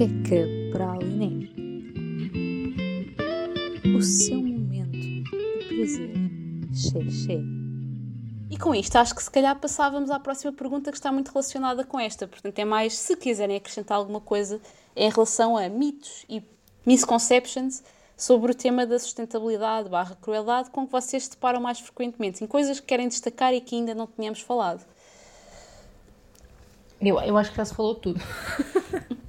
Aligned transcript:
que 0.00 0.04
é 0.04 0.08
que 0.08 0.70
para 0.72 0.86
a 0.86 0.92
Aline 0.94 1.50
é 3.84 3.88
o 3.94 4.00
seu 4.00 4.38
momento 4.38 4.92
de 4.92 5.64
prazer? 5.68 7.10
Xê. 7.12 7.42
E 8.48 8.56
com 8.56 8.74
isto, 8.74 8.96
acho 8.96 9.14
que 9.14 9.22
se 9.22 9.30
calhar 9.30 9.54
passávamos 9.58 10.10
à 10.10 10.18
próxima 10.18 10.54
pergunta 10.54 10.90
que 10.90 10.96
está 10.96 11.12
muito 11.12 11.28
relacionada 11.30 11.84
com 11.84 12.00
esta. 12.00 12.26
Portanto, 12.26 12.58
é 12.58 12.64
mais 12.64 12.96
se 12.96 13.14
quiserem 13.14 13.58
acrescentar 13.58 13.98
alguma 13.98 14.22
coisa 14.22 14.58
em 14.96 15.10
relação 15.10 15.54
a 15.54 15.68
mitos 15.68 16.24
e 16.30 16.42
misconceptions 16.86 17.82
sobre 18.16 18.52
o 18.52 18.54
tema 18.54 18.86
da 18.86 18.98
sustentabilidade 18.98 19.90
barra 19.90 20.16
crueldade 20.18 20.70
com 20.70 20.86
que 20.86 20.92
vocês 20.92 21.24
se 21.24 21.30
deparam 21.32 21.60
mais 21.60 21.78
frequentemente, 21.78 22.42
em 22.42 22.46
coisas 22.46 22.80
que 22.80 22.86
querem 22.86 23.06
destacar 23.06 23.52
e 23.52 23.60
que 23.60 23.76
ainda 23.76 23.94
não 23.94 24.06
tínhamos 24.06 24.40
falado. 24.40 24.82
Eu, 26.98 27.20
eu 27.20 27.36
acho 27.36 27.50
que 27.50 27.58
já 27.58 27.66
se 27.66 27.74
falou 27.74 27.94
tudo. 27.94 28.18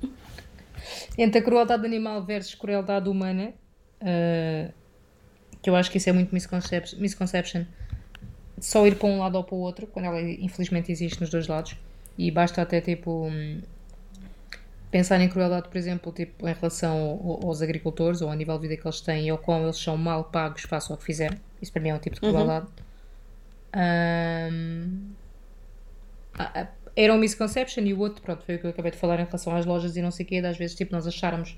Entre 1.17 1.39
a 1.39 1.43
crueldade 1.43 1.85
animal 1.85 2.23
versus 2.23 2.55
crueldade 2.55 3.09
humana, 3.09 3.53
uh, 4.01 4.73
que 5.61 5.70
eu 5.70 5.75
acho 5.75 5.91
que 5.91 5.97
isso 5.97 6.09
é 6.09 6.13
muito 6.13 6.34
misconception, 6.34 6.99
misconception, 6.99 7.65
só 8.59 8.85
ir 8.87 8.95
para 8.95 9.07
um 9.07 9.20
lado 9.20 9.35
ou 9.35 9.43
para 9.43 9.55
o 9.55 9.59
outro, 9.59 9.87
quando 9.87 10.05
ela 10.05 10.21
infelizmente 10.21 10.91
existe 10.91 11.20
nos 11.20 11.29
dois 11.29 11.47
lados, 11.47 11.75
e 12.17 12.29
basta 12.31 12.61
até 12.61 12.79
tipo 12.79 13.29
pensar 14.91 15.21
em 15.21 15.29
crueldade, 15.29 15.70
por 15.70 15.77
exemplo, 15.77 16.11
tipo, 16.11 16.47
em 16.47 16.53
relação 16.53 17.39
aos 17.43 17.62
agricultores 17.62 18.21
ou 18.21 18.29
ao 18.29 18.35
nível 18.35 18.55
de 18.59 18.67
vida 18.67 18.81
que 18.81 18.85
eles 18.85 18.99
têm 18.99 19.31
ou 19.31 19.37
como 19.37 19.65
eles 19.65 19.77
são 19.77 19.95
mal 19.95 20.25
pagos 20.25 20.63
face 20.63 20.91
ao 20.91 20.98
que 20.98 21.05
fizeram. 21.05 21.37
Isso 21.62 21.71
para 21.71 21.81
mim 21.81 21.89
é 21.89 21.95
um 21.95 21.99
tipo 21.99 22.15
de 22.15 22.21
crueldade. 22.21 22.67
Uhum. 23.73 24.51
Um, 24.53 25.12
era 26.95 27.13
um 27.13 27.17
misconception 27.17 27.83
e 27.83 27.93
o 27.93 27.99
outro, 27.99 28.21
pronto, 28.21 28.43
foi 28.43 28.55
o 28.55 28.59
que 28.59 28.65
eu 28.65 28.69
acabei 28.69 28.91
de 28.91 28.97
falar 28.97 29.19
em 29.19 29.25
relação 29.25 29.55
às 29.55 29.65
lojas 29.65 29.95
e 29.95 30.01
não 30.01 30.11
sei 30.11 30.25
o 30.25 30.29
quê, 30.29 30.37
às 30.37 30.57
vezes 30.57 30.75
tipo, 30.75 30.91
nós 30.91 31.07
acharmos 31.07 31.57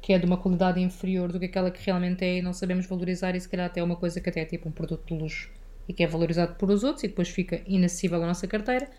que 0.00 0.12
é 0.12 0.18
de 0.18 0.26
uma 0.26 0.36
qualidade 0.36 0.80
inferior 0.80 1.30
do 1.30 1.38
que 1.38 1.46
aquela 1.46 1.70
que 1.70 1.80
realmente 1.84 2.24
é 2.24 2.38
e 2.38 2.42
não 2.42 2.52
sabemos 2.52 2.86
valorizar 2.86 3.36
e 3.36 3.40
se 3.40 3.48
calhar 3.48 3.66
até 3.66 3.80
é 3.80 3.84
uma 3.84 3.94
coisa 3.94 4.20
que 4.20 4.28
até 4.28 4.40
é 4.40 4.44
tipo 4.44 4.68
um 4.68 4.72
produto 4.72 5.06
de 5.06 5.14
luxo 5.14 5.48
e 5.88 5.92
que 5.92 6.02
é 6.02 6.06
valorizado 6.06 6.56
por 6.56 6.70
os 6.70 6.82
outros 6.82 7.04
e 7.04 7.08
depois 7.08 7.28
fica 7.28 7.62
inacessível 7.66 8.22
à 8.22 8.26
nossa 8.26 8.46
carteira 8.48 8.90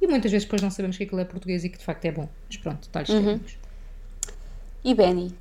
e 0.00 0.06
muitas 0.06 0.30
vezes 0.30 0.44
depois 0.44 0.60
não 0.60 0.70
sabemos 0.70 0.96
que 0.96 1.04
aquilo 1.04 1.20
é 1.20 1.24
português 1.24 1.64
e 1.64 1.68
que 1.68 1.78
de 1.78 1.84
facto 1.84 2.04
é 2.04 2.12
bom. 2.12 2.28
Mas 2.46 2.56
pronto, 2.56 2.86
detalhes 2.86 3.08
uhum. 3.08 3.24
técnicos. 3.24 3.58
E 4.84 4.94
Benny? 4.94 5.34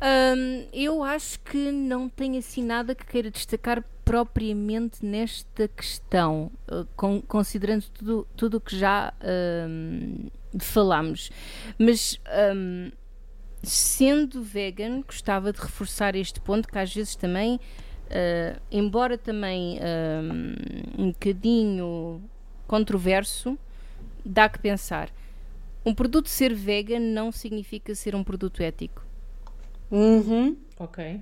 Um, 0.00 0.66
eu 0.72 1.02
acho 1.02 1.40
que 1.40 1.72
não 1.72 2.08
tem 2.08 2.38
assim 2.38 2.62
nada 2.62 2.94
que 2.94 3.04
queira 3.04 3.30
destacar 3.30 3.82
propriamente 4.08 5.04
nesta 5.04 5.68
questão, 5.68 6.50
uh, 6.72 6.86
com, 6.96 7.20
considerando 7.20 7.84
tudo 8.34 8.56
o 8.56 8.60
que 8.60 8.74
já 8.74 9.12
um, 9.68 10.28
falámos. 10.58 11.30
Mas 11.78 12.18
um, 12.56 12.90
sendo 13.62 14.42
vegan, 14.42 15.02
gostava 15.02 15.52
de 15.52 15.60
reforçar 15.60 16.16
este 16.16 16.40
ponto 16.40 16.66
que 16.66 16.78
às 16.78 16.94
vezes 16.94 17.16
também, 17.16 17.56
uh, 17.56 18.58
embora 18.72 19.18
também 19.18 19.78
um, 19.78 21.02
um 21.04 21.12
bocadinho 21.12 22.22
controverso, 22.66 23.58
dá 24.24 24.48
que 24.48 24.58
pensar. 24.58 25.10
Um 25.84 25.94
produto 25.94 26.30
ser 26.30 26.54
vegan 26.54 27.00
não 27.00 27.30
significa 27.30 27.94
ser 27.94 28.14
um 28.14 28.24
produto 28.24 28.62
ético. 28.62 29.04
Uhum. 29.90 30.56
Ok. 30.78 31.20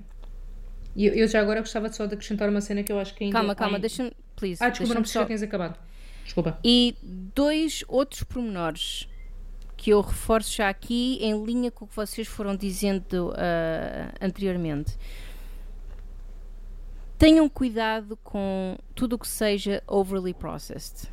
E 0.97 1.05
eu, 1.05 1.13
eu, 1.13 1.27
já 1.27 1.39
agora 1.39 1.59
gostava 1.59 1.93
só 1.93 2.07
de 2.07 2.15
acrescentar 2.15 2.49
uma 2.49 2.59
cena 2.59 2.81
que 2.81 2.91
eu 2.91 2.99
acho 2.99 3.13
que 3.13 3.23
ainda. 3.23 3.37
Calma, 3.37 3.53
calma, 3.53 3.77
deixa-me. 3.77 4.11
Please. 4.35 4.57
Ah, 4.63 4.69
desculpa, 4.69 4.95
não 4.95 5.03
precisa, 5.03 5.37
só... 5.37 5.45
acabado. 5.45 5.77
Desculpa. 6.25 6.59
E 6.63 6.95
dois 7.03 7.83
outros 7.87 8.23
pormenores 8.23 9.07
que 9.77 9.91
eu 9.91 10.01
reforço 10.01 10.55
já 10.55 10.67
aqui 10.67 11.19
em 11.21 11.45
linha 11.45 11.69
com 11.69 11.85
o 11.85 11.87
que 11.87 11.95
vocês 11.95 12.27
foram 12.27 12.55
dizendo 12.55 13.29
uh, 13.29 14.11
anteriormente. 14.19 14.97
Tenham 17.15 17.47
cuidado 17.47 18.17
com 18.23 18.75
tudo 18.95 19.17
o 19.17 19.19
que 19.19 19.27
seja 19.27 19.83
overly 19.85 20.33
processed. 20.33 21.11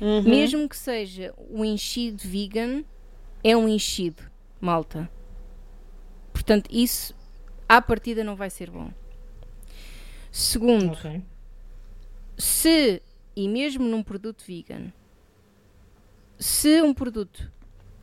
Uhum. 0.00 0.22
Mesmo 0.22 0.68
que 0.68 0.76
seja 0.76 1.32
um 1.48 1.64
enchido 1.64 2.20
vegan, 2.24 2.82
é 3.44 3.56
um 3.56 3.68
enchido, 3.68 4.24
malta. 4.60 5.08
Portanto, 6.32 6.68
isso 6.68 7.14
à 7.68 7.80
partida 7.80 8.24
não 8.24 8.34
vai 8.34 8.50
ser 8.50 8.70
bom. 8.70 8.90
Segundo, 10.34 10.94
okay. 10.94 11.22
se, 12.36 13.00
e 13.36 13.48
mesmo 13.48 13.84
num 13.84 14.02
produto 14.02 14.42
vegan, 14.44 14.92
se 16.36 16.82
um 16.82 16.92
produto, 16.92 17.52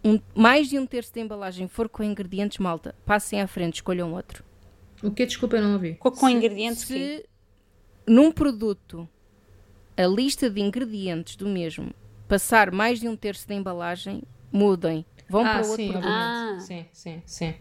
um, 0.02 0.18
mais 0.34 0.70
de 0.70 0.80
um 0.80 0.86
terço 0.86 1.14
da 1.14 1.20
embalagem 1.20 1.68
for 1.68 1.90
com 1.90 2.02
ingredientes 2.02 2.58
malta, 2.58 2.96
passem 3.06 3.41
à 3.41 3.47
frente, 3.47 3.75
escolham 3.75 4.14
outro. 4.14 4.46
O 5.03 5.12
que? 5.12 5.25
Desculpa, 5.25 5.58
eu 5.58 5.62
não 5.62 5.74
ouvi. 5.74 5.96
Com, 5.96 6.09
com 6.09 6.28
se, 6.28 6.31
ingredientes 6.31 6.84
Se 6.84 6.94
que? 6.94 7.25
num 8.08 8.31
produto 8.31 9.09
a 9.97 10.08
lista 10.08 10.50
de 10.50 10.62
ingredientes 10.62 11.36
do 11.36 11.50
mesmo 11.50 11.94
passar 12.30 12.72
mais 12.72 13.02
de 13.02 13.09
um 13.09 13.16
terço 13.18 13.46
da 13.46 13.56
embalagem, 13.56 14.24
mudem. 14.50 15.06
Vão 15.28 15.46
ah, 15.46 15.50
para 15.50 15.68
outro 15.68 15.75
sim, 15.75 15.90
produto. 15.90 16.09
Ah. 16.09 16.58
Sim, 16.62 16.86
sim, 16.94 17.22
sim. 17.25 17.56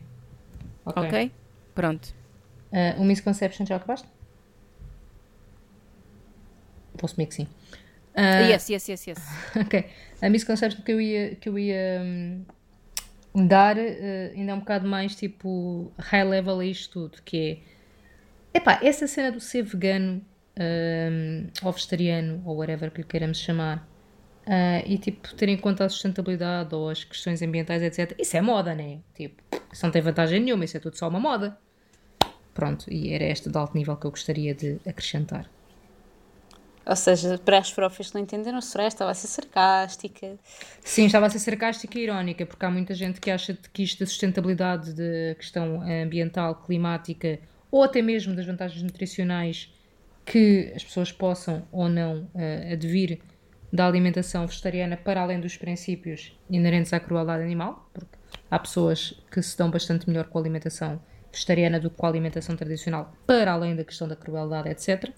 Ok? 0.85 1.03
okay? 1.09 1.33
Pronto. 1.75 2.15
Uh, 2.71 3.03
o 3.03 3.05
Misconception 3.05 3.67
já 3.67 3.75
acabaste? 3.75 4.07
Posso 7.01 7.15
meio 7.17 7.29
que 7.29 7.35
sim. 7.37 7.49
Uh, 8.15 8.51
yes, 8.51 8.69
yes, 8.69 8.89
yes, 8.89 9.07
yes. 9.07 9.19
ok. 9.57 9.87
A 10.21 10.29
misconception 10.29 10.83
que 10.83 10.93
eu 10.93 11.01
ia, 11.01 11.35
que 11.37 11.49
eu 11.49 11.59
ia 11.59 12.03
um, 13.35 13.47
dar 13.47 13.77
uh, 13.77 13.81
ainda 14.37 14.53
é 14.53 14.55
um 14.55 14.59
bocado 14.59 14.87
mais 14.87 15.15
tipo 15.17 15.91
high 15.99 16.25
level 16.25 16.61
a 16.61 16.67
isto 16.67 17.09
tudo, 17.09 17.23
que 17.23 17.63
é 18.53 18.59
epá, 18.59 18.81
essa 18.83 19.07
cena 19.07 19.33
do 19.33 19.41
ser 19.41 19.63
vegano 19.63 20.21
um, 20.59 21.47
ou 21.63 21.73
vegetariano 21.73 22.43
ou 22.45 22.57
whatever 22.57 22.91
que 22.91 22.99
lhe 22.99 23.07
queiramos 23.07 23.39
chamar 23.39 23.89
uh, 24.47 24.85
e 24.85 24.99
tipo 24.99 25.35
ter 25.35 25.49
em 25.49 25.57
conta 25.57 25.85
a 25.85 25.89
sustentabilidade 25.89 26.75
ou 26.75 26.91
as 26.91 27.05
questões 27.05 27.41
ambientais, 27.41 27.83
etc. 27.83 28.15
Isso 28.19 28.37
é 28.37 28.43
moda, 28.43 28.75
né? 28.75 28.99
Tipo, 29.15 29.43
isso 29.73 29.87
não 29.87 29.93
tem 29.93 30.03
vantagem 30.03 30.41
nenhuma, 30.41 30.65
isso 30.65 30.77
é 30.77 30.81
tudo 30.81 30.97
só 30.97 31.09
uma 31.09 31.21
moda. 31.21 31.57
Pronto, 32.53 32.93
e 32.93 33.13
era 33.15 33.25
esta 33.25 33.49
de 33.49 33.57
alto 33.57 33.77
nível 33.77 33.97
que 33.97 34.07
eu 34.07 34.11
gostaria 34.11 34.55
de 34.55 34.79
acrescentar. 34.87 35.49
Ou 36.87 36.97
seja, 36.97 37.39
para 37.39 37.59
as 37.59 37.73
profs 37.73 38.09
que 38.09 38.15
não 38.15 38.23
entenderam, 38.23 38.59
a 38.59 38.61
Soraya 38.63 38.89
estava 38.89 39.11
a 39.11 39.15
ser 39.15 39.27
sarcástica. 39.27 40.39
Sim, 40.83 41.07
estava 41.07 41.27
a 41.27 41.31
ser 41.31 41.39
sarcástica 41.39 41.99
e 41.99 42.03
irónica, 42.03 42.47
porque 42.47 42.65
há 42.65 42.71
muita 42.71 42.95
gente 42.95 43.21
que 43.21 43.31
acha 43.31 43.57
que 43.73 43.83
isto 43.83 44.01
da 44.01 44.07
sustentabilidade, 44.07 44.95
da 44.95 45.35
questão 45.37 45.83
ambiental, 45.83 46.55
climática, 46.55 47.39
ou 47.71 47.85
até 47.85 48.03
mesmo 48.03 48.35
das 48.35 48.47
vantagens 48.47 48.83
nutricionais 48.83 49.73
que 50.25 50.73
as 50.75 50.85
pessoas 50.85 51.13
possam 51.13 51.67
ou 51.71 51.89
não 51.89 52.29
uh, 52.35 52.73
advir 52.73 53.21
da 53.73 53.87
alimentação 53.87 54.47
vegetariana 54.47 54.97
para 54.97 55.23
além 55.23 55.41
dos 55.41 55.57
princípios 55.57 56.37
inerentes 56.49 56.93
à 56.93 56.99
crueldade 56.99 57.43
animal, 57.43 57.89
porque 57.93 58.17
há 58.51 58.59
pessoas 58.59 59.23
que 59.31 59.41
se 59.43 59.57
dão 59.57 59.71
bastante 59.71 60.09
melhor 60.09 60.27
com 60.27 60.39
a 60.39 60.41
alimentação 60.41 61.01
vegetariana 61.33 61.79
do 61.79 61.91
que 61.91 61.97
com 61.97 62.07
a 62.07 62.09
alimentação 62.09 62.57
tradicional, 62.57 63.13
para 63.27 63.53
além 63.53 63.77
da 63.77 63.85
questão 63.85 64.09
da 64.09 64.17
crueldade, 64.17 64.69
etc. 64.69 65.11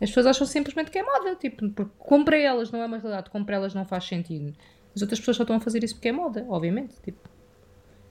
As 0.00 0.08
pessoas 0.08 0.26
acham 0.26 0.46
simplesmente 0.46 0.90
que 0.90 0.98
é 0.98 1.02
moda, 1.02 1.34
tipo, 1.36 1.68
porque 1.70 1.92
compra 1.98 2.38
elas 2.38 2.70
não 2.70 2.80
é 2.80 2.86
uma 2.86 2.96
realidade, 2.96 3.28
compra 3.28 3.56
elas 3.56 3.74
não 3.74 3.84
faz 3.84 4.04
sentido. 4.04 4.56
As 4.94 5.02
outras 5.02 5.20
pessoas 5.20 5.36
só 5.36 5.42
estão 5.42 5.56
a 5.56 5.60
fazer 5.60 5.84
isso 5.84 5.94
porque 5.94 6.08
é 6.08 6.12
moda, 6.12 6.46
obviamente. 6.48 6.94
Tipo. 7.02 7.28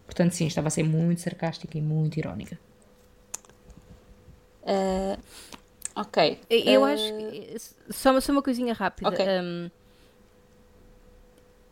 Portanto, 0.06 0.32
sim, 0.32 0.48
estava 0.48 0.68
a 0.68 0.72
ser 0.72 0.84
muito 0.84 1.22
sarcástica 1.22 1.78
e 1.78 1.82
muito 1.82 2.18
irónica. 2.18 2.60
Uh, 4.64 5.20
ok. 5.96 6.40
Eu 6.50 6.82
uh... 6.82 6.86
acho 6.86 7.18
que. 7.18 7.56
Só, 7.90 8.20
só 8.20 8.32
uma 8.32 8.44
coisinha 8.44 8.74
rápida. 8.74 9.10
Okay. 9.10 9.26
Um, 9.42 9.70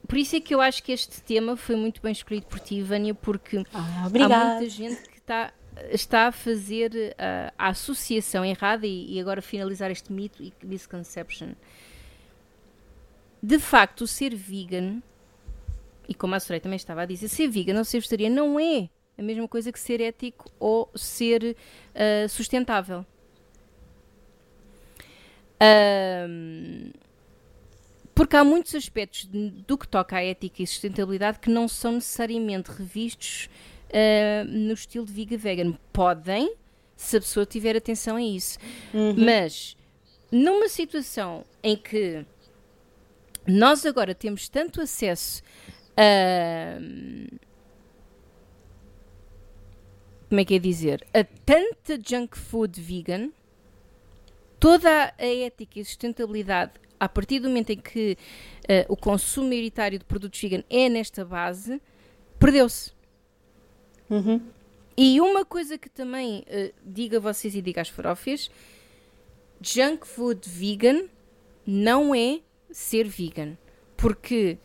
por 0.07 0.17
isso 0.17 0.35
é 0.35 0.39
que 0.39 0.55
eu 0.55 0.61
acho 0.61 0.81
que 0.81 0.91
este 0.91 1.21
tema 1.21 1.55
foi 1.57 1.75
muito 1.75 2.01
bem 2.01 2.11
escolhido 2.11 2.47
por 2.47 2.59
ti, 2.59 2.81
Vânia, 2.81 3.13
porque 3.13 3.63
ah, 3.73 4.05
há 4.05 4.09
muita 4.09 4.69
gente 4.69 5.09
que 5.09 5.19
está 5.19 5.51
está 5.91 6.27
a 6.27 6.31
fazer 6.31 6.91
uh, 6.91 7.53
a 7.57 7.69
associação 7.69 8.43
errada 8.43 8.85
e, 8.85 9.15
e, 9.15 9.19
agora 9.19 9.41
finalizar 9.41 9.91
este 9.91 10.11
mito 10.11 10.43
e 10.43 10.53
misconception. 10.63 11.49
De 13.41 13.59
facto, 13.59 14.07
ser 14.07 14.35
vegan, 14.35 15.01
e 16.07 16.13
como 16.13 16.35
a 16.35 16.39
Soraya 16.39 16.61
também 16.61 16.77
estava 16.77 17.01
a 17.01 17.05
dizer, 17.05 17.27
ser 17.27 17.47
vegan 17.47 17.77
ou 17.77 17.85
ser 17.85 17.99
vegetariano 17.99 18.35
não 18.35 18.59
é 18.59 18.89
a 19.17 19.21
mesma 19.21 19.47
coisa 19.47 19.71
que 19.71 19.79
ser 19.79 19.99
ético 19.99 20.51
ou 20.59 20.89
ser 20.95 21.55
uh, 21.95 22.29
sustentável. 22.29 23.05
Um, 26.29 26.91
porque 28.13 28.35
há 28.35 28.43
muitos 28.43 28.73
aspectos 28.73 29.25
do 29.25 29.77
que 29.77 29.87
toca 29.87 30.17
à 30.17 30.23
ética 30.23 30.61
e 30.61 30.67
sustentabilidade 30.67 31.39
que 31.39 31.49
não 31.49 31.67
são 31.67 31.93
necessariamente 31.93 32.71
revistos 32.71 33.49
uh, 33.89 34.45
no 34.45 34.73
estilo 34.73 35.05
de 35.05 35.13
Viga 35.13 35.37
Vegan. 35.37 35.73
Podem, 35.91 36.53
se 36.95 37.17
a 37.17 37.19
pessoa 37.19 37.45
tiver 37.45 37.75
atenção 37.75 38.15
a 38.15 38.21
isso. 38.21 38.57
Uhum. 38.93 39.15
Mas 39.17 39.75
numa 40.31 40.67
situação 40.67 41.45
em 41.63 41.75
que 41.75 42.25
nós 43.47 43.85
agora 43.85 44.13
temos 44.13 44.49
tanto 44.49 44.81
acesso 44.81 45.41
Uh, 45.97 47.39
como 50.29 50.41
é 50.41 50.45
que 50.45 50.55
é 50.55 50.59
dizer? 50.59 51.05
A 51.11 51.23
tanta 51.23 51.99
junk 51.99 52.37
food 52.37 52.79
vegan, 52.79 53.31
toda 54.59 55.13
a 55.17 55.25
ética 55.25 55.79
e 55.79 55.85
sustentabilidade, 55.85 56.73
a 56.99 57.09
partir 57.09 57.39
do 57.39 57.47
momento 57.47 57.71
em 57.71 57.77
que 57.77 58.15
uh, 58.63 58.93
o 58.93 58.95
consumo 58.95 59.49
maioritário 59.49 59.97
de 59.97 60.05
produtos 60.05 60.39
vegan 60.39 60.63
é 60.69 60.87
nesta 60.87 61.25
base, 61.25 61.81
perdeu-se. 62.37 62.95
Uhum. 64.09 64.41
E 64.95 65.21
uma 65.21 65.45
coisa 65.45 65.77
que 65.77 65.89
também 65.89 66.39
uh, 66.47 66.73
diga 66.83 67.17
a 67.17 67.19
vocês 67.19 67.55
e 67.55 67.61
diga 67.61 67.81
às 67.81 67.89
farófias: 67.89 68.49
junk 69.61 70.07
food 70.07 70.47
vegan 70.49 71.07
não 71.65 72.13
é 72.15 72.41
ser 72.71 73.07
vegan. 73.07 73.57
Porque 73.95 74.59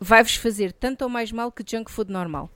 vai-vos 0.00 0.36
fazer 0.36 0.72
tanto 0.72 1.02
ou 1.02 1.08
mais 1.10 1.30
mal 1.32 1.52
que 1.52 1.62
junk 1.68 1.90
food 1.90 2.10
normal. 2.10 2.50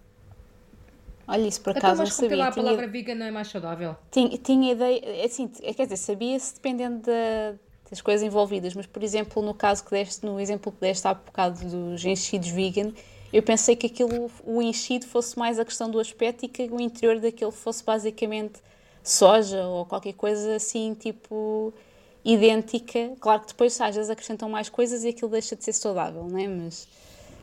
Olha, 1.27 1.47
isso 1.49 1.63
por 1.63 1.71
Então, 1.75 1.81
acaso 1.81 2.03
não 2.03 2.07
mas 2.07 2.13
porque 2.13 2.35
sabia. 2.35 2.37
lá 2.37 2.49
a 2.49 2.53
Tinha, 2.53 2.63
palavra 2.65 2.87
vegan 2.89 3.15
não 3.15 3.27
é 3.27 3.31
mais 3.31 3.49
saudável. 3.49 3.97
tinha, 4.11 4.37
tinha 4.39 4.73
ideia, 4.73 5.25
assim, 5.25 5.49
quer 5.49 5.85
dizer, 5.85 5.97
sabia-se 5.97 6.55
dependendo 6.55 7.03
da- 7.03 7.59
das 7.91 8.01
coisas 8.01 8.23
envolvidas, 8.27 8.75
mas 8.75 8.87
por 8.87 9.03
exemplo, 9.03 9.43
no 9.43 9.53
caso 9.55 9.85
que 9.85 9.91
deste, 9.91 10.25
no 10.25 10.39
exemplo 10.41 10.71
que 10.73 10.81
deste 10.81 11.07
há 11.09 11.15
bocado 11.15 11.61
dos 11.69 12.05
enchidos 12.05 12.49
vegan, 12.51 12.93
eu 13.33 13.43
pensei 13.43 13.77
que 13.77 13.87
aquilo, 13.87 14.31
o 14.45 14.61
enchido 14.61 15.07
fosse 15.07 15.39
mais 15.39 15.59
a 15.59 15.65
questão 15.65 15.91
do 15.91 16.01
aspecto 16.01 16.45
e 16.45 16.49
que 16.49 16.63
o 16.65 16.81
interior 16.81 17.21
daquele 17.21 17.53
fosse 17.53 17.85
basicamente 17.85 18.61
soja 19.03 19.65
ou 19.67 19.87
qualquer 19.87 20.15
coisa 20.15 20.57
assim, 20.57 20.95
tipo, 20.95 21.73
idêntica. 22.25 23.13
Claro 23.21 23.43
que 23.43 23.49
depois 23.49 23.81
às 23.81 23.95
vezes 23.95 24.11
acrescentam 24.11 24.49
mais 24.49 24.69
coisas 24.69 25.05
e 25.05 25.09
aquilo 25.09 25.31
deixa 25.31 25.55
de 25.57 25.65
ser 25.65 25.73
saudável, 25.73 26.25
não 26.25 26.39
é? 26.39 26.49
Mas 26.49 26.89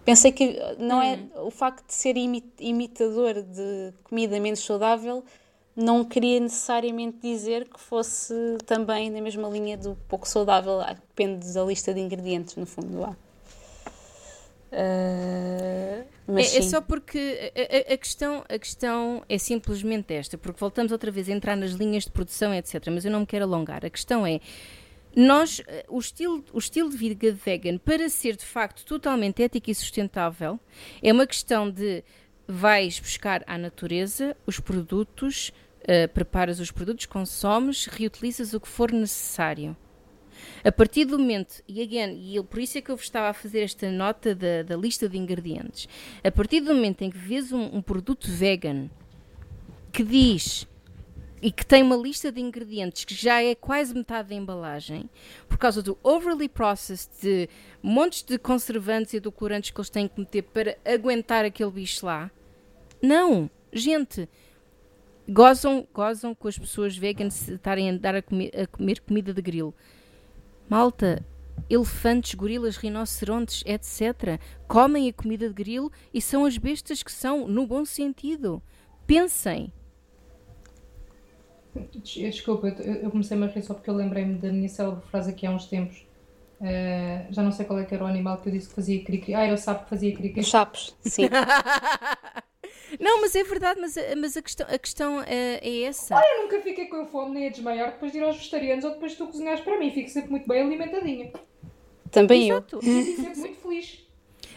pensei 0.05 0.31
que 0.31 0.59
não 0.77 1.01
é 1.01 1.19
o 1.35 1.51
facto 1.51 1.85
de 1.87 1.93
ser 1.93 2.17
imi- 2.17 2.53
imitador 2.59 3.41
de 3.41 3.93
comida 4.03 4.39
menos 4.39 4.59
saudável 4.59 5.23
não 5.75 6.03
queria 6.03 6.39
necessariamente 6.39 7.17
dizer 7.21 7.69
que 7.69 7.79
fosse 7.79 8.33
também 8.65 9.11
na 9.11 9.21
mesma 9.21 9.47
linha 9.47 9.77
do 9.77 9.95
pouco 10.07 10.27
saudável, 10.27 10.81
Ah, 10.81 10.93
depende 10.93 11.53
da 11.53 11.63
lista 11.63 11.93
de 11.93 11.99
ingredientes, 11.99 12.55
no 12.55 12.65
fundo. 12.65 12.99
Lá. 12.99 13.15
Ah, 14.71 16.03
mas 16.27 16.53
É, 16.53 16.57
é 16.59 16.61
só 16.61 16.81
porque 16.81 17.51
a, 17.89 17.93
a- 17.93 17.97
questão, 17.97 18.43
a 18.49 18.59
questão 18.59 19.23
é 19.29 19.37
simplesmente 19.37 20.13
esta, 20.13 20.37
porque 20.37 20.59
voltamos 20.59 20.91
outra 20.91 21.09
vez 21.11 21.29
a 21.29 21.31
entrar 21.31 21.55
nas 21.55 21.71
linhas 21.71 22.03
de 22.05 22.11
produção, 22.11 22.53
etc. 22.53 22.85
Mas 22.91 23.05
eu 23.05 23.11
não 23.11 23.21
me 23.21 23.25
quero 23.25 23.45
alongar. 23.45 23.85
A 23.85 23.89
questão 23.89 24.25
é. 24.25 24.39
Nós, 25.15 25.61
eh, 25.67 25.85
o 25.89 25.97
estilo, 25.97 26.43
o 26.53 26.59
estilo 26.59 26.89
de 26.91 26.97
vida 26.97 27.31
vegan, 27.31 27.77
para 27.79 28.07
ser 28.09 28.35
de 28.35 28.45
facto 28.45 28.85
totalmente 28.85 29.41
ético 29.41 29.71
e 29.71 29.75
sustentável, 29.75 30.59
é 31.01 31.11
uma 31.11 31.25
questão 31.25 31.69
de 31.71 32.03
vais 32.47 32.99
buscar 32.99 33.43
à 33.47 33.57
natureza 33.57 34.37
os 34.45 34.59
produtos, 34.59 35.51
eh, 35.87 36.05
preparas 36.07 36.59
os 36.59 36.69
produtos, 36.71 37.05
consomes, 37.07 37.85
reutilizas 37.87 38.53
o 38.53 38.59
que 38.59 38.67
for 38.67 38.91
necessário. 38.91 39.75
A 40.63 40.71
partir 40.71 41.05
do 41.05 41.17
momento, 41.19 41.61
e 41.67 41.81
again, 41.81 42.35
e 42.35 42.41
por 42.43 42.59
isso 42.59 42.77
é 42.77 42.81
que 42.81 42.91
eu 42.91 42.95
vos 42.95 43.05
estava 43.05 43.29
a 43.29 43.33
fazer 43.33 43.61
esta 43.61 43.89
nota 43.91 44.35
da, 44.35 44.63
da 44.63 44.75
lista 44.75 45.07
de 45.07 45.17
ingredientes, 45.17 45.87
a 46.23 46.31
partir 46.31 46.61
do 46.61 46.73
momento 46.73 47.01
em 47.03 47.09
que 47.09 47.17
vês 47.17 47.51
um, 47.51 47.77
um 47.77 47.81
produto 47.81 48.27
vegan 48.29 48.89
que 49.91 50.03
diz 50.03 50.67
e 51.41 51.51
que 51.51 51.65
tem 51.65 51.83
uma 51.83 51.95
lista 51.95 52.31
de 52.31 52.41
ingredientes 52.41 53.05
que 53.05 53.13
já 53.13 53.43
é 53.43 53.53
quase 53.53 53.93
metade 53.93 54.29
da 54.29 54.35
embalagem, 54.35 55.09
por 55.47 55.57
causa 55.57 55.83
do 55.83 55.97
overly 56.01 56.49
processed, 56.49 57.09
de 57.21 57.49
montes 57.81 58.23
de 58.23 58.39
conservantes 58.39 59.13
e 59.13 59.17
edulcorantes 59.17 59.69
que 59.69 59.79
eles 59.79 59.89
têm 59.89 60.07
que 60.07 60.19
meter 60.19 60.41
para 60.41 60.77
aguentar 60.83 61.45
aquele 61.45 61.71
bicho 61.71 62.05
lá. 62.05 62.31
Não, 63.01 63.49
gente, 63.71 64.27
gozam, 65.29 65.87
gozam 65.93 66.33
com 66.33 66.47
as 66.47 66.57
pessoas 66.57 66.97
veganas 66.97 67.47
estarem 67.47 67.87
a 67.87 67.93
andar 67.93 68.15
a, 68.15 68.21
comer- 68.21 68.51
a 68.59 68.65
comer 68.65 68.99
comida 69.01 69.31
de 69.31 69.41
grilo. 69.41 69.75
Malta, 70.69 71.25
elefantes, 71.69 72.33
gorilas, 72.35 72.77
rinocerontes, 72.77 73.63
etc. 73.65 74.39
Comem 74.67 75.09
a 75.09 75.13
comida 75.13 75.47
de 75.47 75.53
grilo 75.53 75.91
e 76.13 76.21
são 76.21 76.45
as 76.45 76.57
bestas 76.57 77.01
que 77.03 77.11
são, 77.11 77.47
no 77.47 77.65
bom 77.65 77.85
sentido. 77.85 78.61
Pensem. 79.05 79.71
Des- 81.75 82.13
Desculpa, 82.33 82.67
eu, 82.67 82.93
eu 82.95 83.11
comecei 83.11 83.41
a 83.41 83.45
rir 83.47 83.61
só 83.63 83.73
porque 83.73 83.89
eu 83.89 83.95
lembrei-me 83.95 84.35
da 84.35 84.51
minha 84.51 84.69
célebre 84.69 85.05
frase 85.09 85.31
aqui 85.31 85.45
há 85.45 85.51
uns 85.51 85.65
tempos. 85.67 86.05
Eh, 86.59 87.27
já 87.29 87.43
não 87.43 87.51
sei 87.51 87.65
qual 87.65 87.79
é 87.79 87.85
que 87.85 87.93
era 87.93 88.03
o 88.03 88.07
animal 88.07 88.39
que 88.39 88.49
eu 88.49 88.53
disse 88.53 88.69
que 88.69 88.75
fazia 88.75 89.03
cri-cri. 89.03 89.35
Ah, 89.35 89.43
era 89.43 89.53
o 89.53 89.57
sapo 89.57 89.83
que 89.83 89.89
fazia 89.91 90.15
cri-cri. 90.15 90.41
Os 90.41 90.49
sapos, 90.49 90.95
sim. 91.01 91.29
Não, 92.99 93.21
mas 93.21 93.35
é 93.35 93.43
verdade, 93.43 93.79
mas, 93.81 93.97
a- 93.97 94.15
mas 94.15 94.37
a 94.37 94.41
questão, 94.41 94.67
a 94.69 94.77
questão 94.77 95.21
eh, 95.23 95.59
é 95.61 95.81
essa. 95.83 96.15
Eu 96.15 96.43
nunca 96.43 96.61
fiquei 96.61 96.85
com 96.85 97.05
fome 97.07 97.33
nem 97.35 97.47
a 97.47 97.49
desmaiar 97.51 97.91
depois 97.93 98.11
de 98.11 98.17
ir 98.19 98.23
aos 98.23 98.37
vegetarianos 98.37 98.85
ou 98.85 98.91
depois 98.91 99.11
de 99.13 99.17
tu 99.17 99.27
cozinhares 99.27 99.61
para 99.61 99.77
mim. 99.77 99.91
Fico 99.91 100.09
sempre 100.09 100.31
muito 100.31 100.47
bem 100.47 100.61
alimentadinha. 100.61 101.31
Também 102.11 102.47
eu. 102.49 102.57
Exato. 102.57 102.79
E 102.81 103.03
fico 103.03 103.21
sempre 103.23 103.39
muito 103.39 103.59
feliz. 103.61 104.07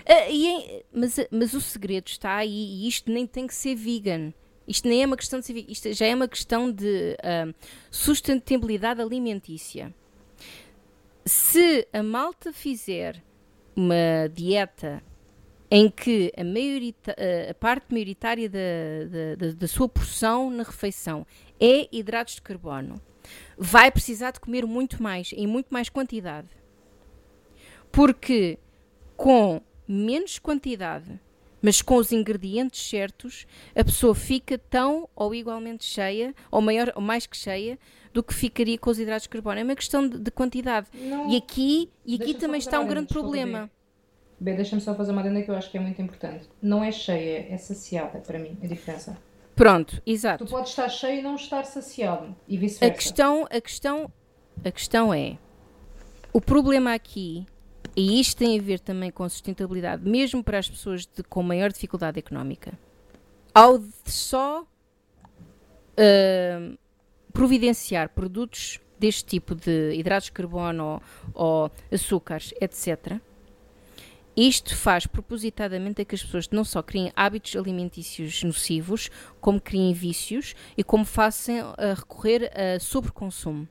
Ah, 0.06 0.28
e 0.28 0.46
é- 0.48 0.82
mas, 0.92 1.16
mas 1.30 1.52
o 1.54 1.60
segredo 1.60 2.06
está 2.08 2.36
aí 2.36 2.50
e 2.84 2.88
isto 2.88 3.10
nem 3.10 3.26
tem 3.26 3.46
que 3.46 3.54
ser 3.54 3.74
vegan. 3.74 4.32
Isto 4.68 4.86
nem 4.88 5.02
é 5.02 5.06
uma 5.06 5.16
questão 5.16 5.40
de 5.40 5.46
ser 5.46 5.52
vegan, 5.52 5.72
isto 5.72 5.92
já 5.92 6.06
é 6.06 6.14
uma 6.14 6.28
questão 6.28 6.70
de 6.70 7.16
ah, 7.22 7.52
sustentabilidade 7.90 9.00
alimentícia. 9.02 9.92
Se 11.24 11.86
a 11.92 12.02
malta 12.02 12.52
fizer 12.52 13.22
uma 13.76 14.28
dieta 14.32 15.02
em 15.70 15.88
que 15.88 16.32
a, 16.36 16.42
maiorita- 16.42 17.14
a 17.50 17.54
parte 17.54 17.86
maioritária 17.92 18.48
da, 18.48 18.58
da- 19.38 19.52
da- 19.52 19.68
sua 19.68 19.88
porção 19.88 20.50
na 20.50 20.62
refeição 20.64 21.24
é 21.60 21.88
hidratos 21.92 22.34
de 22.34 22.42
carbono, 22.42 23.00
vai 23.56 23.90
precisar 23.90 24.32
de 24.32 24.40
comer 24.40 24.66
muito 24.66 25.00
mais, 25.02 25.32
em 25.32 25.46
muito 25.46 25.68
mais 25.70 25.88
quantidade. 25.88 26.48
Porque 27.92 28.58
com 29.16 29.60
menos 29.86 30.38
quantidade, 30.38 31.20
mas 31.62 31.82
com 31.82 31.96
os 31.96 32.10
ingredientes 32.12 32.88
certos, 32.88 33.46
a 33.74 33.84
pessoa 33.84 34.14
fica 34.14 34.56
tão 34.58 35.08
ou 35.14 35.34
igualmente 35.34 35.84
cheia, 35.84 36.34
ou 36.50 36.60
maior 36.62 36.92
ou 36.94 37.02
mais 37.02 37.26
que 37.26 37.36
cheia, 37.36 37.78
do 38.12 38.22
que 38.22 38.34
ficaria 38.34 38.78
com 38.78 38.90
os 38.90 38.98
hidratos 38.98 39.24
de 39.24 39.28
carbono. 39.28 39.60
É 39.60 39.62
uma 39.64 39.76
questão 39.76 40.08
de, 40.08 40.18
de 40.18 40.30
quantidade. 40.30 40.88
Não. 40.94 41.30
E 41.30 41.36
aqui, 41.36 41.90
e 42.04 42.14
aqui 42.16 42.34
também 42.34 42.58
está 42.58 42.80
um 42.80 42.86
grande 42.88 43.08
problema. 43.12 43.70
Bem, 44.40 44.56
deixa-me 44.56 44.80
só 44.80 44.94
fazer 44.94 45.12
uma 45.12 45.20
adenda 45.20 45.42
que 45.42 45.50
eu 45.50 45.54
acho 45.54 45.70
que 45.70 45.76
é 45.76 45.80
muito 45.80 46.00
importante. 46.00 46.48
Não 46.62 46.82
é 46.82 46.90
cheia, 46.90 47.46
é 47.52 47.58
saciada 47.58 48.20
para 48.20 48.38
mim, 48.38 48.56
a 48.62 48.66
diferença. 48.66 49.18
Pronto, 49.54 50.00
exato. 50.06 50.46
Tu 50.46 50.50
podes 50.50 50.70
estar 50.70 50.88
cheio 50.88 51.18
e 51.18 51.22
não 51.22 51.34
estar 51.36 51.64
saciado. 51.64 52.34
E 52.48 52.56
A 52.56 52.60
vice-versa. 52.60 52.94
questão, 52.94 53.46
a 53.50 53.60
questão, 53.60 54.10
a 54.64 54.70
questão 54.70 55.12
é 55.12 55.36
o 56.32 56.40
problema 56.40 56.94
aqui, 56.94 57.44
e 57.94 58.18
isto 58.18 58.38
tem 58.38 58.58
a 58.58 58.62
ver 58.62 58.80
também 58.80 59.10
com 59.10 59.24
a 59.24 59.28
sustentabilidade, 59.28 60.08
mesmo 60.08 60.42
para 60.42 60.58
as 60.58 60.70
pessoas 60.70 61.04
de- 61.04 61.22
com 61.24 61.42
maior 61.42 61.70
dificuldade 61.70 62.18
económica, 62.18 62.72
ao 63.54 63.78
só 64.06 64.64
ahm, 65.98 66.76
providenciar 67.32 68.08
produtos 68.10 68.80
deste 68.98 69.24
tipo 69.24 69.54
de 69.54 69.92
hidratos 69.94 70.26
de 70.26 70.32
carbono 70.32 71.02
ou, 71.34 71.62
ou 71.64 71.70
açúcares, 71.92 72.54
etc. 72.60 73.18
Isto 74.42 74.74
faz 74.74 75.06
propositadamente 75.06 76.00
a 76.00 76.04
que 76.06 76.14
as 76.14 76.22
pessoas 76.22 76.48
não 76.48 76.64
só 76.64 76.82
criem 76.82 77.12
hábitos 77.14 77.54
alimentícios 77.56 78.42
nocivos, 78.42 79.10
como 79.38 79.60
criem 79.60 79.92
vícios 79.92 80.54
e 80.78 80.82
como 80.82 81.04
façam 81.04 81.74
a 81.76 81.92
recorrer 81.92 82.50
a 82.58 82.80
sobreconsumo. 82.80 83.68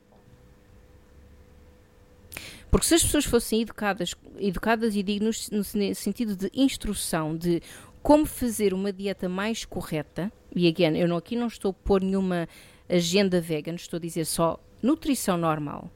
Porque 2.70 2.86
se 2.86 2.94
as 2.94 3.02
pessoas 3.02 3.24
fossem 3.24 3.62
educadas, 3.62 4.14
educadas 4.38 4.94
e 4.94 5.02
dignas 5.02 5.50
no 5.50 5.64
sen- 5.64 5.92
sentido 5.92 6.36
de 6.36 6.48
instrução 6.54 7.36
de 7.36 7.60
como 8.00 8.24
fazer 8.24 8.72
uma 8.72 8.92
dieta 8.92 9.28
mais 9.28 9.64
correta, 9.64 10.32
e 10.54 10.68
again, 10.68 10.96
eu 10.96 11.08
não, 11.08 11.16
aqui 11.16 11.34
não 11.34 11.48
estou 11.48 11.72
a 11.72 11.74
pôr 11.74 12.00
nenhuma 12.00 12.48
agenda 12.88 13.40
vegan, 13.40 13.74
estou 13.74 13.96
a 13.96 14.00
dizer 14.00 14.24
só 14.24 14.56
nutrição 14.80 15.36
normal, 15.36 15.90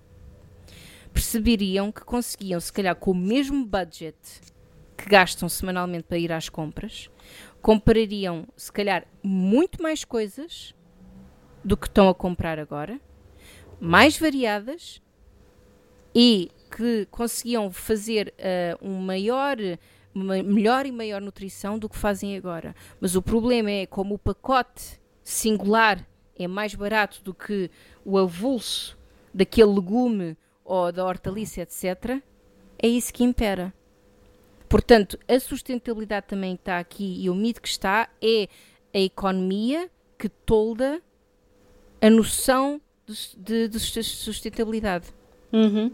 perceberiam 1.12 1.92
que 1.92 2.00
conseguiam, 2.00 2.58
se 2.58 2.72
calhar 2.72 2.96
com 2.96 3.12
o 3.12 3.14
mesmo 3.14 3.64
budget 3.64 4.16
que 4.96 5.08
gastam 5.08 5.48
semanalmente 5.48 6.04
para 6.04 6.18
ir 6.18 6.32
às 6.32 6.48
compras, 6.48 7.10
comprariam, 7.60 8.46
se 8.56 8.70
calhar, 8.70 9.06
muito 9.22 9.82
mais 9.82 10.04
coisas 10.04 10.74
do 11.64 11.76
que 11.76 11.86
estão 11.86 12.08
a 12.08 12.14
comprar 12.14 12.58
agora, 12.58 13.00
mais 13.80 14.18
variadas 14.18 15.02
e 16.14 16.50
que 16.76 17.06
conseguiam 17.10 17.70
fazer 17.70 18.34
eh, 18.36 18.76
um 18.82 18.98
maior, 18.98 19.56
uma 20.14 20.42
melhor 20.42 20.86
e 20.86 20.92
maior 20.92 21.20
nutrição 21.20 21.78
do 21.78 21.88
que 21.88 21.96
fazem 21.96 22.36
agora. 22.36 22.74
Mas 23.00 23.16
o 23.16 23.22
problema 23.22 23.70
é 23.70 23.86
como 23.86 24.14
o 24.14 24.18
pacote 24.18 25.00
singular 25.22 26.06
é 26.36 26.46
mais 26.46 26.74
barato 26.74 27.22
do 27.22 27.32
que 27.32 27.70
o 28.04 28.18
avulso 28.18 28.98
daquele 29.32 29.72
legume 29.72 30.36
ou 30.64 30.90
da 30.92 31.04
hortaliça, 31.04 31.62
etc. 31.62 32.20
É 32.78 32.86
isso 32.86 33.12
que 33.12 33.24
impera. 33.24 33.72
Portanto, 34.74 35.16
a 35.28 35.38
sustentabilidade 35.38 36.26
também 36.26 36.54
está 36.54 36.80
aqui 36.80 37.22
e 37.22 37.30
o 37.30 37.34
mito 37.36 37.62
que 37.62 37.68
está 37.68 38.08
é 38.20 38.48
a 38.92 38.98
economia 38.98 39.88
que 40.18 40.28
tolda 40.28 41.00
a 42.02 42.10
noção 42.10 42.80
de, 43.06 43.36
de, 43.36 43.68
de 43.68 43.78
sustentabilidade. 43.78 45.14
Uhum. 45.52 45.92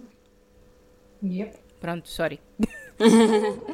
Yep. 1.22 1.58
Pronto, 1.78 2.08
sorry. 2.08 2.40
Uh, 2.98 3.66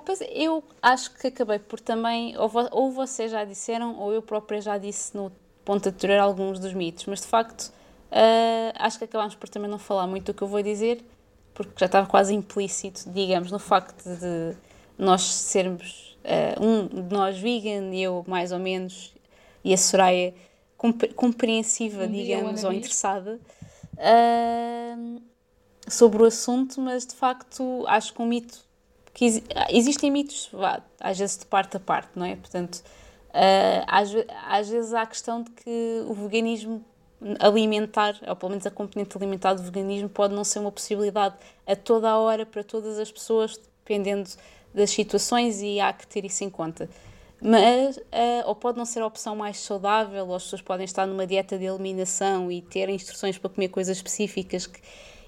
pois 0.04 0.18
eu 0.32 0.64
acho 0.82 1.14
que 1.14 1.28
acabei 1.28 1.60
por 1.60 1.78
também, 1.78 2.36
ou, 2.36 2.48
vo, 2.48 2.68
ou 2.72 2.90
vocês 2.90 3.30
já 3.30 3.44
disseram, 3.44 3.96
ou 4.00 4.12
eu 4.12 4.20
própria 4.20 4.60
já 4.60 4.78
disse 4.78 5.16
no 5.16 5.30
ponto 5.64 5.88
anterior 5.88 6.18
alguns 6.18 6.58
dos 6.58 6.74
mitos, 6.74 7.06
mas 7.06 7.20
de 7.20 7.28
facto 7.28 7.72
uh, 8.10 8.72
acho 8.74 8.98
que 8.98 9.04
acabámos 9.04 9.36
por 9.36 9.48
também 9.48 9.70
não 9.70 9.78
falar 9.78 10.08
muito 10.08 10.32
do 10.32 10.34
que 10.34 10.42
eu 10.42 10.48
vou 10.48 10.60
dizer, 10.60 11.04
porque 11.54 11.72
já 11.76 11.86
estava 11.86 12.06
quase 12.06 12.34
implícito, 12.34 13.08
digamos, 13.10 13.50
no 13.50 13.58
facto 13.58 14.04
de 14.04 14.56
nós 14.98 15.22
sermos 15.22 16.18
uh, 16.24 16.64
um 16.64 16.86
de 16.86 17.14
nós 17.14 17.38
vegan 17.38 17.94
e 17.94 18.02
eu 18.02 18.24
mais 18.26 18.52
ou 18.52 18.58
menos, 18.58 19.14
e 19.64 19.72
a 19.72 19.76
Soraya 19.76 20.34
compreensiva, 21.16 22.04
um 22.04 22.12
digamos, 22.12 22.64
ou 22.64 22.72
interessada. 22.72 23.40
sobre 25.88 26.22
o 26.22 26.26
assunto, 26.26 26.80
mas 26.80 27.06
de 27.06 27.14
facto 27.14 27.84
acho 27.86 28.12
que 28.12 28.20
um 28.20 28.26
mito 28.26 28.64
que 29.14 29.42
existem 29.70 30.10
mitos, 30.10 30.50
às 30.98 31.18
vezes 31.18 31.38
de 31.38 31.46
parte 31.46 31.76
a 31.76 31.80
parte, 31.80 32.10
não 32.16 32.26
é? 32.26 32.34
Portanto, 32.34 32.82
uh, 33.30 33.84
às, 33.86 34.10
às 34.48 34.68
vezes 34.68 34.92
há 34.92 35.02
a 35.02 35.06
questão 35.06 35.42
de 35.42 35.50
que 35.52 36.04
o 36.08 36.12
veganismo 36.14 36.84
alimentar, 37.38 38.16
ou 38.26 38.36
pelo 38.36 38.50
menos 38.50 38.66
a 38.66 38.70
componente 38.70 39.16
alimentar 39.16 39.54
do 39.54 39.62
veganismo, 39.62 40.08
pode 40.08 40.34
não 40.34 40.44
ser 40.44 40.58
uma 40.58 40.72
possibilidade 40.72 41.36
a 41.66 41.74
toda 41.74 42.10
a 42.10 42.18
hora 42.18 42.44
para 42.44 42.62
todas 42.62 42.98
as 42.98 43.10
pessoas, 43.10 43.58
dependendo 43.78 44.28
das 44.74 44.90
situações, 44.90 45.62
e 45.62 45.80
há 45.80 45.92
que 45.92 46.06
ter 46.06 46.24
isso 46.24 46.44
em 46.44 46.50
conta. 46.50 46.88
Mas, 47.40 47.96
uh, 47.96 48.02
ou 48.46 48.54
pode 48.54 48.78
não 48.78 48.84
ser 48.84 49.00
a 49.00 49.06
opção 49.06 49.36
mais 49.36 49.58
saudável, 49.58 50.26
ou 50.26 50.34
as 50.34 50.44
pessoas 50.44 50.62
podem 50.62 50.84
estar 50.84 51.06
numa 51.06 51.26
dieta 51.26 51.58
de 51.58 51.64
eliminação 51.64 52.50
e 52.50 52.62
ter 52.62 52.88
instruções 52.88 53.38
para 53.38 53.50
comer 53.50 53.68
coisas 53.68 53.96
específicas 53.96 54.66
que 54.66 54.80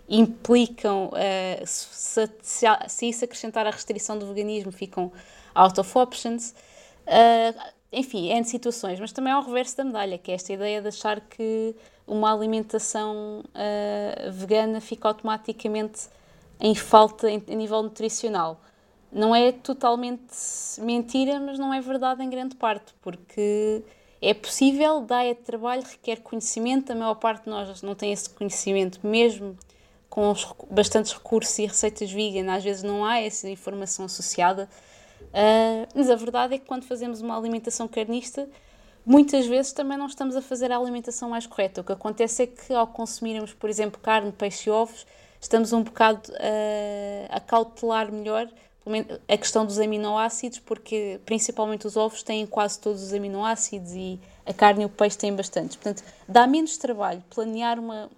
implicam, 0.09 1.09
uh, 1.09 1.67
se, 1.67 2.31
se, 2.43 2.67
se, 2.89 3.09
isso 3.09 3.25
acrescentar 3.25 3.67
a 3.67 3.71
restrição 3.71 4.19
do 4.19 4.27
veganismo, 4.27 4.73
ficam 4.73 5.13
out 5.55 5.79
of 5.79 5.99
options. 5.99 6.55
Uh, 7.07 7.76
enfim, 7.93 8.31
é 8.31 8.41
de 8.41 8.49
situações, 8.49 8.99
mas 8.99 9.13
também 9.13 9.33
há 9.33 9.39
o 9.39 9.43
reverso 9.43 9.77
da 9.77 9.85
medalha, 9.85 10.19
que 10.19 10.31
é 10.31 10.35
esta 10.35 10.53
ideia 10.53 10.83
de 10.83 10.89
achar 10.89 11.21
que 11.21 11.75
uma 12.07 12.33
alimentação 12.33 13.43
uh, 13.47 14.33
vegana 14.33 14.81
fica 14.81 15.09
automaticamente 15.09 16.09
em 16.61 16.75
falta 16.75 17.31
em, 17.31 17.43
nível 17.49 17.83
nutricional. 17.83 18.61
Não 19.13 19.35
é 19.35 19.53
totalmente 19.53 20.35
mentira, 20.79 21.41
mas 21.41 21.59
não 21.59 21.73
é 21.73 21.81
verdade 21.81 22.23
em 22.23 22.31
grande 22.31 22.55
parte, 22.57 22.93
porque 23.01 23.83
é 24.21 24.35
possível, 24.35 25.01
dá 25.01 25.25
é 25.25 25.35
trabalho, 25.35 25.83
requer 25.83 26.17
conhecimento, 26.21 26.93
a 26.93 26.95
maior 26.95 27.15
parte 27.15 27.45
de 27.45 27.51
nós 27.51 27.83
não 27.83 27.95
tem 27.95 28.13
esse 28.13 28.29
conhecimento, 28.31 29.01
mesmo 29.07 29.57
com 30.09 30.31
os, 30.31 30.47
bastantes 30.71 31.13
recursos 31.13 31.59
e 31.59 31.67
receitas 31.67 32.11
vegan, 32.11 32.53
às 32.53 32.65
vezes 32.65 32.83
não 32.83 33.05
há 33.05 33.21
essa 33.21 33.49
informação 33.49 34.07
associada. 34.07 34.69
Uh, 35.37 35.87
mas 35.95 36.09
a 36.09 36.17
verdade 36.17 36.55
é 36.55 36.59
que 36.59 36.65
quando 36.65 36.85
fazemos 36.85 37.21
uma 37.21 37.37
alimentação 37.37 37.87
carnista, 37.87 38.49
muitas 39.05 39.47
vezes 39.47 39.71
também 39.71 39.99
não 39.99 40.07
estamos 40.07 40.35
a 40.35 40.41
fazer 40.41 40.73
a 40.73 40.79
alimentação 40.79 41.29
mais 41.29 41.47
correta. 41.47 41.83
O 41.83 41.85
que 41.85 41.93
acontece 41.93 42.45
é 42.45 42.47
que 42.47 42.73
ao 42.73 42.87
consumirmos, 42.87 43.53
por 43.53 43.69
exemplo, 43.69 44.01
carne, 44.01 44.33
peixe 44.33 44.71
e 44.71 44.73
ovos, 44.73 45.07
estamos 45.39 45.75
um 45.75 45.83
bocado 45.83 46.33
uh, 46.33 47.27
a 47.29 47.39
cautelar 47.39 48.11
melhor 48.11 48.49
a 49.29 49.37
questão 49.37 49.67
dos 49.67 49.79
aminoácidos, 49.79 50.61
porque 50.61 51.21
principalmente 51.27 51.87
os 51.87 51.97
ovos 51.97 52.23
têm 52.23 52.47
quase 52.47 52.79
todos 52.79 53.03
os 53.03 53.13
aminoácidos 53.13 53.93
e 53.93 54.19
a 54.47 54.55
carne 54.55 54.85
e 54.85 54.87
o 54.87 54.89
peixe 54.89 55.19
têm 55.19 55.35
bastantes. 55.35 55.77
Portanto, 55.77 56.03
dá 56.27 56.47
menos 56.47 56.79
trabalho 56.79 57.23
planear 57.29 57.79
uma, 57.81 58.09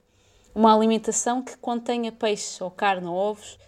uma 0.55 0.77
alimentação 0.77 1.43
que 1.43 1.57
contenha 1.57 2.13
peixe 2.13 2.63
ou 2.63 2.71
carne 2.71 3.09
ou 3.09 3.15
ovos. 3.15 3.59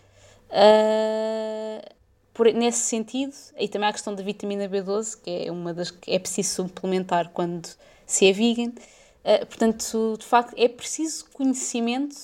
Uh, 0.51 2.00
por, 2.41 2.51
nesse 2.55 2.79
sentido, 2.79 3.35
e 3.59 3.69
também 3.69 3.87
há 3.87 3.91
a 3.91 3.93
questão 3.93 4.15
da 4.15 4.23
vitamina 4.23 4.67
B12, 4.67 5.21
que 5.23 5.45
é 5.47 5.53
uma 5.53 5.75
das 5.75 5.91
que 5.91 6.11
é 6.11 6.19
preciso 6.19 6.69
suplementar 6.69 7.29
quando 7.35 7.69
se 8.07 8.27
é 8.27 8.33
vegan. 8.33 8.71
Uh, 8.71 9.45
portanto, 9.45 10.17
de 10.19 10.25
facto, 10.25 10.55
é 10.57 10.67
preciso 10.67 11.27
conhecimento 11.35 12.17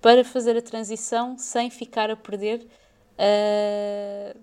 para 0.00 0.24
fazer 0.24 0.56
a 0.56 0.60
transição 0.60 1.38
sem 1.38 1.70
ficar 1.70 2.10
a 2.10 2.16
perder, 2.16 2.66
uh, 3.16 4.36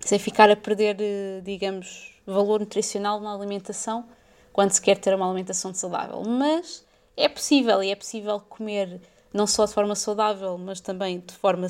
sem 0.00 0.18
ficar 0.18 0.50
a 0.50 0.56
perder, 0.56 0.98
digamos, 1.42 2.20
valor 2.26 2.60
nutricional 2.60 3.20
na 3.20 3.34
alimentação 3.34 4.06
quando 4.52 4.72
se 4.72 4.82
quer 4.82 4.98
ter 4.98 5.14
uma 5.14 5.24
alimentação 5.24 5.72
saudável. 5.72 6.22
Mas 6.26 6.84
é 7.16 7.26
possível 7.26 7.82
e 7.82 7.90
é 7.90 7.96
possível 7.96 8.38
comer 8.38 9.00
não 9.32 9.46
só 9.46 9.64
de 9.64 9.72
forma 9.72 9.94
saudável, 9.94 10.58
mas 10.58 10.78
também 10.78 11.20
de 11.20 11.32
forma, 11.32 11.68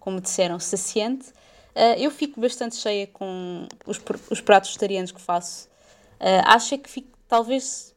como 0.00 0.22
disseram, 0.22 0.58
saciante. 0.58 1.36
Uh, 1.76 1.92
eu 1.98 2.10
fico 2.10 2.40
bastante 2.40 2.74
cheia 2.76 3.06
com 3.06 3.68
os, 3.86 4.00
os 4.30 4.40
pratos 4.40 4.70
vegetarianos 4.70 5.12
que 5.12 5.20
faço. 5.20 5.68
Uh, 6.18 6.40
acho 6.46 6.74
é 6.74 6.78
que 6.78 6.88
fico, 6.88 7.10
talvez, 7.28 7.94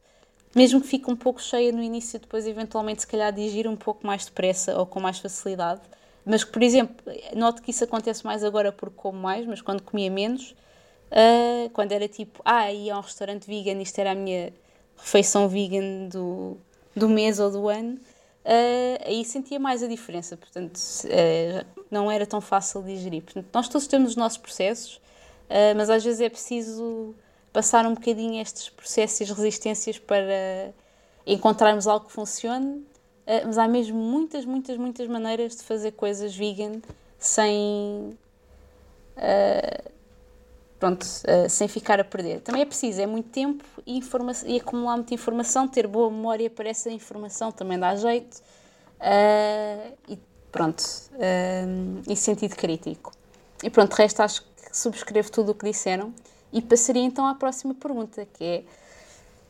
mesmo 0.54 0.82
que 0.82 0.86
fique 0.86 1.10
um 1.10 1.16
pouco 1.16 1.40
cheia 1.40 1.72
no 1.72 1.82
início, 1.82 2.20
depois 2.20 2.46
eventualmente 2.46 3.00
se 3.00 3.06
calhar 3.06 3.32
digir 3.32 3.66
um 3.66 3.76
pouco 3.76 4.06
mais 4.06 4.26
depressa 4.26 4.78
ou 4.78 4.84
com 4.84 5.00
mais 5.00 5.18
facilidade. 5.18 5.80
Mas 6.26 6.44
por 6.44 6.62
exemplo, 6.62 6.94
noto 7.34 7.62
que 7.62 7.70
isso 7.70 7.82
acontece 7.82 8.22
mais 8.22 8.44
agora 8.44 8.70
porque 8.70 8.96
como 8.96 9.18
mais, 9.18 9.46
mas 9.46 9.62
quando 9.62 9.82
comia 9.82 10.10
menos, 10.10 10.54
uh, 11.10 11.70
quando 11.70 11.92
era 11.92 12.06
tipo, 12.06 12.42
ah, 12.44 12.70
ia 12.70 12.94
a 12.94 12.98
um 12.98 13.00
restaurante 13.00 13.46
vegan, 13.46 13.80
isto 13.80 13.98
era 13.98 14.12
a 14.12 14.14
minha 14.14 14.52
refeição 14.98 15.48
vegan 15.48 16.06
do, 16.08 16.58
do 16.94 17.08
mês 17.08 17.40
ou 17.40 17.50
do 17.50 17.66
ano, 17.66 17.98
uh, 18.44 19.04
aí 19.06 19.24
sentia 19.24 19.58
mais 19.58 19.82
a 19.82 19.86
diferença. 19.86 20.36
Portanto, 20.36 20.76
uh, 20.76 21.82
não 21.90 22.10
era 22.10 22.26
tão 22.26 22.40
fácil 22.40 22.82
de 22.82 22.94
digerir. 22.94 23.22
Portanto, 23.22 23.48
nós 23.52 23.68
todos 23.68 23.86
temos 23.86 24.10
os 24.10 24.16
nossos 24.16 24.38
processos, 24.38 24.96
uh, 24.96 25.76
mas 25.76 25.90
às 25.90 26.04
vezes 26.04 26.20
é 26.20 26.28
preciso 26.28 27.14
passar 27.52 27.86
um 27.86 27.94
bocadinho 27.94 28.40
estes 28.40 28.68
processos 28.68 29.20
e 29.20 29.24
resistências 29.32 29.98
para 29.98 30.72
encontrarmos 31.26 31.86
algo 31.86 32.06
que 32.06 32.12
funcione. 32.12 32.86
mas 33.44 33.58
há 33.58 33.66
mesmo 33.66 33.98
muitas, 33.98 34.44
muitas, 34.44 34.76
muitas 34.76 35.08
maneiras 35.08 35.56
de 35.56 35.62
fazer 35.64 35.92
coisas 35.92 36.34
vegan 36.34 36.80
sem 37.18 38.16
pronto, 40.80 41.04
uh, 41.04 41.48
sem 41.48 41.68
ficar 41.68 42.00
a 42.00 42.04
perder. 42.04 42.40
Também 42.40 42.62
é 42.62 42.64
preciso, 42.64 43.00
é 43.02 43.06
muito 43.06 43.28
tempo 43.28 43.62
e, 43.86 44.00
e 44.46 44.56
acumular 44.58 44.96
muita 44.96 45.12
informação, 45.12 45.68
ter 45.68 45.86
boa 45.86 46.10
memória 46.10 46.48
para 46.48 46.70
essa 46.70 46.90
informação 46.90 47.52
também 47.52 47.78
dá 47.78 47.94
jeito. 47.94 48.38
Uh, 48.98 49.96
e 50.08 50.18
pronto, 50.50 50.80
uh, 50.80 52.02
e 52.10 52.16
sentido 52.16 52.56
crítico. 52.56 53.12
E 53.62 53.68
pronto, 53.68 53.94
de 53.94 54.02
resto 54.02 54.20
acho 54.20 54.42
que 54.42 54.76
subscrevo 54.76 55.30
tudo 55.30 55.52
o 55.52 55.54
que 55.54 55.66
disseram 55.66 56.14
e 56.50 56.62
passaria 56.62 57.02
então 57.02 57.26
à 57.26 57.34
próxima 57.34 57.74
pergunta, 57.74 58.26
que 58.32 58.64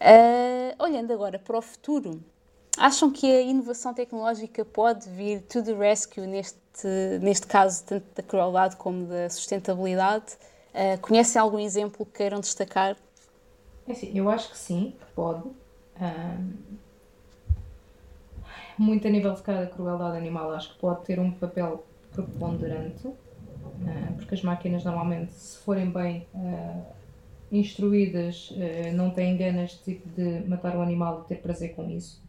é, 0.00 0.74
olhando 0.78 1.12
agora 1.12 1.38
para 1.38 1.56
o 1.56 1.62
futuro, 1.62 2.20
acham 2.76 3.10
que 3.10 3.30
a 3.30 3.40
inovação 3.40 3.94
tecnológica 3.94 4.64
pode 4.64 5.08
vir 5.08 5.42
to 5.42 5.62
the 5.62 5.72
rescue 5.72 6.26
neste, 6.26 6.58
neste 7.20 7.46
caso, 7.46 7.84
tanto 7.84 8.04
da 8.14 8.22
crueldade 8.22 8.76
como 8.76 9.06
da 9.06 9.30
sustentabilidade? 9.30 10.36
Uh, 10.74 11.00
conhecem 11.00 11.40
algum 11.40 11.58
exemplo 11.58 12.06
que 12.06 12.12
queiram 12.18 12.38
destacar? 12.38 12.96
É 13.88 13.92
assim, 13.92 14.10
eu 14.14 14.30
acho 14.30 14.50
que 14.50 14.58
sim, 14.58 14.94
pode. 15.16 15.48
Um, 16.00 16.52
muito 18.78 19.06
a 19.06 19.10
nível 19.10 19.34
de 19.34 19.42
cada 19.42 19.66
crueldade 19.66 20.16
animal, 20.16 20.52
acho 20.52 20.72
que 20.72 20.78
pode 20.78 21.04
ter 21.04 21.18
um 21.18 21.32
papel 21.32 21.84
preponderante, 22.12 23.08
uh, 23.08 23.16
porque 24.16 24.34
as 24.34 24.42
máquinas 24.42 24.84
normalmente, 24.84 25.32
se 25.32 25.58
forem 25.58 25.90
bem 25.90 26.26
uh, 26.34 26.82
instruídas, 27.50 28.54
não 28.94 29.10
têm 29.10 29.36
ganas 29.36 29.72
de, 29.72 29.94
tipo, 29.94 30.08
de 30.10 30.48
matar 30.48 30.76
o 30.76 30.80
animal 30.80 31.22
e 31.24 31.28
ter 31.28 31.42
prazer 31.42 31.74
com 31.74 31.90
isso. 31.90 32.22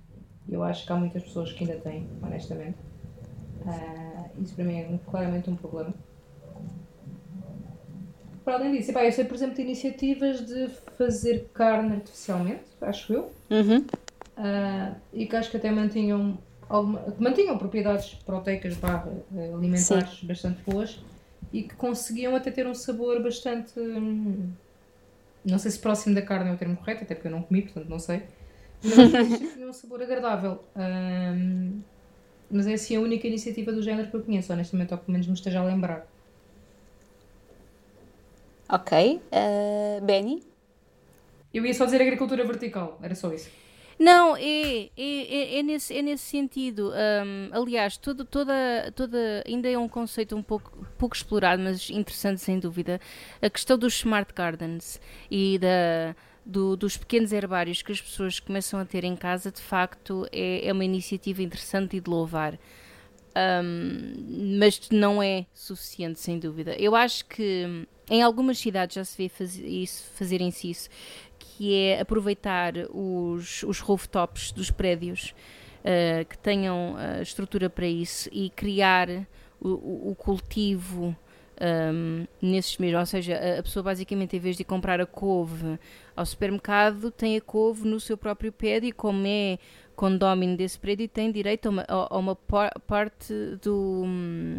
Eu 0.49 0.63
acho 0.63 0.83
que 0.83 0.91
há 0.91 0.95
muitas 0.95 1.21
pessoas 1.21 1.53
que 1.53 1.63
ainda 1.63 1.79
têm, 1.79 2.09
honestamente. 2.23 2.79
isso 4.41 4.55
para 4.55 4.65
mim 4.65 4.79
é 4.79 4.99
claramente 5.05 5.47
um 5.47 5.55
problema 5.55 5.93
para 8.43 8.55
além 8.55 8.71
disso, 8.71 8.91
epá, 8.91 9.05
eu 9.05 9.11
sei, 9.11 9.25
por 9.25 9.35
exemplo, 9.35 9.55
de 9.55 9.61
iniciativas 9.61 10.45
de 10.45 10.69
fazer 10.97 11.49
carne 11.53 11.95
artificialmente, 11.95 12.63
acho 12.81 13.13
eu, 13.13 13.31
uhum. 13.49 13.77
uh, 14.37 14.95
e 15.13 15.25
que 15.25 15.35
acho 15.35 15.51
que 15.51 15.57
até 15.57 15.71
mantinham, 15.71 16.37
alguma, 16.67 17.03
mantinham 17.19 17.57
propriedades 17.57 18.15
proteicas 18.25 18.75
barra 18.77 19.11
eh, 19.35 19.53
alimentares 19.53 20.19
Sim. 20.19 20.27
bastante 20.27 20.61
boas 20.63 20.99
e 21.53 21.63
que 21.63 21.75
conseguiam 21.75 22.35
até 22.35 22.49
ter 22.49 22.65
um 22.65 22.73
sabor 22.73 23.21
bastante. 23.21 23.79
Hum, 23.79 24.51
não 25.43 25.57
sei 25.57 25.71
se 25.71 25.79
próximo 25.79 26.13
da 26.13 26.21
carne 26.21 26.49
é 26.49 26.53
o 26.53 26.57
termo 26.57 26.77
correto, 26.77 27.03
até 27.03 27.15
porque 27.15 27.27
eu 27.27 27.31
não 27.31 27.41
comi, 27.41 27.63
portanto 27.63 27.89
não 27.89 27.99
sei. 27.99 28.23
Mas 28.83 29.39
tinha 29.53 29.67
um 29.67 29.73
sabor 29.73 30.01
agradável. 30.01 30.63
Um, 30.75 31.81
mas 32.49 32.67
é 32.67 32.73
assim 32.73 32.95
a 32.95 32.99
única 32.99 33.27
iniciativa 33.27 33.71
do 33.71 33.81
género 33.81 34.09
que 34.09 34.15
eu 34.15 34.21
conheço, 34.21 34.51
honestamente, 34.51 34.93
ou 34.93 34.99
pelo 34.99 35.13
menos 35.13 35.27
me 35.27 35.33
esteja 35.33 35.59
a 35.59 35.63
lembrar. 35.63 36.05
Ok. 38.71 39.21
Uh, 39.31 40.05
Benny? 40.05 40.41
Eu 41.53 41.65
ia 41.65 41.73
só 41.73 41.83
dizer 41.83 42.01
agricultura 42.01 42.45
vertical, 42.45 42.97
era 43.03 43.13
só 43.13 43.33
isso. 43.33 43.49
Não, 43.99 44.35
é, 44.35 44.83
é, 44.85 44.89
é, 44.97 45.59
é, 45.59 45.63
nesse, 45.63 45.95
é 45.95 46.01
nesse 46.01 46.23
sentido. 46.23 46.91
Um, 46.91 47.49
aliás, 47.51 47.97
todo, 47.97 48.25
toda, 48.25 48.91
toda, 48.95 49.43
ainda 49.45 49.69
é 49.69 49.77
um 49.77 49.87
conceito 49.87 50.35
um 50.35 50.41
pouco, 50.41 50.71
pouco 50.97 51.15
explorado, 51.15 51.61
mas 51.61 51.89
interessante 51.89 52.41
sem 52.41 52.57
dúvida. 52.57 52.99
A 53.41 53.49
questão 53.49 53.77
dos 53.77 53.93
smart 53.95 54.33
gardens 54.33 54.99
e 55.29 55.59
da, 55.59 56.15
do, 56.43 56.75
dos 56.75 56.97
pequenos 56.97 57.31
herbários 57.31 57.83
que 57.83 57.91
as 57.91 58.01
pessoas 58.01 58.39
começam 58.39 58.79
a 58.79 58.85
ter 58.85 59.03
em 59.03 59.15
casa, 59.15 59.51
de 59.51 59.61
facto, 59.61 60.25
é, 60.31 60.67
é 60.67 60.73
uma 60.73 60.85
iniciativa 60.85 61.43
interessante 61.43 61.97
e 61.97 61.99
de 61.99 62.09
louvar. 62.09 62.57
Um, 63.33 64.57
mas 64.59 64.89
não 64.89 65.23
é 65.23 65.45
suficiente, 65.53 66.19
sem 66.19 66.37
dúvida. 66.37 66.75
Eu 66.77 66.95
acho 66.95 67.25
que 67.25 67.87
em 68.09 68.21
algumas 68.21 68.57
cidades 68.57 68.95
já 68.95 69.05
se 69.05 69.17
vê 69.17 69.29
faz, 69.29 69.57
isso, 69.57 70.11
fazerem-se 70.15 70.69
isso, 70.69 70.89
que 71.39 71.73
é 71.73 72.01
aproveitar 72.01 72.73
os, 72.89 73.63
os 73.63 73.79
rooftops 73.79 74.51
dos 74.51 74.69
prédios 74.69 75.33
uh, 75.79 76.25
que 76.25 76.37
tenham 76.37 76.95
uh, 76.95 77.21
estrutura 77.21 77.69
para 77.69 77.87
isso 77.87 78.29
e 78.33 78.49
criar 78.49 79.07
o, 79.61 80.09
o 80.11 80.15
cultivo 80.15 81.15
um, 81.61 82.25
nesses 82.41 82.77
mesmos. 82.77 82.99
Ou 82.99 83.05
seja, 83.05 83.37
a, 83.37 83.59
a, 83.59 83.63
pessoa 83.63 83.83
basicamente, 83.83 84.35
em 84.35 84.39
vez 84.39 84.57
de 84.57 84.63
comprar 84.63 84.99
a 84.99 85.05
couve 85.05 85.79
ao 86.15 86.25
supermercado, 86.25 87.11
tem 87.11 87.37
a 87.37 87.41
couve 87.41 87.87
no 87.87 87.99
seu 87.99 88.17
próprio 88.17 88.51
prédio 88.51 88.89
e 88.89 88.91
como 88.91 89.25
é 89.25 89.59
condómino 90.01 90.57
desse 90.57 90.79
prédio 90.79 91.07
tem 91.07 91.31
direito 91.31 91.67
a 91.67 91.69
uma, 91.69 91.85
a 91.87 92.17
uma 92.17 92.35
parte 92.35 93.31
do. 93.61 94.03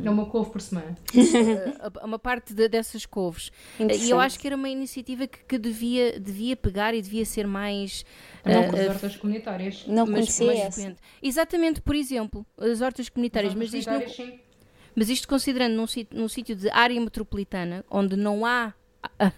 É 0.05 0.09
uma 0.09 0.27
couve 0.27 0.53
por 0.53 0.61
semana. 0.61 0.97
a, 2.01 2.07
uma 2.07 2.17
parte 2.17 2.55
de, 2.55 2.69
dessas 2.69 3.05
couves. 3.05 3.51
E 3.81 4.09
eu 4.09 4.21
acho 4.21 4.39
que 4.39 4.47
era 4.47 4.55
uma 4.55 4.69
iniciativa 4.69 5.27
que, 5.27 5.43
que, 5.43 5.59
devia, 5.59 6.21
devia 6.21 6.57
pegar 6.57 6.95
e 6.95 7.03
devia 7.03 7.25
ser 7.25 7.45
mais. 7.45 8.05
Não 8.47 8.69
uh, 8.69 8.71
com 8.71 8.77
as 8.77 8.87
hortas 8.87 9.17
comunitárias. 9.17 9.85
Não 9.89 10.07
conhecia 10.07 10.53
essa. 10.53 10.97
Exatamente, 11.21 11.81
por 11.81 11.97
exemplo, 11.97 12.47
as 12.57 12.81
hortas 12.81 13.09
comunitárias. 13.09 13.53
As 13.53 13.57
hortas 13.57 13.73
mas 13.73 13.85
comunitárias, 13.85 14.13
isto 14.13 14.23
não, 14.23 14.27
sim. 14.29 14.39
Mas 14.95 15.09
isto 15.09 15.27
considerando 15.27 15.75
num, 15.75 15.87
num 16.13 16.29
sítio 16.29 16.55
de 16.55 16.71
área 16.71 17.01
metropolitana, 17.01 17.85
onde 17.91 18.15
não 18.15 18.47
há 18.47 18.73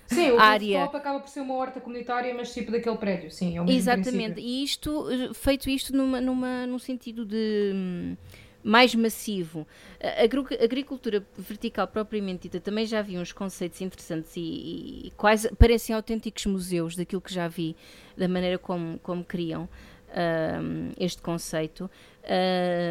Sim, 0.06 0.32
o 0.32 0.40
área. 0.40 0.84
acaba 0.84 1.20
por 1.20 1.28
ser 1.28 1.40
uma 1.40 1.54
horta 1.54 1.80
comunitária, 1.80 2.34
mas 2.34 2.52
tipo 2.52 2.70
daquele 2.70 2.96
prédio, 2.96 3.30
sim, 3.30 3.56
é 3.56 3.60
o 3.60 3.64
mesmo 3.64 3.78
Exatamente, 3.78 4.34
princípio. 4.34 4.44
e 4.44 4.64
isto, 4.64 5.34
feito 5.34 5.70
isto 5.70 5.96
numa, 5.96 6.20
numa, 6.20 6.66
num 6.66 6.78
sentido 6.78 7.24
de 7.24 7.72
hum, 7.74 8.16
mais 8.62 8.94
massivo. 8.94 9.66
A 10.00 10.24
agricultura 10.64 11.24
vertical 11.36 11.86
propriamente 11.86 12.44
dita 12.44 12.60
também 12.60 12.86
já 12.86 13.02
vi 13.02 13.18
uns 13.18 13.32
conceitos 13.32 13.80
interessantes 13.80 14.32
e, 14.36 15.06
e 15.06 15.12
quase 15.16 15.54
parecem 15.56 15.94
autênticos 15.94 16.46
museus 16.46 16.96
daquilo 16.96 17.20
que 17.20 17.32
já 17.32 17.46
vi, 17.46 17.76
da 18.16 18.26
maneira 18.26 18.58
como, 18.58 18.98
como 19.00 19.22
criam 19.22 19.68
um, 20.14 20.92
este 20.98 21.20
conceito. 21.20 21.90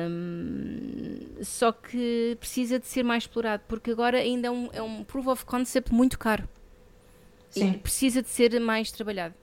Um, 0.09 1.19
só 1.41 1.71
que 1.71 2.37
precisa 2.39 2.77
de 2.79 2.85
ser 2.85 3.03
mais 3.03 3.23
explorado, 3.23 3.63
porque 3.67 3.91
agora 3.91 4.19
ainda 4.19 4.47
é 4.47 4.51
um, 4.51 4.69
é 4.71 4.81
um 4.81 5.03
proof 5.03 5.27
of 5.27 5.45
concept 5.45 5.91
muito 5.91 6.19
caro. 6.19 6.47
Sim. 7.53 7.71
E 7.71 7.77
precisa 7.77 8.21
de 8.21 8.29
ser 8.29 8.59
mais 8.59 8.91
trabalhado. 8.91 9.35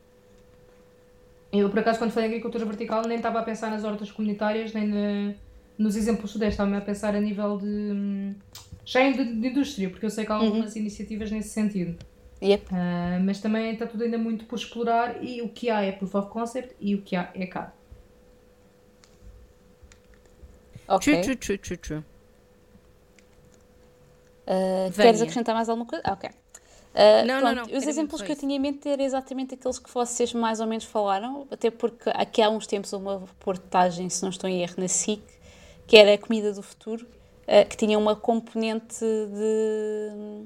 Eu, 1.53 1.69
por 1.69 1.79
acaso, 1.79 1.99
quando 1.99 2.11
falei 2.11 2.29
em 2.29 2.33
agricultura 2.33 2.65
vertical, 2.65 3.03
nem 3.07 3.17
estava 3.17 3.41
a 3.41 3.43
pensar 3.43 3.71
nas 3.71 3.85
hortas 3.85 4.11
comunitárias, 4.11 4.73
nem 4.73 4.87
na, 4.87 5.35
nos 5.79 5.97
exemplos 5.97 6.31
sudeste, 6.31 6.55
estava-me 6.55 6.77
a 6.77 6.81
pensar 6.81 7.15
a 7.15 7.21
nível 7.21 7.59
de. 7.59 7.67
Hum, 7.67 8.35
já 8.85 9.03
em 9.03 9.13
de, 9.13 9.25
de, 9.25 9.49
indústria, 9.49 9.89
porque 9.89 10.07
eu 10.07 10.11
sei 10.11 10.25
que 10.25 10.33
há 10.33 10.39
uhum. 10.39 10.47
algumas 10.47 10.75
uhum. 10.75 10.81
iniciativas 10.81 11.31
nesse 11.31 11.51
sentido. 11.51 11.97
Yep. 12.43 12.67
Uh, 12.67 13.23
mas 13.25 13.41
também 13.41 13.73
está 13.73 13.87
tudo 13.87 14.03
ainda 14.03 14.19
muito 14.19 14.45
por 14.47 14.57
explorar 14.57 15.23
e 15.23 15.43
o 15.43 15.49
que 15.49 15.69
há 15.69 15.83
é 15.83 15.93
proof 15.93 16.15
of 16.15 16.31
concept 16.31 16.75
e 16.81 16.95
o 16.95 17.03
que 17.03 17.15
há 17.15 17.31
é 17.35 17.47
caro. 17.47 17.73
Ok. 20.89 21.21
True, 21.21 21.37
true, 21.37 21.59
true, 21.59 21.77
true, 21.77 22.05
Uh, 24.47 24.91
queres 24.97 25.23
acrescentar 25.23 25.55
mais 25.55 25.69
alguma 25.69 25.87
coisa? 25.87 26.03
Ah, 26.05 26.15
ok. 26.15 26.29
Uh, 26.93 27.25
não, 27.25 27.41
pronto, 27.41 27.55
não, 27.55 27.67
não, 27.67 27.79
Os 27.79 27.87
exemplos 27.87 28.21
que 28.21 28.33
eu 28.33 28.37
tinha 28.37 28.57
em 28.57 28.59
mente 28.59 28.89
eram 28.89 29.05
exatamente 29.05 29.55
aqueles 29.55 29.79
que 29.79 29.89
vocês 29.93 30.35
mais 30.35 30.59
ou 30.59 30.67
menos 30.67 30.85
falaram, 30.85 31.47
até 31.51 31.71
porque 31.71 32.11
aqui 32.11 32.43
há 32.43 32.51
uns 32.51 32.67
tempos 32.67 32.93
uma 32.93 33.21
reportagem, 33.21 34.09
se 34.09 34.23
não 34.23 34.31
estou 34.31 34.51
em 34.51 34.63
erro, 34.63 34.75
na 34.77 34.89
SIC, 34.89 35.23
que 35.87 35.97
era 35.97 36.15
a 36.15 36.19
comida 36.19 36.53
do 36.53 36.63
futuro, 36.63 37.07
uh, 37.07 37.69
que 37.69 37.77
tinha 37.77 37.97
uma 37.97 38.17
componente 38.17 39.05
de 39.05 40.45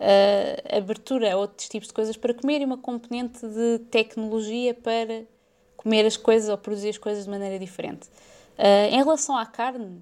uh, 0.00 0.76
abertura 0.76 1.34
a 1.34 1.36
outros 1.36 1.68
tipos 1.68 1.88
de 1.88 1.94
coisas 1.94 2.16
para 2.16 2.32
comer 2.32 2.62
e 2.62 2.64
uma 2.64 2.78
componente 2.78 3.46
de 3.46 3.80
tecnologia 3.90 4.72
para 4.72 5.24
comer 5.76 6.06
as 6.06 6.16
coisas 6.16 6.48
ou 6.48 6.56
produzir 6.56 6.88
as 6.88 6.98
coisas 6.98 7.24
de 7.24 7.30
maneira 7.30 7.58
diferente. 7.58 8.08
em 8.90 8.96
relação 8.96 9.36
à 9.36 9.44
carne, 9.44 10.00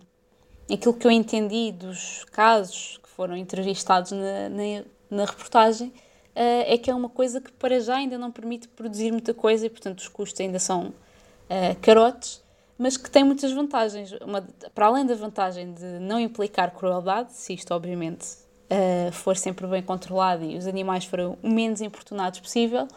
aquilo 0.73 0.95
que 0.95 1.07
eu 1.07 1.11
entendi 1.11 1.73
dos 1.73 2.25
casos 2.31 3.01
que 3.03 3.09
foram 3.09 3.37
entrevistados 3.37 4.13
na, 4.13 4.49
na, 4.49 4.85
na 5.13 5.25
reportagem 5.25 5.89
uh, 5.89 5.93
é 6.35 6.79
que 6.79 6.91
é 6.91 6.95
uma 6.95 7.09
coisa 7.09 7.41
que 7.41 7.53
para 7.53 7.79
já 7.81 7.97
ainda 7.97 8.17
não 8.19 8.31
permite 8.31 8.67
produzir 8.69 9.13
muita 9.13 9.35
coisa 9.35 9.67
e, 9.67 9.71
portanto, 9.71 9.99
os 9.99 10.09
custos 10.09 10.41
ainda 10.41 10.59
são 10.59 10.87
uh, 10.87 11.81
carotes, 11.81 12.43
mas 12.79 12.97
que 12.97 13.11
tem 13.11 13.23
muitas 13.23 13.53
vantagens. 13.53 14.13
Uma, 14.23 14.47
para 14.75 14.87
além 14.87 15.05
da 15.05 15.15
vantagem 15.15 15.73
de 15.73 15.99
não 16.01 16.19
implicar 16.19 16.73
crueldade, 16.73 17.33
se 17.35 17.53
isto, 17.53 17.73
obviamente, 17.73 18.27
uh, 18.27 19.13
for 19.13 19.37
sempre 19.37 19.67
bem 19.67 19.83
controlado 19.83 20.45
e 20.45 20.57
os 20.57 20.67
animais 20.67 21.05
forem 21.05 21.37
o 21.43 21.49
menos 21.49 21.81
importunados 21.81 22.41
possível, 22.41 22.89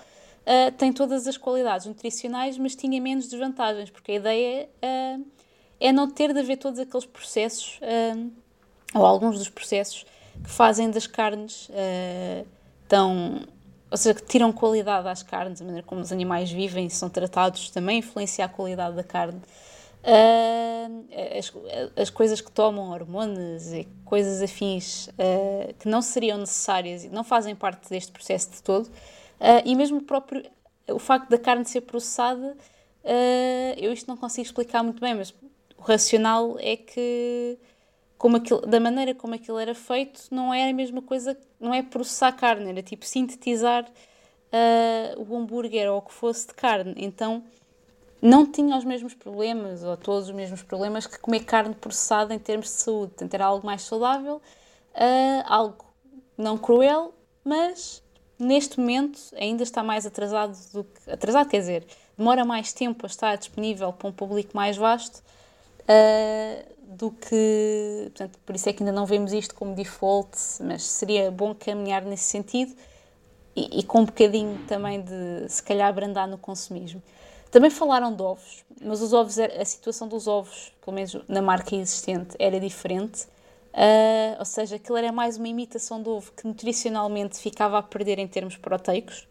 tem 0.78 0.94
todas 0.94 1.26
as 1.26 1.38
qualidades 1.38 1.88
nutricionais, 1.88 2.56
mas 2.56 2.76
tinha 2.76 3.02
menos 3.02 3.28
desvantagens, 3.28 3.90
porque 3.90 4.12
a 4.12 4.16
ideia 4.16 4.70
é 5.80 5.92
não 5.92 6.10
ter 6.10 6.34
de 6.34 6.40
haver 6.40 6.58
todos 6.58 6.80
aqueles 6.80 7.06
processos, 7.06 7.80
uh, 7.82 8.32
ou 8.94 9.06
alguns 9.06 9.38
dos 9.38 9.50
processos, 9.50 10.06
que 10.44 10.50
fazem 10.50 10.90
das 10.92 11.08
carnes 11.08 11.70
uh, 11.70 12.46
tão. 12.88 13.42
ou 13.90 13.98
seja, 13.98 14.16
que 14.16 14.24
tiram 14.26 14.52
qualidade 14.52 15.08
às 15.08 15.24
carnes, 15.24 15.62
a 15.62 15.66
maneira 15.66 15.86
como 15.86 16.02
os 16.02 16.12
animais 16.12 16.52
vivem 16.52 16.90
são 16.90 17.10
tratados 17.10 17.70
também 17.70 18.00
influencia 18.00 18.46
a 18.46 18.50
qualidade 18.50 18.96
da 18.96 19.04
carne. 19.04 19.42
Uh, 20.06 21.04
as, 21.40 21.52
as, 21.96 22.10
coisas 22.12 22.40
que 22.40 22.52
tomam 22.52 22.92
hormonas 22.92 23.74
e 23.74 23.88
coisas 24.06 24.40
afins 24.40 25.08
uh, 25.08 25.74
que 25.80 25.88
não 25.88 26.00
seriam 26.00 26.38
necessárias 26.38 27.04
e 27.04 27.10
não 27.10 27.24
fazem 27.24 27.56
parte 27.56 27.90
deste 27.90 28.12
processo 28.12 28.52
de 28.52 28.62
todo, 28.62 28.86
uh, 28.86 28.92
e 29.66 29.76
mesmo 29.76 29.98
o 29.98 30.04
próprio 30.04 30.44
o 30.88 31.00
facto 31.00 31.28
da 31.28 31.40
carne 31.40 31.66
ser 31.66 31.82
processada, 31.82 32.56
eu 33.78 33.92
isto 33.92 34.08
não 34.08 34.16
consigo 34.16 34.46
explicar 34.46 34.84
muito 34.84 35.02
bem, 35.02 35.16
mas 35.16 35.34
racional 35.80 36.58
é 36.60 36.78
que 36.78 37.58
como 38.18 38.38
aquilo, 38.38 38.62
da 38.62 38.80
maneira 38.80 39.14
como 39.14 39.36
aquilo 39.36 39.58
era 39.58 39.76
feito 39.76 40.22
não 40.32 40.54
é 40.54 40.70
a 40.70 40.74
mesma 40.74 41.02
coisa, 41.02 41.38
não 41.60 41.74
é 41.74 41.84
processar 41.84 42.32
carne, 42.32 42.70
era 42.70 42.82
tipo 42.82 43.06
sintetizar 43.06 43.86
uh, 43.86 45.22
o 45.22 45.38
hambúrguer 45.38 45.92
ou 45.92 45.98
o 45.98 46.02
que 46.02 46.14
fosse 46.14 46.48
de 46.48 46.54
carne. 46.54 46.94
Então 46.98 47.44
não 48.22 48.50
tinha 48.50 48.76
os 48.78 48.84
mesmos 48.84 49.14
problemas, 49.14 49.84
ou 49.84 49.96
todos 49.98 50.30
os 50.30 50.36
mesmos 50.36 50.64
problemas, 50.64 51.06
que 51.06 51.20
comer 51.20 51.42
carne 51.42 51.76
processada 51.76 52.34
em 52.34 52.40
termos 52.40 52.68
de 52.68 52.74
saúde. 52.74 53.10
Portanto, 53.10 53.34
era 53.34 53.46
algo 53.46 53.66
mais 53.66 53.84
saudável, 53.84 54.38
uh, 54.38 55.44
algo 55.46 55.86
não 56.38 56.58
cruel, 56.58 57.14
mas 57.44 58.02
neste 58.40 58.80
momento 58.80 59.20
ainda 59.36 59.64
está 59.64 59.84
mais 59.84 60.06
atrasado 60.06 60.58
do 60.74 60.84
que. 60.84 61.12
Atrasado, 61.12 61.50
quer 61.50 61.60
dizer, 61.60 61.86
demora 62.18 62.44
mais 62.44 62.74
tempo 62.74 63.06
a 63.06 63.08
estar 63.08 63.36
disponível 63.36 63.94
para 63.94 64.08
um 64.08 64.12
público 64.12 64.52
mais 64.56 64.76
vasto 64.76 65.22
uh, 65.82 66.75
do 66.88 67.12
que. 67.12 68.12
Portanto, 68.16 68.40
por 68.46 68.56
isso 68.56 68.70
é 68.70 68.74
que 68.74 68.84
ainda 68.84 68.92
não 68.92 69.06
vemos 69.06 69.34
isto 69.34 69.56
como 69.56 69.76
default, 69.76 70.38
mas 70.62 70.84
seria 70.84 71.32
bom 71.32 71.54
caminhar 71.54 72.04
nesse 72.04 72.26
sentido 72.26 72.74
e, 73.56 73.80
e 73.80 73.84
com 73.84 74.02
um 74.02 74.06
bocadinho 74.06 74.60
também 74.68 75.02
de, 75.02 75.50
se 75.50 75.64
calhar, 75.64 75.90
abrandar 75.90 76.28
no 76.28 76.38
consumismo. 76.38 77.02
Também 77.50 77.70
falaram 77.70 78.14
de 78.14 78.22
ovos, 78.22 78.66
mas 78.82 79.02
os 79.02 79.14
ovos, 79.14 79.40
a 79.40 79.64
situação 79.64 80.08
dos 80.08 80.28
ovos, 80.28 80.74
pelo 80.84 80.96
menos 80.96 81.18
na 81.28 81.42
marca 81.42 81.76
existente, 81.76 82.36
era 82.38 82.60
diferente. 82.60 83.24
Uh, 83.74 84.40
ou 84.40 84.46
seja, 84.46 84.78
aquilo 84.78 84.98
era 84.98 85.12
mais 85.12 85.38
uma 85.38 85.48
imitação 85.48 86.02
do 86.02 86.12
ovo 86.12 86.32
que 86.32 86.48
nutricionalmente 86.48 87.38
ficava 87.38 87.78
a 87.78 87.84
perder 87.84 88.20
em 88.20 88.28
termos 88.28 88.58
proteicos 88.58 89.28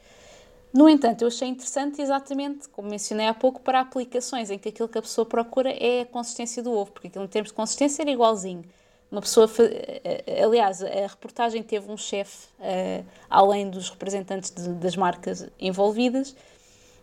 no 0.74 0.88
entanto, 0.88 1.22
eu 1.22 1.28
achei 1.28 1.46
interessante 1.46 2.02
exatamente, 2.02 2.68
como 2.68 2.90
mencionei 2.90 3.28
há 3.28 3.32
pouco, 3.32 3.60
para 3.60 3.78
aplicações 3.78 4.50
em 4.50 4.58
que 4.58 4.70
aquilo 4.70 4.88
que 4.88 4.98
a 4.98 5.02
pessoa 5.02 5.24
procura 5.24 5.70
é 5.70 6.00
a 6.00 6.06
consistência 6.06 6.60
do 6.64 6.72
ovo, 6.72 6.90
porque 6.90 7.06
aquilo 7.06 7.24
em 7.24 7.28
termos 7.28 7.50
de 7.50 7.54
consistência 7.54 8.02
era 8.02 8.10
igualzinho. 8.10 8.64
Uma 9.08 9.20
pessoa, 9.20 9.48
eh, 9.60 10.24
eh, 10.26 10.42
aliás, 10.42 10.82
a 10.82 11.06
reportagem 11.06 11.62
teve 11.62 11.88
um 11.88 11.96
chefe, 11.96 12.48
uh, 12.58 13.06
além 13.30 13.70
dos 13.70 13.88
representantes 13.88 14.50
de, 14.50 14.68
das 14.70 14.96
marcas 14.96 15.48
envolvidas, 15.60 16.30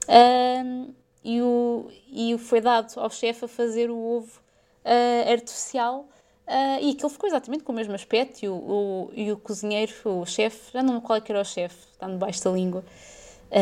uh, 0.07 0.93
e, 1.23 1.41
o, 1.41 1.89
e 2.11 2.37
foi 2.37 2.59
dado 2.59 2.99
ao 2.99 3.09
chefe 3.09 3.45
a 3.45 3.47
fazer 3.47 3.89
o 3.89 3.97
ovo 3.97 4.41
uh, 4.83 5.31
artificial 5.31 6.09
uh, 6.45 6.83
e 6.83 6.91
aquilo 6.91 7.09
ficou 7.09 7.29
exatamente 7.29 7.63
com 7.63 7.71
o 7.71 7.75
mesmo 7.75 7.93
aspecto. 7.93 8.43
E 8.43 8.49
o, 8.49 8.53
o, 8.53 9.11
e 9.13 9.31
o 9.31 9.37
cozinheiro, 9.37 9.93
o 10.03 10.25
chefe, 10.25 10.73
já 10.73 10.83
não 10.83 10.95
me 10.95 11.01
qual 11.01 11.17
é 11.17 11.21
que 11.21 11.31
era 11.31 11.39
o 11.39 11.45
chefe, 11.45 11.77
está 11.93 12.07
debaixo 12.07 12.43
da 12.43 12.51
língua, 12.51 12.83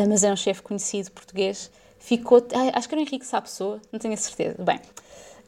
mas 0.08 0.24
é 0.24 0.32
um 0.32 0.36
chefe 0.36 0.62
conhecido 0.62 1.12
português, 1.12 1.72
ficou. 1.98 2.46
acho 2.74 2.88
que 2.88 2.96
era 2.96 3.02
o 3.02 3.06
Henrique 3.06 3.26
Sapessoa, 3.26 3.82
não 3.92 4.00
tenho 4.00 4.14
a 4.14 4.18
certeza. 4.18 4.64
Bem. 4.64 4.80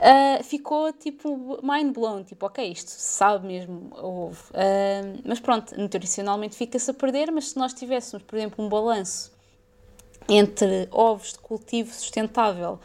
Uh, 0.01 0.43
ficou 0.43 0.91
tipo 0.91 1.59
mind 1.61 1.93
blown, 1.93 2.23
tipo, 2.23 2.47
ok, 2.47 2.71
isto 2.71 2.89
sabe 2.89 3.45
mesmo 3.45 3.91
ovo. 3.93 4.43
Uh, 4.49 5.21
mas 5.23 5.39
pronto, 5.39 5.79
nutricionalmente 5.79 6.55
fica-se 6.55 6.89
a 6.89 6.93
perder, 6.93 7.31
mas 7.31 7.49
se 7.49 7.57
nós 7.57 7.71
tivéssemos, 7.71 8.25
por 8.25 8.35
exemplo, 8.35 8.65
um 8.65 8.67
balanço 8.67 9.31
entre 10.27 10.87
ovos 10.91 11.33
de 11.33 11.39
cultivo 11.39 11.93
sustentável 11.93 12.79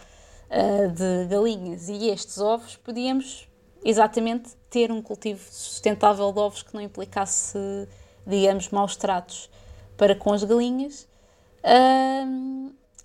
uh, 0.51 0.91
de 0.91 1.27
galinhas 1.31 1.89
e 1.89 2.11
estes 2.11 2.37
ovos, 2.39 2.77
podíamos 2.77 3.49
exatamente 3.83 4.51
ter 4.69 4.93
um 4.93 5.01
cultivo 5.01 5.41
sustentável 5.51 6.31
de 6.31 6.39
ovos 6.39 6.63
que 6.63 6.75
não 6.75 6.83
implicasse, 6.83 7.59
digamos, 8.27 8.69
maus 8.69 8.95
tratos 8.95 9.49
para 9.97 10.15
com 10.15 10.35
as 10.35 10.45
galinhas. 10.45 11.09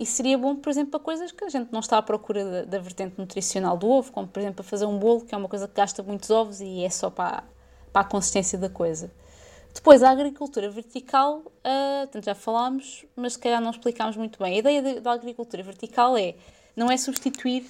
E 0.02 0.06
seria 0.06 0.36
bom, 0.36 0.56
por 0.56 0.71
exemplo, 0.71 0.89
para 0.89 1.00
coisas 1.00 1.32
que 1.32 1.43
a 1.43 1.50
gente 1.50 1.71
não 1.71 1.80
está 1.80 2.00
à 2.00 2.02
procura 2.02 2.43
da, 2.43 2.63
da, 2.63 2.80
vertente 2.80 3.19
nutricional 3.19 3.78
do 3.78 3.88
ovo, 3.88 4.12
como, 4.12 4.28
por 4.28 4.39
exemplo, 4.39 4.63
fazer 4.63 4.88
um 4.88 4.97
bolo, 4.97 5.21
que 5.21 5.36
é 5.36 5.38
uma 5.38 5.47
coisa 5.47 5.67
que 5.67 5.76
gasta 5.76 6.02
muitos 6.02 6.32
ovos 6.32 6.60
e 6.60 6.84
é 6.84 6.89
só 6.89 7.12
para, 7.12 7.43
para 7.93 8.02
a 8.02 8.04
consistência 8.04 8.58
da 8.58 8.67
coisa. 8.67 9.12
Depois, 9.71 10.02
a 10.02 10.10
agricultura 10.10 10.71
vertical, 10.71 11.38
uh, 11.38 12.02
portanto, 12.02 12.26
já 12.26 12.34
falámos, 12.34 13.06
mas 13.15 13.34
se 13.34 13.39
calhar 13.39 13.62
não 13.62 13.69
explicámos 13.69 14.17
muito 14.17 14.41
bem. 14.41 14.56
A 14.56 14.58
ideia 14.58 15.02
da 15.02 15.12
agricultura 15.12 15.62
vertical 15.62 16.17
é, 16.17 16.34
não 16.76 16.89
é 16.89 16.97
substituir 16.97 17.63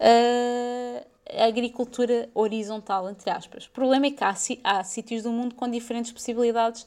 uh, 0.00 1.06
a 1.30 1.44
agricultura 1.44 2.30
horizontal, 2.34 3.10
entre 3.10 3.28
aspas. 3.28 3.66
O 3.66 3.70
problema 3.70 4.06
é 4.06 4.10
que 4.10 4.24
há, 4.24 4.34
há 4.64 4.82
sítios 4.82 5.24
do 5.24 5.30
mundo 5.30 5.54
com 5.54 5.68
diferentes 5.68 6.10
possibilidades 6.10 6.86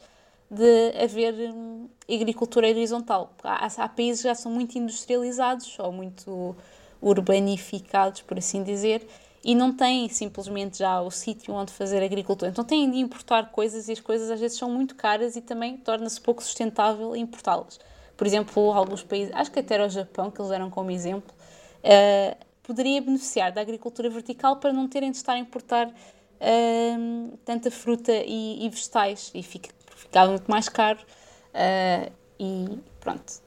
de 0.50 1.04
haver 1.04 1.34
hum, 1.54 1.88
agricultura 2.10 2.68
horizontal. 2.68 3.34
Há, 3.44 3.66
há, 3.66 3.90
países 3.90 4.22
que 4.22 4.28
já 4.28 4.36
são 4.36 4.52
muito 4.52 4.78
industrializados 4.78 5.78
ou 5.80 5.92
muito 5.92 6.56
urbanificados, 7.02 8.22
por 8.22 8.38
assim 8.38 8.64
dizer, 8.64 9.08
e 9.44 9.56
não 9.56 9.74
têm 9.74 10.10
simplesmente 10.10 10.80
já 10.80 11.02
o 11.02 11.12
sítio 11.12 11.54
onde 11.54 11.72
fazer 11.72 12.04
agricultura. 12.04 12.52
Então 12.52 12.64
têm 12.64 12.90
de 12.90 12.98
importar 12.98 13.52
coisas 13.52 13.88
e 13.88 13.94
as 13.94 14.00
coisas 14.00 14.30
às 14.30 14.40
vezes 14.40 14.58
são 14.58 14.70
muito 14.70 14.96
caras 14.96 15.36
e 15.36 15.42
também 15.42 15.78
torna-se 15.78 16.20
pouco 16.20 16.44
sustentável 16.44 17.16
importá-las. 17.16 17.80
Por 18.18 18.28
exemplo, 18.28 18.72
alguns 18.74 19.02
países, 19.02 19.34
acho 19.34 19.50
que 19.50 19.60
até 19.60 19.76
era 19.76 19.86
o 19.86 19.90
Japão, 19.90 20.30
que 20.30 20.42
eles 20.42 20.52
eram 20.52 20.70
como 20.70 20.92
exemplo, 20.92 21.34
uh, 21.80 22.46
poderia 22.64 23.02
beneficiar 23.02 23.52
da 23.54 23.62
agricultura 23.62 24.10
vertical 24.10 24.58
para 24.58 24.74
não 24.74 24.88
terem 24.88 25.10
de 25.10 25.18
estar 25.18 25.34
a 25.34 25.40
importar 25.40 25.88
uh, 25.88 27.38
tanta 27.46 27.72
fruta 27.72 28.12
e, 28.12 28.66
e, 28.66 28.70
vegetais 28.70 29.32
e 29.34 29.42
fica, 29.42 29.70
ficava 30.00 30.32
muito 30.32 30.50
mais 30.50 30.68
caro 30.70 31.00
uh, 31.00 32.12
e 32.40 32.80
pronto. 33.00 33.42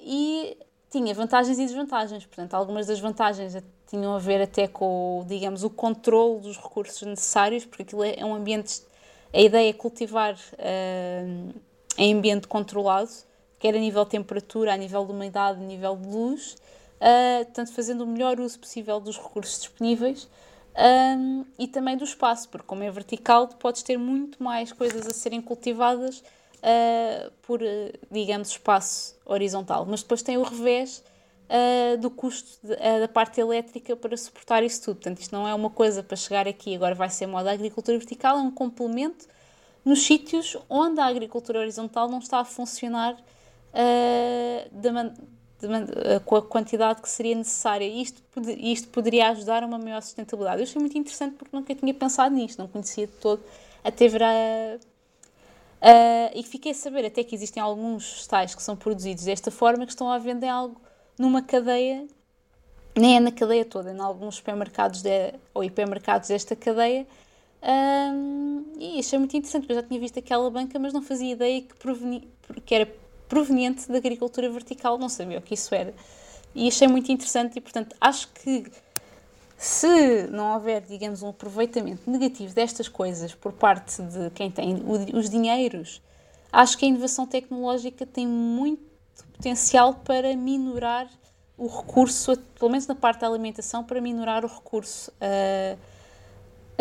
e 0.00 0.56
tinha 0.90 1.14
vantagens 1.14 1.58
e 1.58 1.66
desvantagens, 1.66 2.24
portanto, 2.24 2.54
algumas 2.54 2.86
das 2.86 3.00
vantagens 3.00 3.54
tinham 3.86 4.14
a 4.14 4.18
ver 4.18 4.42
até 4.42 4.66
com, 4.66 5.24
digamos, 5.28 5.62
o 5.62 5.70
controle 5.70 6.40
dos 6.40 6.56
recursos 6.56 7.02
necessários, 7.02 7.64
porque 7.64 7.82
aquilo 7.82 8.02
é, 8.02 8.16
é 8.18 8.24
um 8.24 8.34
ambiente. 8.34 8.82
A 9.32 9.40
ideia 9.40 9.70
é 9.70 9.72
cultivar 9.72 10.34
uh, 10.34 11.54
em 11.98 12.14
ambiente 12.14 12.48
controlado, 12.48 13.10
quer 13.58 13.74
a 13.74 13.78
nível 13.78 14.04
de 14.04 14.10
temperatura, 14.10 14.72
a 14.72 14.76
nível 14.76 15.04
de 15.04 15.12
umidade, 15.12 15.62
a 15.62 15.66
nível 15.66 15.96
de 15.96 16.08
luz, 16.08 16.56
uh, 17.00 17.44
portanto, 17.44 17.72
fazendo 17.72 18.04
o 18.04 18.06
melhor 18.06 18.40
uso 18.40 18.58
possível 18.58 18.98
dos 19.00 19.16
recursos 19.18 19.60
disponíveis. 19.60 20.28
Um, 20.78 21.44
e 21.58 21.66
também 21.66 21.96
do 21.96 22.04
espaço, 22.04 22.48
porque 22.50 22.66
como 22.66 22.82
é 22.82 22.90
vertical, 22.90 23.48
podes 23.48 23.82
ter 23.82 23.96
muito 23.96 24.42
mais 24.42 24.72
coisas 24.72 25.06
a 25.06 25.10
serem 25.10 25.40
cultivadas 25.40 26.18
uh, 26.20 27.30
por, 27.42 27.60
digamos, 28.10 28.48
espaço 28.48 29.16
horizontal. 29.24 29.86
Mas 29.86 30.02
depois 30.02 30.22
tem 30.22 30.36
o 30.36 30.42
revés, 30.42 31.02
uh, 31.46 31.96
do 31.98 32.10
custo 32.10 32.58
de, 32.66 32.72
uh, 32.74 33.00
da 33.00 33.08
parte 33.08 33.40
elétrica 33.40 33.96
para 33.96 34.16
suportar 34.16 34.62
isso 34.62 34.82
tudo. 34.82 34.96
Portanto, 34.96 35.20
isto 35.20 35.34
não 35.34 35.46
é 35.46 35.54
uma 35.54 35.70
coisa 35.70 36.02
para 36.02 36.16
chegar 36.16 36.46
aqui 36.46 36.74
agora 36.74 36.94
vai 36.94 37.08
ser 37.08 37.26
moda 37.26 37.50
agricultura 37.50 37.96
vertical, 37.98 38.38
é 38.38 38.40
um 38.40 38.50
complemento 38.50 39.26
nos 39.84 40.02
sítios 40.04 40.56
onde 40.68 41.00
a 41.00 41.06
agricultura 41.06 41.60
horizontal 41.60 42.08
não 42.08 42.18
está 42.18 42.40
a 42.40 42.44
funcionar 42.44 43.14
uh, 43.14 44.68
de, 44.70 44.88
com 46.24 46.36
a 46.36 46.42
quantidade 46.42 47.00
que 47.00 47.08
seria 47.08 47.34
necessária. 47.34 47.86
Isto, 47.86 48.22
isto 48.58 48.88
poderia 48.88 49.28
ajudar 49.30 49.62
a 49.62 49.66
uma 49.66 49.78
maior 49.78 50.02
sustentabilidade. 50.02 50.60
Eu 50.60 50.64
achei 50.64 50.80
muito 50.80 50.96
interessante 50.98 51.34
porque 51.36 51.56
nunca 51.56 51.74
tinha 51.74 51.94
pensado 51.94 52.34
nisto, 52.34 52.58
não 52.58 52.68
conhecia 52.68 53.06
de 53.06 53.12
todo, 53.14 53.42
até 53.82 54.08
ver 54.08 54.22
a. 54.22 54.78
Uh, 55.76 56.32
e 56.34 56.42
fiquei 56.42 56.72
a 56.72 56.74
saber 56.74 57.04
até 57.04 57.22
que 57.22 57.34
existem 57.34 57.62
alguns 57.62 58.10
vegetais 58.10 58.54
que 58.54 58.62
são 58.62 58.74
produzidos 58.74 59.24
desta 59.24 59.50
forma 59.50 59.84
que 59.84 59.92
estão 59.92 60.10
à 60.10 60.18
venda 60.18 60.46
em 60.46 60.48
algo 60.48 60.80
numa 61.18 61.42
cadeia, 61.42 62.06
nem 62.96 63.16
é 63.16 63.20
na 63.20 63.30
cadeia 63.30 63.64
toda, 63.64 63.92
em 63.92 64.00
alguns 64.00 64.36
supermercados 64.36 65.02
de, 65.02 65.34
ou 65.54 65.62
hipermercados 65.62 66.28
desta 66.28 66.56
cadeia. 66.56 67.06
Um, 67.62 68.64
e 68.78 68.98
achei 68.98 69.18
muito 69.18 69.36
interessante, 69.36 69.62
porque 69.62 69.72
eu 69.72 69.76
já 69.76 69.82
tinha 69.82 69.98
visto 69.98 70.18
aquela 70.18 70.50
banca, 70.50 70.78
mas 70.78 70.92
não 70.92 71.02
fazia 71.02 71.32
ideia 71.32 71.62
que, 71.62 71.74
proveni, 71.76 72.28
que 72.64 72.74
era 72.74 72.86
proveniente 73.28 73.88
da 73.88 73.98
agricultura 73.98 74.48
vertical, 74.50 74.98
não 74.98 75.08
sabia 75.08 75.38
o 75.38 75.42
que 75.42 75.54
isso 75.54 75.74
era. 75.74 75.94
E 76.54 76.68
achei 76.68 76.88
muito 76.88 77.10
interessante, 77.12 77.58
e 77.58 77.60
portanto 77.60 77.94
acho 78.00 78.28
que 78.28 78.70
se 79.56 80.26
não 80.28 80.54
houver, 80.54 80.82
digamos, 80.82 81.22
um 81.22 81.28
aproveitamento 81.28 82.10
negativo 82.10 82.54
destas 82.54 82.88
coisas 82.88 83.34
por 83.34 83.52
parte 83.52 84.02
de 84.02 84.30
quem 84.30 84.50
tem 84.50 84.82
os 85.14 85.30
dinheiros, 85.30 86.02
acho 86.52 86.76
que 86.76 86.84
a 86.84 86.88
inovação 86.88 87.26
tecnológica 87.26 88.04
tem 88.04 88.26
muito 88.26 88.84
potencial 89.32 89.94
para 89.94 90.34
minorar 90.36 91.08
o 91.56 91.66
recurso, 91.66 92.36
pelo 92.58 92.70
menos 92.70 92.86
na 92.86 92.94
parte 92.94 93.20
da 93.20 93.28
alimentação, 93.28 93.82
para 93.82 94.00
minorar 94.00 94.44
o 94.44 94.48
recurso 94.48 95.10
a, 95.20 95.76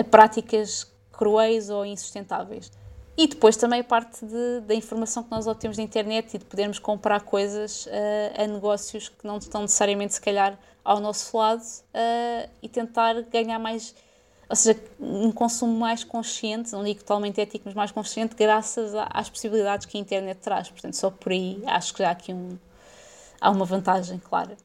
a 0.02 0.04
práticas 0.04 0.92
cruéis 1.14 1.70
ou 1.70 1.86
insustentáveis. 1.86 2.70
E 3.18 3.28
depois 3.28 3.56
também 3.56 3.80
a 3.80 3.84
parte 3.84 4.26
de, 4.26 4.62
da 4.62 4.76
informação 4.76 5.24
que 5.24 5.32
nós 5.32 5.48
obtemos 5.48 5.78
da 5.78 5.84
internet 5.84 6.34
e 6.34 6.38
de 6.38 6.46
podermos 6.46 6.80
comprar 6.80 7.22
coisas 7.22 7.86
uh, 7.86 8.44
a 8.44 8.48
negócios 8.48 9.08
que 9.08 9.26
não 9.26 9.38
estão 9.38 9.62
necessariamente, 9.62 10.16
se 10.16 10.22
calhar, 10.22 10.60
ao 10.84 11.00
nosso 11.00 11.36
lado 11.38 11.62
uh, 11.62 12.50
e 12.62 12.68
tentar 12.68 13.22
ganhar 13.24 13.58
mais 13.58 13.96
ou 14.48 14.56
seja, 14.56 14.80
um 15.00 15.32
consumo 15.32 15.76
mais 15.78 16.04
consciente, 16.04 16.72
não 16.72 16.84
digo 16.84 17.00
totalmente 17.00 17.42
ético, 17.42 17.64
mas 17.66 17.74
mais 17.74 17.92
consciente, 17.92 18.36
graças 18.36 18.94
às 19.10 19.28
possibilidades 19.28 19.88
que 19.88 19.98
a 19.98 20.02
internet 20.02 20.38
traz. 20.38 20.70
Portanto, 20.70 20.94
só 20.94 21.10
por 21.10 21.32
aí 21.32 21.64
acho 21.66 21.94
que 21.94 22.04
já 22.04 22.10
há 22.10 22.12
aqui 22.12 22.32
um, 22.32 22.58
há 23.42 23.50
uma 23.50 23.66
vantagem 23.66 24.20
clara. 24.20 24.56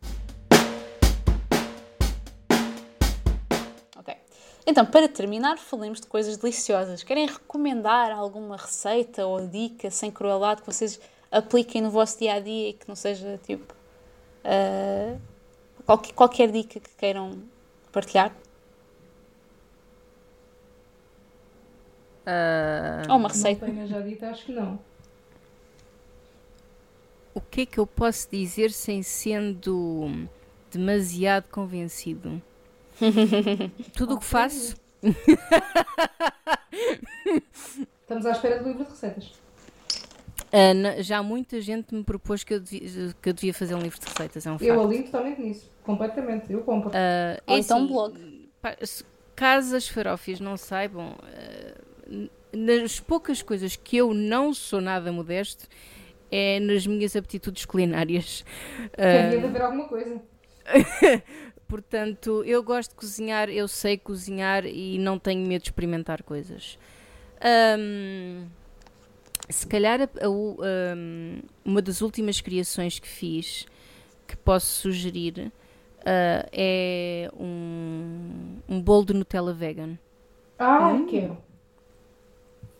Então, 4.70 4.86
para 4.86 5.08
terminar, 5.08 5.58
falemos 5.58 6.00
de 6.00 6.06
coisas 6.06 6.36
deliciosas. 6.36 7.02
Querem 7.02 7.26
recomendar 7.26 8.12
alguma 8.12 8.56
receita 8.56 9.26
ou 9.26 9.44
dica 9.44 9.90
sem 9.90 10.12
crueldade 10.12 10.60
que 10.62 10.66
vocês 10.68 11.00
apliquem 11.28 11.82
no 11.82 11.90
vosso 11.90 12.20
dia 12.20 12.34
a 12.34 12.40
dia 12.40 12.68
e 12.68 12.72
que 12.74 12.86
não 12.86 12.94
seja 12.94 13.36
tipo. 13.44 13.74
Uh, 14.44 15.20
qualquer, 15.84 16.12
qualquer 16.12 16.52
dica 16.52 16.78
que 16.78 16.90
queiram 16.96 17.42
partilhar? 17.90 18.30
Uh, 22.24 23.10
Ou 23.10 23.16
uma 23.16 23.28
receita. 23.28 23.66
Não 23.66 23.74
tenha 23.74 23.88
já 23.88 24.00
dito, 24.00 24.24
acho 24.24 24.46
que 24.46 24.52
não. 24.52 24.78
O 27.34 27.40
que 27.40 27.62
é 27.62 27.66
que 27.66 27.78
eu 27.78 27.88
posso 27.88 28.30
dizer 28.30 28.70
sem 28.70 29.02
sendo 29.02 30.28
demasiado 30.70 31.48
convencido? 31.50 32.40
Tudo 33.96 34.14
o 34.14 34.18
que 34.18 34.24
faço. 34.24 34.76
Estamos 38.00 38.26
à 38.26 38.30
espera 38.32 38.58
do 38.58 38.68
livro 38.68 38.84
de 38.84 38.90
receitas. 38.90 39.32
Uh, 40.52 41.00
já 41.02 41.22
muita 41.22 41.60
gente 41.60 41.94
me 41.94 42.02
propôs 42.02 42.42
que 42.42 42.54
eu, 42.54 42.60
devia, 42.60 43.14
que 43.22 43.28
eu 43.28 43.32
devia 43.32 43.54
fazer 43.54 43.74
um 43.74 43.80
livro 43.80 44.00
de 44.00 44.06
receitas. 44.06 44.44
É 44.46 44.50
um 44.50 44.56
eu 44.60 44.82
alinho 44.82 45.04
totalmente 45.04 45.40
nisso, 45.40 45.70
completamente. 45.84 46.52
Eu 46.52 46.62
compro. 46.62 46.90
Uh, 46.90 46.92
é 46.92 47.40
então 47.46 47.78
assim, 47.78 47.86
blog. 47.86 48.50
Caso 49.36 49.76
as 49.76 49.88
farófias 49.88 50.40
não 50.40 50.56
saibam, 50.56 51.14
uh, 51.14 52.28
nas 52.52 52.98
poucas 53.00 53.40
coisas 53.42 53.76
que 53.76 53.96
eu 53.96 54.12
não 54.12 54.52
sou 54.52 54.80
nada 54.80 55.12
modesto 55.12 55.66
é 56.30 56.60
nas 56.60 56.86
minhas 56.86 57.16
aptitudes 57.16 57.64
culinárias. 57.64 58.44
Uh, 58.92 59.38
de 59.38 59.46
haver 59.46 59.62
alguma 59.62 59.88
coisa. 59.88 60.20
Portanto, 61.68 62.42
eu 62.44 62.62
gosto 62.62 62.90
de 62.90 62.96
cozinhar, 62.96 63.48
eu 63.48 63.68
sei 63.68 63.96
cozinhar 63.96 64.66
e 64.66 64.98
não 64.98 65.18
tenho 65.18 65.46
medo 65.46 65.62
de 65.62 65.68
experimentar 65.68 66.22
coisas. 66.22 66.78
Um, 67.78 68.46
se 69.48 69.66
calhar 69.66 70.00
a, 70.00 70.08
a, 70.24 70.28
um, 70.28 71.40
uma 71.64 71.80
das 71.80 72.00
últimas 72.02 72.40
criações 72.40 72.98
que 72.98 73.08
fiz 73.08 73.66
que 74.26 74.36
posso 74.36 74.66
sugerir 74.66 75.52
Uh, 76.00 76.48
é 76.50 77.30
um, 77.38 78.56
um 78.66 78.80
bolo 78.80 79.04
de 79.04 79.12
Nutella 79.12 79.52
vegan. 79.52 79.98
Ah, 80.58 80.88
hum. 80.88 81.06
quero. 81.06 81.36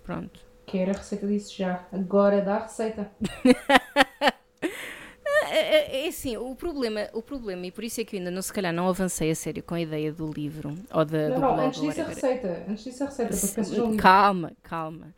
Pronto. 0.03 0.41
Quero 0.67 0.93
a 0.93 0.95
receita 0.95 1.27
disso 1.27 1.55
já. 1.55 1.87
Agora 1.93 2.41
dá 2.41 2.57
a 2.57 2.63
receita. 2.63 3.11
É, 5.51 5.59
é, 5.59 6.05
é, 6.05 6.09
assim, 6.09 6.37
o 6.37 6.55
problema, 6.55 7.09
o 7.13 7.23
problema, 7.23 7.67
e 7.67 7.71
por 7.71 7.85
isso 7.85 8.01
é 8.01 8.05
que 8.05 8.17
eu 8.17 8.19
ainda 8.19 8.31
não, 8.31 8.41
se 8.41 8.53
calhar 8.53 8.73
não 8.73 8.89
avancei 8.89 9.31
a 9.31 9.35
sério 9.35 9.63
com 9.63 9.75
a 9.75 9.81
ideia 9.81 10.13
do 10.13 10.31
livro 10.31 10.75
ou 10.93 11.05
da, 11.05 11.29
não, 11.29 11.35
do 11.35 11.41
não, 11.41 11.55
blog. 11.55 11.67
Antes 11.67 11.81
disso 11.81 12.01
a 12.01 12.05
receita, 12.05 12.65
antes 12.69 12.85
disso 12.85 13.05
a 13.05 13.07
receita, 13.07 13.63
porque. 13.83 13.97
Calma, 13.97 14.53
calma. 14.63 15.15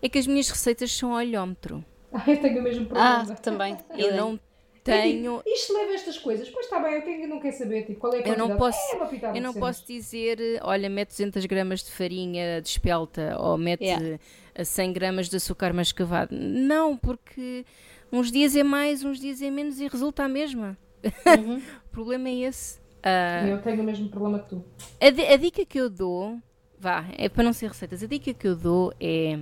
É 0.00 0.08
que 0.08 0.18
as 0.18 0.26
minhas 0.26 0.48
receitas 0.48 0.92
são 0.92 1.12
olhómetro. 1.12 1.84
Ah, 2.12 2.24
eu 2.30 2.40
tenho 2.40 2.60
o 2.60 2.62
mesmo 2.62 2.86
problema. 2.86 3.26
Ah, 3.28 3.34
também. 3.34 3.76
Eu 3.96 4.16
não 4.16 4.38
tenho. 4.84 5.38
Tipo, 5.38 5.50
isto 5.50 5.72
leva 5.72 5.92
estas 5.92 6.18
coisas. 6.18 6.48
Pois 6.48 6.66
está 6.66 6.78
bem, 6.78 7.02
quem 7.02 7.26
não 7.26 7.40
quer 7.40 7.52
saber 7.52 7.82
tipo, 7.82 8.00
qual 8.00 8.14
é 8.14 8.22
a? 8.22 8.28
Eu 8.28 8.38
não 8.38 8.56
posso, 8.56 8.78
é 8.94 9.36
eu 9.36 9.42
não 9.42 9.52
posso 9.52 9.86
dizer, 9.86 10.38
olha, 10.62 10.88
mete 10.88 11.08
200 11.08 11.44
gramas 11.46 11.82
de 11.82 11.90
farinha 11.90 12.62
de 12.62 12.68
espelta 12.68 13.36
ou 13.38 13.58
mete 13.58 13.84
yeah. 13.84 14.18
100 14.62 14.92
gramas 14.92 15.28
de 15.28 15.36
açúcar 15.36 15.72
mascavado. 15.74 16.34
Não, 16.34 16.96
porque 16.96 17.64
uns 18.12 18.30
dias 18.30 18.56
é 18.56 18.62
mais, 18.62 19.04
uns 19.04 19.20
dias 19.20 19.42
é 19.42 19.50
menos 19.50 19.80
e 19.80 19.88
resulta 19.88 20.24
a 20.24 20.28
mesma. 20.28 20.76
Uhum. 21.04 21.58
o 21.86 21.88
problema 21.90 22.28
é 22.28 22.34
esse. 22.34 22.78
Uh, 22.78 23.48
eu 23.48 23.62
tenho 23.62 23.82
o 23.82 23.84
mesmo 23.84 24.08
problema 24.08 24.40
que 24.40 24.48
tu. 24.48 24.64
A, 25.00 25.34
a, 25.34 25.36
dica 25.36 25.64
que 25.64 25.78
eu 25.78 25.88
dou, 25.88 26.38
vá, 26.78 27.06
é 27.16 27.28
para 27.28 27.44
não 27.44 27.52
ser 27.52 27.68
receitas, 27.68 28.02
a 28.02 28.06
dica 28.06 28.34
que 28.34 28.48
eu 28.48 28.56
dou 28.56 28.92
é. 29.00 29.38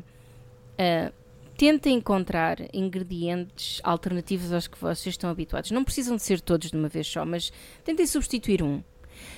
Uh, 0.75 1.25
tenta 1.57 1.89
encontrar 1.89 2.59
ingredientes 2.73 3.81
alternativos 3.85 4.53
aos 4.53 4.67
que 4.67 4.77
vocês 4.77 5.15
estão 5.15 5.31
habituados. 5.31 5.71
Não 5.71 5.85
precisam 5.85 6.17
de 6.17 6.23
ser 6.23 6.41
todos 6.41 6.71
de 6.71 6.77
uma 6.77 6.89
vez 6.89 7.07
só, 7.07 7.25
mas 7.25 7.53
tentem 7.85 8.07
substituir 8.07 8.63
um. 8.63 8.75
Uhum. 8.75 8.83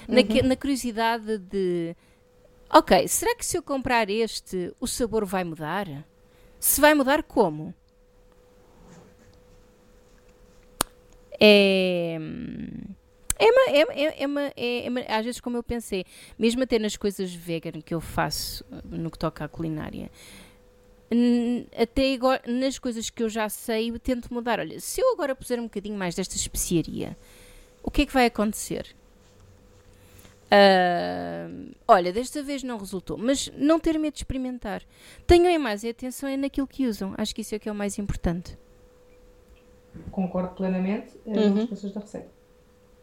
Na, 0.09 0.49
na, 0.49 0.57
curiosidade 0.57 1.39
de. 1.39 1.95
Ok, 2.73 3.07
será 3.07 3.35
que 3.37 3.45
se 3.45 3.57
eu 3.57 3.63
comprar 3.63 4.11
este, 4.11 4.73
o 4.81 4.87
sabor 4.87 5.25
vai 5.25 5.45
mudar? 5.45 5.87
Se 6.59 6.81
vai 6.81 6.95
mudar, 6.95 7.23
como? 7.23 7.75
É. 11.41 12.19
É, 13.39 13.45
uma, 13.45 13.61
é, 13.69 13.81
é, 13.81 14.23
é, 14.23 14.27
uma, 14.27 14.53
é, 14.57 14.87
uma, 14.89 15.01
às 15.03 15.25
vezes 15.25 15.41
como 15.41 15.59
eu 15.59 15.63
pensei, 15.63 16.07
mesmo 16.39 16.63
até 16.63 16.79
nas 16.79 16.97
coisas 16.97 17.35
vegan 17.35 17.83
que 17.85 17.93
eu 17.93 18.01
faço 18.01 18.65
no 18.85 19.11
que 19.11 19.19
toca 19.19 19.45
à 19.45 19.49
culinária, 19.49 20.11
até 21.77 22.15
agora, 22.15 22.43
nas 22.47 22.79
coisas 22.79 23.11
que 23.11 23.23
eu 23.23 23.29
já 23.29 23.49
sei, 23.49 23.91
eu 23.91 23.99
tento 23.99 24.33
mudar. 24.33 24.59
Olha, 24.59 24.81
se 24.81 25.01
eu 25.01 25.13
agora 25.13 25.35
puser 25.35 25.61
um 25.61 25.65
bocadinho 25.65 25.97
mais 25.97 26.15
desta 26.15 26.35
especiaria, 26.35 27.17
o 27.83 27.91
que 27.91 28.03
é 28.03 28.07
que 28.07 28.13
vai 28.13 28.27
acontecer? 28.27 28.97
Uh, 30.47 31.75
olha, 31.87 32.13
desta 32.13 32.43
vez 32.43 32.63
não 32.63 32.79
resultou, 32.79 33.19
mas 33.19 33.51
não 33.57 33.79
ter 33.79 33.99
medo 33.99 34.15
de 34.15 34.21
experimentar. 34.21 34.83
Tenham 35.27 35.51
em 35.51 35.59
mais 35.59 35.85
atenção 35.85 36.29
é 36.29 36.37
naquilo 36.37 36.67
que 36.67 36.87
usam. 36.87 37.15
Acho 37.19 37.35
que 37.35 37.41
isso 37.43 37.55
é 37.55 37.59
o 37.59 37.61
que 37.61 37.69
é 37.69 37.73
o 37.73 37.75
mais 37.75 37.99
importante. 37.99 38.57
Concordo 40.11 40.55
plenamente. 40.55 41.19
Uhum. 41.25 41.63
As 41.63 41.69
pessoas 41.69 41.93
da 41.93 42.01
receita. 42.01 42.37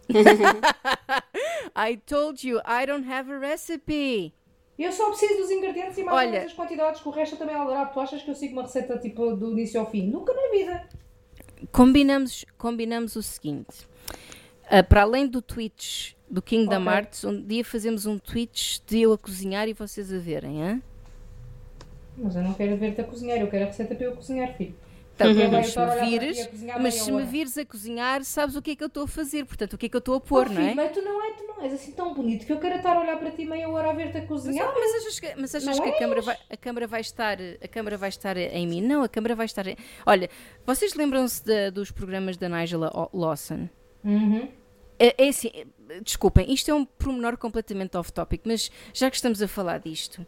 I 1.75 1.97
told 2.05 2.45
you 2.45 2.59
I 2.65 2.85
don't 2.85 3.09
have 3.09 3.31
a 3.31 3.39
recipe. 3.39 4.33
Eu 4.77 4.91
só 4.91 5.09
preciso 5.09 5.37
dos 5.37 5.51
ingredientes 5.51 5.97
e 5.97 6.03
mais 6.03 6.17
Olha, 6.17 6.25
ou 6.25 6.31
menos 6.33 6.51
as 6.51 6.57
quantidades, 6.57 7.01
que 7.01 7.07
o 7.07 7.11
resto 7.11 7.37
também 7.37 7.55
é 7.55 7.57
aldrado. 7.57 7.93
Tu 7.93 7.99
achas 7.99 8.21
que 8.23 8.29
eu 8.29 8.35
sigo 8.35 8.53
uma 8.53 8.63
receita 8.63 8.97
tipo 8.97 9.35
do 9.35 9.51
início 9.51 9.79
ao 9.79 9.89
fim? 9.89 10.07
Nunca 10.07 10.33
na 10.33 10.49
vida. 10.49 10.89
Combinamos, 11.71 12.45
combinamos 12.57 13.15
o 13.15 13.21
seguinte. 13.21 13.87
Uh, 14.65 14.83
para 14.87 15.03
além 15.03 15.27
do 15.27 15.41
Twitch 15.41 16.13
do 16.29 16.41
King 16.41 16.65
okay. 16.65 16.77
da 16.77 16.79
Martes, 16.79 17.23
um 17.23 17.41
dia 17.41 17.63
fazemos 17.63 18.05
um 18.05 18.17
Twitch 18.17 18.79
de 18.87 19.01
eu 19.01 19.13
a 19.13 19.17
cozinhar 19.17 19.67
e 19.67 19.73
vocês 19.73 20.11
a 20.11 20.17
verem, 20.17 20.63
hein? 20.63 20.83
Mas 22.17 22.35
eu 22.35 22.41
não 22.41 22.53
quero 22.53 22.75
ver-te 22.77 23.01
a 23.01 23.03
cozinhar, 23.03 23.39
eu 23.39 23.47
quero 23.47 23.65
a 23.65 23.67
receita 23.67 23.93
para 23.93 24.05
eu 24.05 24.15
cozinhar, 24.15 24.55
filho. 24.55 24.75
Então, 25.29 25.45
uhum. 25.45 25.51
mas, 25.51 25.67
se 25.67 25.79
me, 25.79 26.09
vires, 26.09 26.49
mas 26.81 26.93
se 26.95 27.11
me 27.11 27.23
vires 27.23 27.57
a 27.57 27.65
cozinhar, 27.65 28.23
sabes 28.23 28.55
o 28.55 28.61
que 28.61 28.71
é 28.71 28.75
que 28.75 28.83
eu 28.83 28.87
estou 28.87 29.03
a 29.03 29.07
fazer, 29.07 29.45
portanto, 29.45 29.73
o 29.73 29.77
que 29.77 29.85
é 29.85 29.89
que 29.89 29.95
eu 29.95 29.99
estou 29.99 30.15
a 30.15 30.19
pôr, 30.19 30.47
oh, 30.49 30.53
não 30.53 30.61
é? 30.61 30.73
Mas 30.73 30.91
tu 30.91 31.01
não, 31.01 31.23
é, 31.25 31.31
tu 31.31 31.43
não 31.45 31.61
és 31.61 31.73
assim 31.73 31.91
tão 31.91 32.13
bonito 32.13 32.45
que 32.45 32.53
eu 32.53 32.59
quero 32.59 32.75
estar 32.75 32.95
a 32.95 33.01
olhar 33.01 33.17
para 33.17 33.31
ti 33.31 33.45
meia 33.45 33.69
hora 33.69 33.89
a 33.89 33.93
ver-te 33.93 34.17
a 34.17 34.25
cozinhar. 34.25 34.71
Mas, 34.73 34.91
mas 34.91 35.01
achas 35.01 35.19
que, 35.19 35.35
mas 35.35 35.55
achas 35.55 35.79
que 35.79 35.89
a, 35.89 35.97
câmara 35.97 36.21
vai, 36.21 36.37
a 36.49 36.57
câmara 36.57 36.87
vai 36.87 37.01
estar 37.01 37.37
a 37.61 37.67
câmara 37.67 37.97
vai 37.97 38.09
estar 38.09 38.37
em 38.37 38.67
mim? 38.67 38.81
Não, 38.81 39.03
a 39.03 39.09
câmara 39.09 39.35
vai 39.35 39.45
estar 39.45 39.65
em... 39.67 39.75
Olha, 40.05 40.29
vocês 40.65 40.93
lembram-se 40.93 41.43
dos 41.71 41.91
programas 41.91 42.37
da 42.37 42.49
Nigella 42.49 43.09
Lawson? 43.13 43.69
Uhum. 44.03 44.47
É, 44.99 45.25
é 45.25 45.29
assim, 45.29 45.51
desculpem, 46.03 46.51
isto 46.51 46.69
é 46.69 46.73
um 46.73 46.85
pormenor 46.85 47.37
completamente 47.37 47.97
off-topic, 47.97 48.41
mas 48.45 48.71
já 48.93 49.09
que 49.09 49.15
estamos 49.15 49.41
a 49.41 49.47
falar 49.47 49.79
disto, 49.79 50.25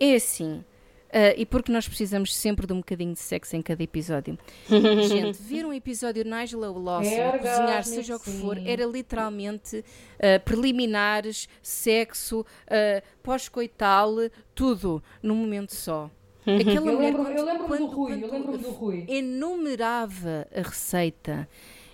é 0.00 0.14
assim... 0.14 0.64
Uh, 1.08 1.32
e 1.38 1.46
porque 1.46 1.72
nós 1.72 1.88
precisamos 1.88 2.36
sempre 2.36 2.66
de 2.66 2.72
um 2.74 2.78
bocadinho 2.78 3.14
de 3.14 3.18
sexo 3.18 3.56
em 3.56 3.62
cada 3.62 3.82
episódio. 3.82 4.38
Gente, 4.68 5.38
ver 5.40 5.64
um 5.64 5.72
episódio 5.72 6.22
de 6.22 6.30
Nigel 6.30 6.60
Lawson 6.60 7.08
é 7.08 7.38
cozinhar, 7.38 7.84
seja 7.84 8.16
o 8.16 8.20
que 8.20 8.30
for, 8.30 8.58
era 8.58 8.84
literalmente 8.84 9.78
uh, 9.78 10.44
preliminares, 10.44 11.48
sexo, 11.62 12.40
uh, 12.40 13.02
pós-coital, 13.22 14.16
tudo 14.54 15.02
num 15.22 15.34
momento 15.34 15.74
só. 15.74 16.10
Aquela 16.44 16.76
eu 16.76 16.94
mulher, 16.94 16.98
lembro, 16.98 17.24
quando, 17.24 17.36
eu 17.36 17.44
lembro 17.44 17.66
quando, 17.66 17.80
do 17.80 17.86
Rui, 17.86 18.24
eu 18.24 18.30
lembro 18.30 18.58
do 18.58 18.70
Rui. 18.70 19.04
Enumerava 19.08 20.46
a 20.54 20.60
receita, 20.60 21.48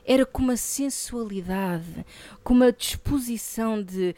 era 0.05 0.27
com 0.27 0.43
uma 0.43 0.57
sensualidade, 0.57 2.05
com 2.43 2.53
uma 2.53 2.73
disposição 2.73 3.81
de 3.81 4.15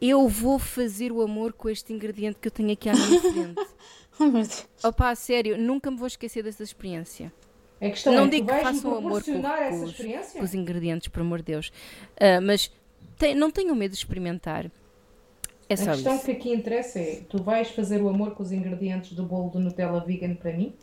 eu 0.00 0.28
vou 0.28 0.58
fazer 0.58 1.10
o 1.10 1.22
amor 1.22 1.52
com 1.52 1.68
este 1.68 1.92
ingrediente 1.92 2.38
que 2.40 2.48
eu 2.48 2.52
tenho 2.52 2.72
aqui 2.72 2.88
à 2.88 2.92
minha 2.92 3.20
frente. 3.20 3.66
Oh, 4.20 4.24
meu 4.24 4.32
Deus. 4.42 4.66
Opa, 4.82 5.14
sério, 5.14 5.58
nunca 5.58 5.90
me 5.90 5.98
vou 5.98 6.06
esquecer 6.06 6.42
dessa 6.42 6.62
experiência. 6.62 7.32
A 7.80 7.90
questão 7.90 8.14
não 8.14 8.24
é, 8.24 8.28
digo 8.28 8.46
que 8.46 8.60
façam 8.60 8.94
amor 8.94 9.22
com, 9.22 9.42
com, 9.42 9.84
os, 9.84 10.32
com, 10.32 10.42
os, 10.42 10.54
ingredientes, 10.54 11.08
por 11.08 11.20
amor 11.20 11.38
de 11.38 11.44
Deus. 11.52 11.68
Uh, 12.14 12.40
mas 12.42 12.72
tem, 13.18 13.34
não 13.34 13.50
tenham 13.50 13.74
medo 13.74 13.92
de 13.92 13.98
experimentar. 13.98 14.70
É 15.68 15.76
só 15.76 15.90
a 15.90 15.94
questão 15.94 16.14
isso. 16.14 16.24
que 16.24 16.30
aqui 16.30 16.50
interessa 16.50 16.98
é: 16.98 17.22
tu 17.28 17.42
vais 17.42 17.70
fazer 17.70 18.00
o 18.00 18.08
amor 18.08 18.34
com 18.34 18.42
os 18.42 18.52
ingredientes 18.52 19.12
do 19.12 19.24
bolo 19.24 19.50
de 19.50 19.58
Nutella 19.58 20.00
vegan 20.00 20.34
para 20.34 20.52
mim? 20.52 20.74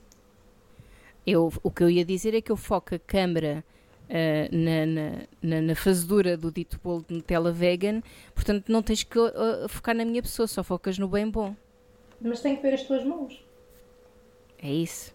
Eu, 1.26 1.52
o 1.63 1.72
que 1.72 1.84
eu 1.84 1.89
ia 1.89 2.06
dizer 2.06 2.36
é 2.36 2.41
que 2.41 2.52
eu 2.52 2.58
foco 2.58 2.93
a 2.93 3.00
câmera 3.00 3.63
uh, 4.10 4.56
na, 4.56 4.86
na, 4.86 5.22
na, 5.41 5.62
na, 5.62 5.76
fazedura 5.76 6.36
do 6.36 6.52
dito 6.52 6.80
bolo 6.84 7.06
de 7.08 7.15
Nutella 7.15 7.52
vegan, 7.52 8.02
portanto 8.36 8.65
não 8.67 8.84
tens 8.84 9.04
que 9.04 9.17
uh, 9.17 9.67
focar 9.69 9.96
na 9.96 10.06
minha 10.06 10.22
pessoa, 10.22 10.48
só 10.48 10.63
focas 10.63 11.00
no 11.00 11.08
bem 11.08 11.30
bom. 11.30 11.56
Mas 12.24 12.40
tem 12.40 12.56
que 12.56 12.62
ver 12.62 12.74
as 12.74 12.84
tuas 12.84 13.04
mãos. 13.04 13.46
É 14.62 14.72
isso. 14.72 15.14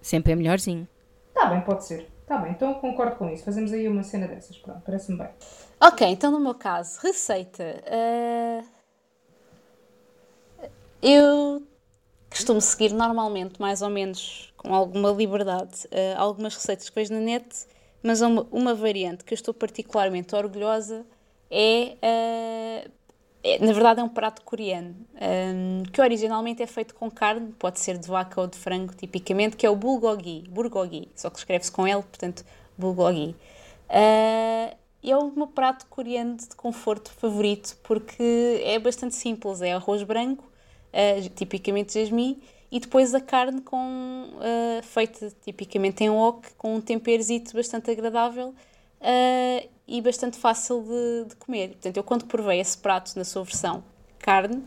Sempre 0.00 0.32
é 0.32 0.36
melhorzinho. 0.36 0.86
Tá 1.32 1.46
bem, 1.46 1.62
pode 1.62 1.84
ser. 1.84 2.06
Tá 2.26 2.38
bem, 2.38 2.52
então 2.52 2.74
concordo 2.74 3.16
com 3.16 3.28
isso. 3.30 3.44
Fazemos 3.44 3.72
aí 3.72 3.88
uma 3.88 4.02
cena 4.02 4.28
dessas. 4.28 4.56
Pronto, 4.58 4.82
parece-me 4.84 5.18
bem. 5.18 5.28
Ok, 5.80 6.06
então 6.06 6.30
no 6.30 6.40
meu 6.40 6.54
caso, 6.54 7.00
receita. 7.00 7.82
Uh... 7.86 8.64
Eu 11.02 11.62
costumo 12.30 12.60
seguir 12.60 12.92
normalmente, 12.92 13.60
mais 13.60 13.82
ou 13.82 13.90
menos 13.90 14.52
com 14.56 14.74
alguma 14.74 15.10
liberdade, 15.10 15.86
uh, 15.86 16.18
algumas 16.18 16.54
receitas 16.54 16.88
que 16.88 16.94
vejo 16.94 17.12
na 17.12 17.20
net, 17.20 17.66
mas 18.02 18.22
uma, 18.22 18.46
uma 18.50 18.74
variante 18.74 19.22
que 19.22 19.34
eu 19.34 19.36
estou 19.36 19.52
particularmente 19.52 20.34
orgulhosa 20.34 21.04
é 21.50 21.92
uh, 21.92 21.98
é, 22.02 22.90
na 23.60 23.72
verdade 23.72 24.00
é 24.00 24.02
um 24.02 24.08
prato 24.08 24.42
coreano, 24.42 24.96
um, 25.14 25.82
que 25.92 26.00
originalmente 26.00 26.62
é 26.62 26.66
feito 26.66 26.94
com 26.94 27.10
carne, 27.10 27.52
pode 27.58 27.78
ser 27.78 27.98
de 27.98 28.08
vaca 28.08 28.40
ou 28.40 28.46
de 28.46 28.56
frango, 28.56 28.94
tipicamente, 28.94 29.56
que 29.56 29.66
é 29.66 29.70
o 29.70 29.76
bulgogi, 29.76 30.44
bulgogi, 30.48 31.08
só 31.14 31.28
que 31.28 31.38
escreve-se 31.38 31.70
com 31.70 31.86
L, 31.86 32.02
portanto, 32.02 32.44
bulgogi. 32.76 33.36
Uh, 33.90 34.74
é 35.06 35.16
o 35.16 35.30
meu 35.30 35.46
prato 35.46 35.84
coreano 35.86 36.38
de 36.38 36.56
conforto 36.56 37.10
favorito, 37.12 37.76
porque 37.82 38.62
é 38.64 38.78
bastante 38.78 39.14
simples, 39.14 39.60
é 39.60 39.74
arroz 39.74 40.02
branco, 40.02 40.44
uh, 40.44 41.28
tipicamente 41.34 42.00
jasmim, 42.00 42.40
e 42.72 42.80
depois 42.80 43.14
a 43.14 43.20
carne 43.20 43.60
com, 43.60 43.76
uh, 44.36 44.82
feita 44.82 45.30
tipicamente 45.42 46.02
em 46.02 46.08
wok, 46.08 46.54
com 46.54 46.76
um 46.76 46.80
temperzito 46.80 47.54
bastante 47.54 47.90
agradável, 47.90 48.54
e 49.86 50.00
bastante 50.00 50.38
fácil 50.38 50.82
de, 50.82 51.28
de, 51.28 51.36
comer. 51.36 51.70
Portanto, 51.70 51.96
eu 51.96 52.02
quando 52.02 52.24
provei 52.26 52.60
esse 52.60 52.76
prato 52.76 53.12
na 53.16 53.24
sua 53.24 53.44
versão 53.44 53.84
carne, 54.18 54.64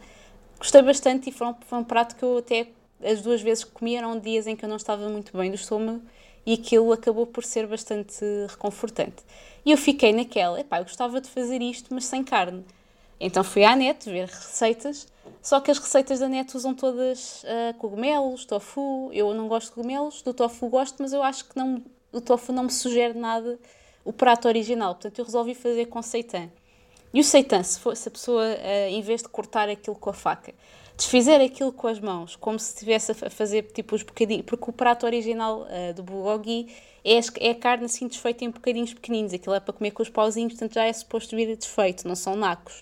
gostei 0.59 0.81
bastante 0.81 1.29
e 1.29 1.33
foi 1.33 1.47
um, 1.47 1.55
foi 1.65 1.79
um 1.79 1.83
prato 1.83 2.15
que 2.15 2.23
eu 2.23 2.37
até 2.37 2.67
as 3.03 3.21
duas 3.21 3.41
vezes 3.41 3.63
que 3.63 3.71
comi 3.71 3.95
eram 3.95 4.19
dias 4.19 4.47
em 4.47 4.55
que 4.55 4.65
eu 4.65 4.69
não 4.69 4.77
estava 4.77 5.07
muito 5.09 5.35
bem 5.35 5.49
do 5.49 5.55
estômago 5.55 6.01
e 6.45 6.53
aquilo 6.53 6.91
acabou 6.93 7.27
por 7.27 7.43
ser 7.43 7.67
bastante 7.67 8.23
reconfortante. 8.47 9.23
E 9.65 9.71
eu 9.71 9.77
fiquei 9.77 10.13
naquela, 10.13 10.59
epá, 10.59 10.79
eu 10.79 10.83
gostava 10.83 11.19
de 11.19 11.29
fazer 11.29 11.61
isto, 11.61 11.93
mas 11.93 12.05
sem 12.05 12.23
carne. 12.23 12.63
Então 13.19 13.43
fui 13.43 13.63
à 13.63 13.75
net 13.75 14.09
ver 14.09 14.27
receitas, 14.27 15.07
só 15.41 15.59
que 15.59 15.71
as 15.71 15.77
receitas 15.77 16.19
da 16.19 16.29
net 16.29 16.55
usam 16.55 16.73
todas 16.73 17.43
uh, 17.43 17.73
cogumelos, 17.77 18.45
tofu. 18.45 19.09
Eu 19.11 19.33
não 19.33 19.47
gosto 19.47 19.69
de 19.69 19.73
cogumelos, 19.73 20.21
do 20.21 20.33
tofu 20.33 20.69
gosto, 20.69 21.01
mas 21.01 21.11
eu 21.11 21.23
acho 21.23 21.45
que 21.45 21.57
não, 21.57 21.83
o 22.13 22.21
tofu 22.21 22.53
não 22.53 22.63
me 22.63 22.71
sugere 22.71 23.17
nada 23.17 23.59
o 24.07 24.13
prato 24.13 24.47
original. 24.47 24.95
Portanto, 24.95 25.19
eu 25.19 25.25
resolvi 25.25 25.53
fazer 25.53 25.87
com 25.87 26.01
seitan. 26.01 26.49
E 27.13 27.19
o 27.19 27.23
seitan, 27.23 27.61
se, 27.61 27.77
for, 27.79 27.93
a 27.93 28.09
pessoa, 28.09 28.43
uh, 28.43 28.89
em 28.89 29.01
vez 29.01 29.21
de 29.21 29.27
cortar 29.27 29.67
aquilo 29.69 29.95
com 29.97 30.09
a 30.09 30.13
faca, 30.13 30.53
desfizer 30.95 31.41
aquilo 31.41 31.73
com 31.73 31.87
as 31.87 31.99
mãos, 31.99 32.35
como 32.37 32.57
se 32.57 32.73
estivesse 32.73 33.11
a 33.11 33.29
fazer 33.29 33.63
tipo 33.73 33.95
os 33.95 34.03
bocadinhos, 34.03 34.45
porque 34.45 34.69
o 34.69 34.73
prato 34.73 35.05
original 35.05 35.61
uh, 35.61 35.93
do 35.93 36.03
bulgogi 36.03 36.67
é, 37.03 37.19
é 37.39 37.51
a 37.51 37.55
carne 37.55 37.85
assim 37.85 38.07
desfeita 38.07 38.45
em 38.45 38.49
bocadinhos 38.49 38.93
pequeninos, 38.93 39.33
aquilo 39.33 39.55
é 39.55 39.59
para 39.59 39.73
comer 39.73 39.91
com 39.91 40.01
os 40.01 40.09
pauzinhos, 40.09 40.53
portanto 40.53 40.73
já 40.73 40.85
é 40.85 40.93
suposto 40.93 41.35
vir 41.35 41.55
desfeito, 41.55 42.07
não 42.07 42.15
são 42.15 42.35
nacos. 42.35 42.79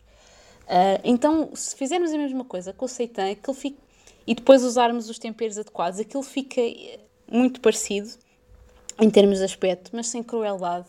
Uh, 0.63 1.01
então, 1.03 1.49
se 1.53 1.75
fizermos 1.75 2.11
a 2.11 2.17
mesma 2.17 2.45
coisa 2.45 2.71
com 2.71 2.85
o 2.85 2.87
seitan, 2.87 3.31
aquilo 3.31 3.53
fica, 3.55 3.77
e 4.27 4.35
depois 4.35 4.63
usarmos 4.63 5.09
os 5.09 5.19
temperos 5.19 5.57
adequados, 5.57 5.99
aquilo 5.99 6.23
fica 6.23 6.61
muito 7.31 7.59
parecido 7.61 8.09
em 8.99 9.09
termos 9.09 9.39
de 9.39 9.43
aspecto, 9.43 9.91
mas 9.93 10.07
sem 10.07 10.23
crueldade. 10.23 10.87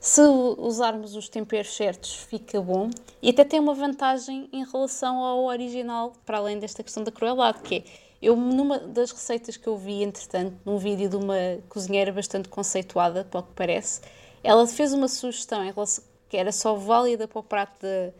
Se 0.00 0.22
usarmos 0.22 1.14
os 1.14 1.28
temperos 1.28 1.76
certos, 1.76 2.14
fica 2.14 2.58
bom. 2.58 2.88
E 3.20 3.28
até 3.28 3.44
tem 3.44 3.60
uma 3.60 3.74
vantagem 3.74 4.48
em 4.50 4.64
relação 4.64 5.18
ao 5.22 5.44
original, 5.44 6.14
para 6.24 6.38
além 6.38 6.58
desta 6.58 6.82
questão 6.82 7.04
da 7.04 7.12
crueldade, 7.12 7.58
que 7.60 7.74
é, 7.74 7.84
eu, 8.22 8.34
numa 8.34 8.78
das 8.78 9.10
receitas 9.10 9.58
que 9.58 9.66
eu 9.66 9.76
vi, 9.76 10.02
entretanto, 10.02 10.56
num 10.64 10.78
vídeo 10.78 11.06
de 11.10 11.16
uma 11.16 11.36
cozinheira 11.68 12.10
bastante 12.10 12.48
conceituada, 12.48 13.24
pelo 13.24 13.42
que 13.42 13.52
parece, 13.54 14.00
ela 14.42 14.66
fez 14.66 14.94
uma 14.94 15.06
sugestão 15.06 15.62
em 15.62 15.70
relação, 15.70 16.02
que 16.30 16.36
era 16.38 16.50
só 16.50 16.74
válida 16.74 17.28
para 17.28 17.38
o 17.38 17.42
prato 17.42 17.82
da, 17.82 18.12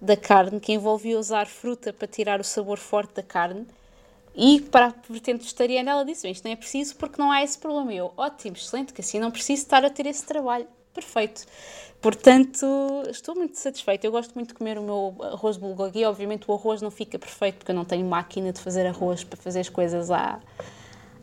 da 0.00 0.16
carne, 0.16 0.60
que 0.60 0.74
envolvia 0.74 1.18
usar 1.18 1.48
fruta 1.48 1.92
para 1.92 2.06
tirar 2.06 2.40
o 2.40 2.44
sabor 2.44 2.78
forte 2.78 3.14
da 3.14 3.22
carne, 3.24 3.66
e 4.32 4.60
para 4.60 4.86
a 4.86 4.94
vertente 5.08 5.42
vegetariana, 5.42 5.90
ela 5.90 6.04
disse: 6.04 6.30
Isto 6.30 6.44
não 6.44 6.52
é 6.52 6.56
preciso 6.56 6.94
porque 6.94 7.20
não 7.20 7.32
há 7.32 7.42
esse 7.42 7.58
problema. 7.58 7.92
Eu, 7.92 8.12
ótimo, 8.16 8.54
excelente, 8.54 8.92
que 8.92 9.00
assim 9.00 9.18
não 9.18 9.30
preciso 9.32 9.62
estar 9.62 9.84
a 9.84 9.90
ter 9.90 10.06
esse 10.06 10.24
trabalho. 10.24 10.68
Perfeito. 10.96 11.44
Portanto, 12.00 12.66
estou 13.10 13.34
muito 13.34 13.58
satisfeita. 13.58 14.06
Eu 14.06 14.10
gosto 14.10 14.34
muito 14.34 14.48
de 14.48 14.54
comer 14.54 14.78
o 14.78 14.82
meu 14.82 15.14
arroz 15.20 15.58
bulgogi. 15.58 16.04
Obviamente, 16.06 16.50
o 16.50 16.54
arroz 16.54 16.80
não 16.80 16.90
fica 16.90 17.18
perfeito 17.18 17.58
porque 17.58 17.70
eu 17.70 17.76
não 17.76 17.84
tenho 17.84 18.06
máquina 18.06 18.50
de 18.50 18.60
fazer 18.60 18.86
arroz 18.86 19.22
para 19.22 19.36
fazer 19.36 19.60
as 19.60 19.68
coisas 19.68 20.10
à, 20.10 20.40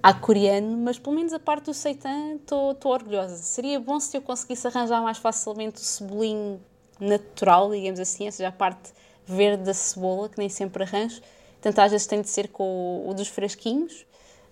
à 0.04 0.14
coreano, 0.14 0.78
mas 0.78 1.00
pelo 1.00 1.16
menos 1.16 1.34
a 1.34 1.40
parte 1.40 1.66
do 1.66 1.74
seitan 1.74 2.36
estou 2.36 2.78
orgulhosa. 2.86 3.36
Seria 3.38 3.80
bom 3.80 4.00
se 4.00 4.16
eu 4.16 4.22
conseguisse 4.22 4.68
arranjar 4.68 5.02
mais 5.02 5.18
facilmente 5.18 5.78
o 5.78 5.84
cebolinho 5.84 6.62
natural, 7.00 7.72
digamos 7.72 8.00
assim, 8.00 8.28
ou 8.28 8.32
seja, 8.32 8.50
a 8.50 8.52
parte 8.52 8.92
verde 9.26 9.64
da 9.64 9.74
cebola, 9.74 10.30
que 10.30 10.38
nem 10.38 10.50
sempre 10.50 10.84
arranjo 10.84 11.20
Portanto, 11.64 11.80
às 11.80 11.92
vezes 11.92 12.06
tem 12.06 12.22
de 12.22 12.30
ser 12.30 12.50
com 12.50 12.64
o, 12.64 13.10
o 13.10 13.14
dos 13.14 13.30
fresquinhos, 13.30 14.06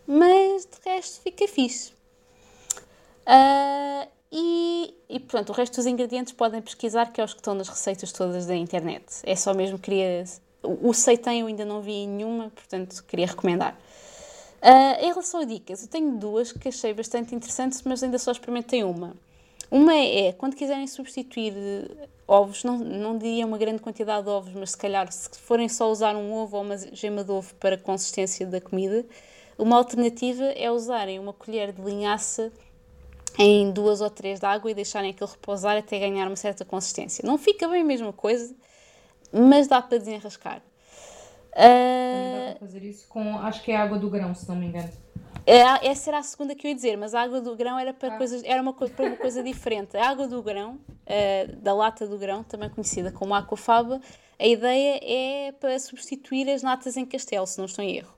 mas 0.07 0.65
de 0.65 0.89
resto 0.89 1.21
fica 1.21 1.45
fixe. 1.45 1.91
Uh, 3.27 4.10
e, 4.31 4.93
e 5.09 5.19
pronto, 5.19 5.49
o 5.49 5.53
resto 5.53 5.75
dos 5.75 5.85
ingredientes 5.85 6.31
podem 6.31 6.61
pesquisar, 6.61 7.11
que 7.11 7.19
é 7.19 7.23
os 7.23 7.33
que 7.33 7.39
estão 7.39 7.53
nas 7.53 7.67
receitas 7.67 8.11
todas 8.11 8.45
da 8.45 8.55
internet. 8.55 9.05
É 9.23 9.35
só 9.35 9.53
mesmo 9.53 9.77
queria. 9.77 10.23
O, 10.63 10.93
seitan 10.93 11.33
eu 11.33 11.47
ainda 11.47 11.65
não 11.65 11.81
vi 11.81 12.05
nenhuma, 12.05 12.49
portanto 12.49 13.03
queria 13.03 13.25
recomendar. 13.25 13.77
Uh, 14.61 15.03
em 15.03 15.07
relação 15.07 15.41
a 15.41 15.43
dicas, 15.43 15.81
eu 15.81 15.89
tenho 15.89 16.17
duas 16.17 16.51
que 16.51 16.69
achei 16.69 16.93
bastante 16.93 17.33
interessantes, 17.33 17.81
mas 17.81 18.03
ainda 18.03 18.17
só 18.19 18.31
experimentei 18.31 18.83
uma. 18.83 19.15
Uma 19.71 19.95
é, 19.95 20.31
quando 20.33 20.55
quiserem 20.55 20.85
substituir 20.85 21.53
ovos, 22.27 22.63
não, 22.63 22.77
não 22.77 23.17
diria 23.17 23.45
uma 23.45 23.57
grande 23.57 23.81
quantidade 23.81 24.25
de 24.25 24.29
ovos, 24.29 24.53
mas 24.53 24.71
se 24.71 24.77
calhar 24.77 25.11
se 25.11 25.29
forem 25.39 25.67
só 25.67 25.91
usar 25.91 26.15
um 26.15 26.31
ovo 26.31 26.57
ou 26.57 26.63
uma 26.63 26.77
gema 26.77 27.23
de 27.23 27.31
ovo 27.31 27.53
para 27.55 27.75
a 27.75 27.77
consistência 27.77 28.45
da 28.45 28.61
comida, 28.61 29.03
uma 29.57 29.77
alternativa 29.77 30.43
é 30.43 30.71
usarem 30.71 31.19
uma 31.19 31.33
colher 31.33 31.73
de 31.73 31.81
linhaça 31.81 32.51
em 33.37 33.71
duas 33.71 34.01
ou 34.01 34.09
três 34.09 34.39
de 34.39 34.45
água 34.45 34.71
e 34.71 34.73
deixarem 34.73 35.11
aquilo 35.11 35.29
repousar 35.29 35.77
até 35.77 35.99
ganhar 35.99 36.27
uma 36.27 36.35
certa 36.35 36.65
consistência. 36.65 37.25
Não 37.25 37.37
fica 37.37 37.67
bem 37.67 37.81
a 37.81 37.85
mesma 37.85 38.13
coisa, 38.13 38.53
mas 39.31 39.67
dá 39.67 39.81
para 39.81 39.97
desenrascar. 39.97 40.61
Uh... 41.53 41.53
Dá 41.53 42.55
para 42.57 42.59
fazer 42.59 42.83
isso 42.83 43.07
com, 43.07 43.37
acho 43.37 43.61
que 43.63 43.71
é 43.71 43.75
água 43.75 43.97
do 43.97 44.09
grão, 44.09 44.33
se 44.33 44.47
não 44.47 44.55
me 44.55 44.67
engano. 44.67 44.89
É, 45.45 45.87
essa 45.87 46.11
era 46.11 46.19
a 46.19 46.23
segunda 46.23 46.53
que 46.53 46.67
eu 46.67 46.69
ia 46.69 46.75
dizer, 46.75 46.97
mas 46.97 47.15
a 47.15 47.21
água 47.21 47.41
do 47.41 47.55
grão 47.55 47.77
era 47.79 47.93
para, 47.93 48.13
ah. 48.13 48.17
coisas, 48.17 48.43
era 48.43 48.61
uma, 48.61 48.73
para 48.73 49.05
uma 49.05 49.17
coisa 49.17 49.41
diferente. 49.41 49.97
A 49.97 50.07
água 50.07 50.27
do 50.27 50.41
grão, 50.41 50.75
uh, 50.75 51.55
da 51.57 51.73
lata 51.73 52.05
do 52.07 52.17
grão, 52.17 52.43
também 52.43 52.69
conhecida 52.69 53.11
como 53.11 53.33
aquafaba, 53.33 53.99
a 54.37 54.45
ideia 54.45 54.99
é 55.01 55.51
para 55.53 55.77
substituir 55.79 56.49
as 56.49 56.61
natas 56.61 56.95
em 56.95 57.05
castelo, 57.05 57.47
se 57.47 57.57
não 57.57 57.65
estou 57.65 57.83
em 57.83 57.97
erro. 57.97 58.13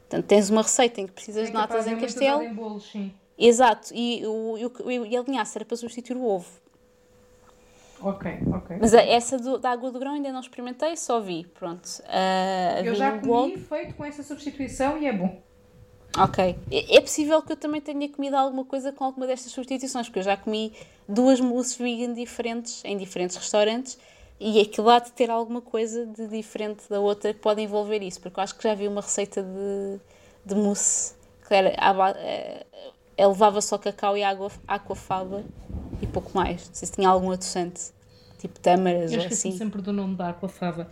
Portanto, 0.00 0.26
tens 0.26 0.50
uma 0.50 0.62
receita 0.62 1.00
em 1.00 1.06
que 1.06 1.12
precisas 1.12 1.44
é 1.44 1.46
de 1.46 1.52
natas 1.52 1.86
em 1.86 1.96
castelo. 1.98 2.42
Em 2.42 2.54
bolos, 2.54 2.90
sim. 2.90 3.12
Exato, 3.38 3.92
e, 3.92 4.24
o, 4.26 4.56
e, 4.58 4.66
o, 4.66 5.06
e 5.06 5.16
a 5.16 5.22
linhaça 5.22 5.58
era 5.58 5.64
para 5.64 5.76
substituir 5.76 6.16
o 6.16 6.24
ovo. 6.24 6.48
Ok, 8.00 8.30
ok. 8.52 8.76
Mas 8.80 8.92
essa 8.92 9.38
do, 9.38 9.58
da 9.58 9.70
água 9.70 9.90
do 9.90 9.98
grão 9.98 10.12
ainda 10.12 10.30
não 10.30 10.40
experimentei, 10.40 10.96
só 10.96 11.20
vi. 11.20 11.46
Pronto. 11.54 11.86
Uh, 12.00 12.84
eu 12.84 12.94
já 12.94 13.18
comi 13.18 13.56
feito 13.56 13.94
com 13.94 14.04
essa 14.04 14.22
substituição 14.22 14.98
e 14.98 15.06
é 15.06 15.12
bom. 15.12 15.40
Ok. 16.16 16.56
É 16.70 17.00
possível 17.00 17.42
que 17.42 17.52
eu 17.52 17.56
também 17.56 17.80
tenha 17.80 18.08
comido 18.08 18.34
alguma 18.34 18.64
coisa 18.64 18.92
com 18.92 19.04
alguma 19.04 19.26
destas 19.26 19.50
substituições, 19.52 20.06
porque 20.06 20.20
eu 20.20 20.22
já 20.22 20.36
comi 20.36 20.72
duas 21.08 21.40
mousses 21.40 21.76
vegan 21.76 22.12
diferentes 22.12 22.84
em 22.84 22.96
diferentes 22.96 23.36
restaurantes 23.36 23.98
e 24.38 24.60
aquilo 24.60 24.90
há 24.90 24.98
de 24.98 25.10
ter 25.12 25.30
alguma 25.30 25.60
coisa 25.60 26.06
de 26.06 26.28
diferente 26.28 26.88
da 26.88 27.00
outra 27.00 27.32
que 27.32 27.40
pode 27.40 27.62
envolver 27.62 28.02
isso, 28.02 28.20
porque 28.20 28.38
eu 28.38 28.44
acho 28.44 28.54
que 28.56 28.62
já 28.62 28.74
vi 28.74 28.86
uma 28.86 29.00
receita 29.00 29.42
de, 29.42 30.00
de 30.44 30.54
mousse 30.54 31.14
que 31.46 31.54
era, 31.54 31.74
é, 33.16 33.26
levava 33.26 33.60
só 33.60 33.78
cacau 33.78 34.16
e 34.16 34.22
água, 34.22 34.50
aquafaba 34.66 35.44
e 36.00 36.06
pouco 36.06 36.30
mais. 36.34 36.66
Não 36.66 36.74
sei 36.74 36.86
se 36.86 36.92
tinha 36.92 37.08
algum 37.08 37.30
adoçante, 37.30 37.92
tipo 38.38 38.58
tâmaras 38.60 39.12
ou 39.12 39.18
assim. 39.18 39.50
Eu 39.50 39.58
sempre 39.58 39.82
do 39.82 39.92
nome 39.92 40.16
da 40.16 40.30
aquafaba. 40.30 40.88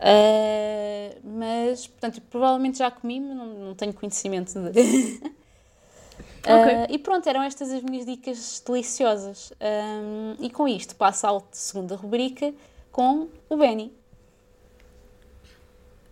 Uh, 0.00 1.20
mas, 1.22 1.86
portanto, 1.86 2.22
provavelmente 2.30 2.78
já 2.78 2.90
comi, 2.90 3.20
mas 3.20 3.36
não, 3.36 3.46
não 3.46 3.74
tenho 3.74 3.92
conhecimento 3.92 4.58
de. 4.70 4.80
uh, 4.80 5.22
okay. 6.40 6.86
E 6.88 6.98
pronto, 6.98 7.28
eram 7.28 7.42
estas 7.42 7.70
as 7.70 7.82
minhas 7.82 8.06
dicas 8.06 8.62
deliciosas. 8.66 9.52
Um, 9.60 10.36
e 10.42 10.48
com 10.48 10.66
isto 10.66 10.96
passo 10.96 11.26
à 11.26 11.42
segunda 11.52 11.96
rubrica 11.96 12.54
com 12.90 13.28
o 13.48 13.56
Benny. 13.56 13.92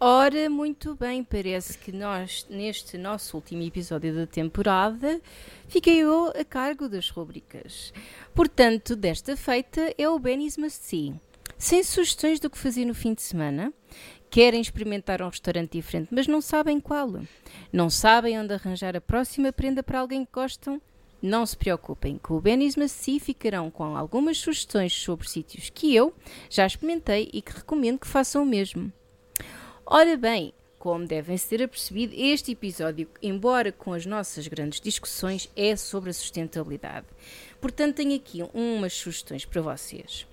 Ora, 0.00 0.48
muito 0.48 0.94
bem, 0.94 1.24
parece 1.24 1.76
que 1.76 1.90
nós, 1.90 2.46
neste 2.48 2.96
nosso 2.96 3.37
último 3.37 3.64
episódio 3.64 4.14
da 4.14 4.28
temporada, 4.28 5.20
fiquei 5.66 5.96
eu 5.98 6.32
a 6.38 6.44
cargo 6.44 6.88
das 6.88 7.11
rubricas. 7.11 7.92
Portanto, 8.32 8.94
desta 8.94 9.37
feita 9.37 9.92
é 9.98 10.08
o 10.08 10.16
Benny's 10.16 10.56
Must 10.56 10.84
See. 10.84 11.14
Sem 11.56 11.82
sugestões 11.82 12.38
do 12.38 12.48
que 12.48 12.56
fazer 12.56 12.84
no 12.84 12.94
fim 12.94 13.12
de 13.12 13.22
semana, 13.22 13.74
querem 14.30 14.61
experimentar 14.61 15.20
um 15.20 15.28
restaurante 15.28 15.72
diferente, 15.72 16.11
mas 16.12 16.28
não 16.28 16.40
sabem 16.40 16.78
qual. 16.78 17.20
Não 17.72 17.90
sabem 17.90 18.38
onde 18.38 18.54
arranjar 18.54 18.96
a 18.96 19.00
próxima 19.00 19.52
prenda 19.52 19.82
para 19.82 19.98
alguém 19.98 20.24
que 20.24 20.30
gostam? 20.32 20.80
Não 21.20 21.44
se 21.44 21.56
preocupem, 21.56 22.18
com 22.18 22.34
o 22.34 22.40
Benny's 22.40 22.76
Maci 22.76 23.18
ficarão 23.18 23.68
com 23.68 23.96
algumas 23.96 24.38
sugestões 24.38 24.92
sobre 24.92 25.28
sítios 25.28 25.68
que 25.68 25.92
eu 25.92 26.14
já 26.48 26.64
experimentei 26.64 27.28
e 27.32 27.42
que 27.42 27.50
recomendo 27.50 27.98
que 27.98 28.06
façam 28.06 28.44
o 28.44 28.46
mesmo. 28.46 28.92
Ora 29.90 30.18
bem, 30.18 30.53
como 30.79 31.07
devem 31.07 31.38
ter 31.38 31.62
apercebido, 31.62 32.12
este 32.14 32.53
episódio, 32.53 33.09
embora 33.22 33.72
com 33.72 33.94
as 33.94 34.05
nossas 34.05 34.46
grandes 34.46 34.83
discussões, 34.83 35.51
é 35.57 35.74
sobre 35.77 36.11
a 36.11 36.12
sustentabilidade. 36.12 37.07
Portanto, 37.59 37.96
tenho 37.96 38.14
aqui 38.14 38.46
umas 38.53 38.92
sugestões 38.92 39.46
para 39.46 39.62
vocês. 39.62 40.27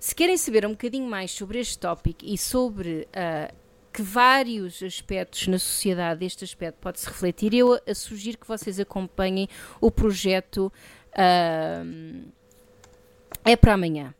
Se 0.00 0.12
querem 0.12 0.36
saber 0.36 0.66
um 0.66 0.70
bocadinho 0.70 1.08
mais 1.08 1.30
sobre 1.30 1.60
este 1.60 1.78
tópico 1.78 2.24
e 2.24 2.36
sobre 2.36 3.06
uh, 3.12 3.54
que 3.92 4.02
vários 4.02 4.82
aspectos 4.82 5.46
na 5.46 5.60
sociedade 5.60 6.24
este 6.24 6.42
aspecto 6.42 6.78
pode-se 6.80 7.06
refletir, 7.06 7.54
eu 7.54 7.74
a, 7.74 7.94
sugiro 7.94 8.38
que 8.38 8.48
vocês 8.48 8.80
acompanhem 8.80 9.48
o 9.80 9.88
projeto 9.88 10.72
uh, 11.12 12.32
É 13.44 13.54
para 13.54 13.74
Amanhã. 13.74 14.12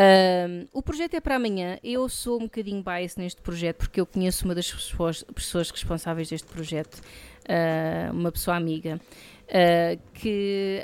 Uh, 0.00 0.66
o 0.72 0.82
projeto 0.82 1.12
é 1.14 1.20
para 1.20 1.36
amanhã. 1.36 1.78
Eu 1.84 2.08
sou 2.08 2.38
um 2.38 2.44
bocadinho 2.44 2.82
bias 2.82 3.16
neste 3.16 3.42
projeto 3.42 3.76
porque 3.76 4.00
eu 4.00 4.06
conheço 4.06 4.46
uma 4.46 4.54
das 4.54 4.72
pessoas 4.72 5.70
responsáveis 5.70 6.30
deste 6.30 6.48
projeto, 6.48 6.94
uh, 6.94 8.12
uma 8.12 8.32
pessoa 8.32 8.56
amiga, 8.56 8.98
uh, 8.98 10.00
que 10.14 10.82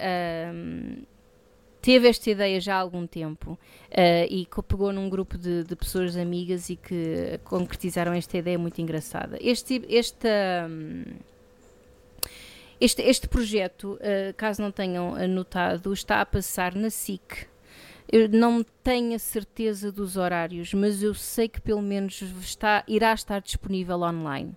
teve 1.81 2.09
esta 2.09 2.31
ideia 2.31 2.61
já 2.61 2.75
há 2.75 2.81
algum 2.81 3.07
tempo 3.07 3.53
uh, 3.53 3.59
e 4.29 4.45
que 4.45 4.63
pegou 4.63 4.93
num 4.93 5.09
grupo 5.09 5.39
de, 5.39 5.65
de, 5.65 5.75
pessoas 5.75 6.15
amigas 6.15 6.69
e 6.69 6.77
que 6.77 7.41
concretizaram 7.45 8.13
esta 8.13 8.37
ideia 8.37 8.59
muito 8.59 8.83
engraçada. 8.83 9.39
Este, 9.41 9.83
esta, 9.89 10.69
este, 12.79 13.01
este 13.01 13.29
projeto, 13.29 13.99
caso 14.37 14.61
não 14.61 14.71
tenham 14.71 15.15
anotado, 15.15 15.91
está 15.95 16.21
a 16.21 16.27
passar 16.27 16.75
na 16.75 16.91
SIC. 16.91 17.56
Eu 18.11 18.29
não 18.29 18.65
tenho 18.85 19.15
a 19.15 19.19
certeza 19.19 19.91
dos 19.91 20.17
horários, 20.17 20.73
mas 20.73 21.03
eu 21.03 21.13
sei 21.15 21.49
que 21.49 21.61
pelo 21.61 21.83
menos 21.83 22.23
está, 22.41 22.85
irá 22.87 23.13
estar 23.13 23.41
disponível 23.41 24.01
online. 24.01 24.55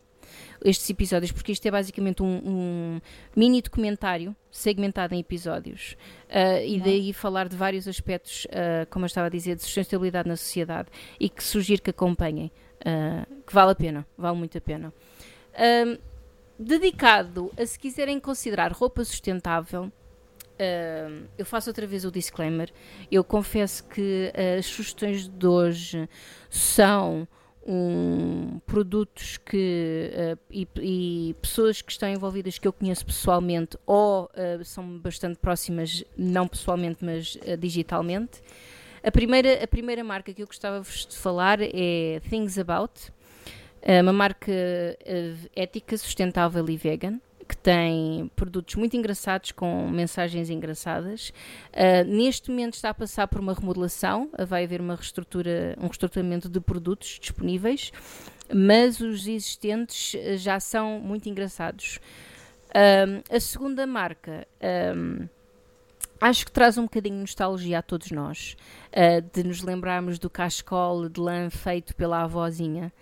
estes 0.63 0.89
episódios, 0.89 1.31
porque 1.31 1.51
isto 1.51 1.65
é 1.65 1.71
basicamente 1.71 2.21
um, 2.21 2.41
um 2.45 3.01
mini 3.35 3.61
documentário 3.61 4.35
segmentado 4.51 5.15
em 5.15 5.19
episódios 5.19 5.95
uh, 6.29 6.63
e 6.63 6.79
daí 6.79 7.13
falar 7.13 7.47
de 7.47 7.55
vários 7.55 7.87
aspectos, 7.87 8.45
uh, 8.45 8.85
como 8.89 9.05
eu 9.05 9.07
estava 9.07 9.27
a 9.27 9.29
dizer, 9.29 9.55
de 9.55 9.63
sustentabilidade 9.63 10.27
na 10.27 10.35
sociedade 10.35 10.89
e 11.19 11.29
que 11.29 11.43
sugiro 11.43 11.81
que 11.81 11.89
acompanhem, 11.89 12.51
uh, 12.81 13.43
que 13.43 13.53
vale 13.53 13.71
a 13.71 13.75
pena, 13.75 14.05
vale 14.17 14.37
muito 14.37 14.57
a 14.57 14.61
pena. 14.61 14.93
dedicado 16.57 17.51
a 17.57 17.65
se 17.65 17.79
quiserem 17.79 18.19
considerar 18.19 18.71
roupa 18.71 19.03
sustentável, 19.03 19.91
Uh, 20.59 21.25
eu 21.37 21.45
faço 21.45 21.69
outra 21.69 21.87
vez 21.87 22.03
o 22.03 22.11
disclaimer. 22.11 22.69
Eu 23.09 23.23
confesso 23.23 23.83
que 23.85 24.31
as 24.57 24.65
sugestões 24.65 25.27
de 25.27 25.47
hoje 25.47 26.09
são 26.49 27.25
um, 27.65 28.59
produtos 28.65 29.37
que 29.37 30.11
uh, 30.11 30.39
e, 30.49 30.67
e, 30.81 31.35
pessoas 31.41 31.81
que 31.81 31.91
estão 31.91 32.09
envolvidas 32.09 32.57
que 32.57 32.67
eu 32.67 32.73
conheço 32.73 33.05
pessoalmente 33.05 33.77
ou 33.85 34.25
uh, 34.25 34.65
são 34.65 34.97
bastante 34.97 35.37
próximas, 35.37 36.03
não 36.17 36.47
pessoalmente, 36.47 37.05
mas 37.05 37.35
uh, 37.35 37.55
digitalmente. 37.57 38.41
A 39.03 39.11
primeira, 39.11 39.63
a 39.63 39.67
primeira 39.67 40.03
marca 40.03 40.33
que 40.33 40.41
eu 40.41 40.47
gostava 40.47 40.81
de 40.81 41.17
falar 41.17 41.59
é 41.61 42.19
Things 42.29 42.57
About, 42.57 43.13
uma 44.01 44.11
marca 44.11 44.51
ética, 45.55 45.97
sustentável 45.97 46.69
e 46.69 46.75
vegan 46.75 47.17
que 47.49 47.57
tem 47.57 48.29
produtos 48.35 48.75
muito 48.75 48.95
engraçados 48.95 49.51
com 49.51 49.89
mensagens 49.89 50.51
engraçadas. 50.51 51.33
Uh, 51.73 52.05
neste 52.07 52.51
momento 52.51 52.75
está 52.75 52.91
a 52.91 52.93
passar 52.93 53.27
por 53.27 53.41
uma 53.41 53.55
remodelação, 53.55 54.29
uh, 54.37 54.45
vai 54.45 54.65
haver 54.65 54.79
uma 54.79 54.95
reestrutura, 54.95 55.75
um 55.79 55.87
reestruturamento 55.87 56.47
de 56.47 56.59
produtos 56.59 57.17
disponíveis, 57.19 57.91
mas 58.53 59.01
os 59.01 59.27
existentes 59.27 60.13
uh, 60.13 60.37
já 60.37 60.59
são 60.59 60.99
muito 60.99 61.27
engraçados. 61.27 61.99
a 63.31 63.39
segunda 63.39 63.87
marca. 63.87 64.47
Um, 64.95 65.27
acho 66.21 66.45
que 66.45 66.51
traz 66.51 66.77
um 66.77 66.83
bocadinho 66.83 67.15
de 67.15 67.21
nostalgia 67.21 67.79
a 67.79 67.81
todos 67.81 68.11
nós, 68.11 68.55
de 69.33 69.43
nos 69.43 69.63
lembrarmos 69.63 70.19
do 70.19 70.29
cascol 70.29 71.09
de 71.09 71.19
lã 71.19 71.49
feito 71.49 71.95
pela 71.95 72.21
avózinha. 72.21 72.93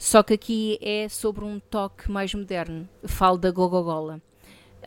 Só 0.00 0.22
que 0.22 0.32
aqui 0.32 0.78
é 0.80 1.10
sobre 1.10 1.44
um 1.44 1.60
toque 1.60 2.10
mais 2.10 2.32
moderno. 2.32 2.88
Falo 3.04 3.36
da 3.36 3.50
Gogogola, 3.50 4.18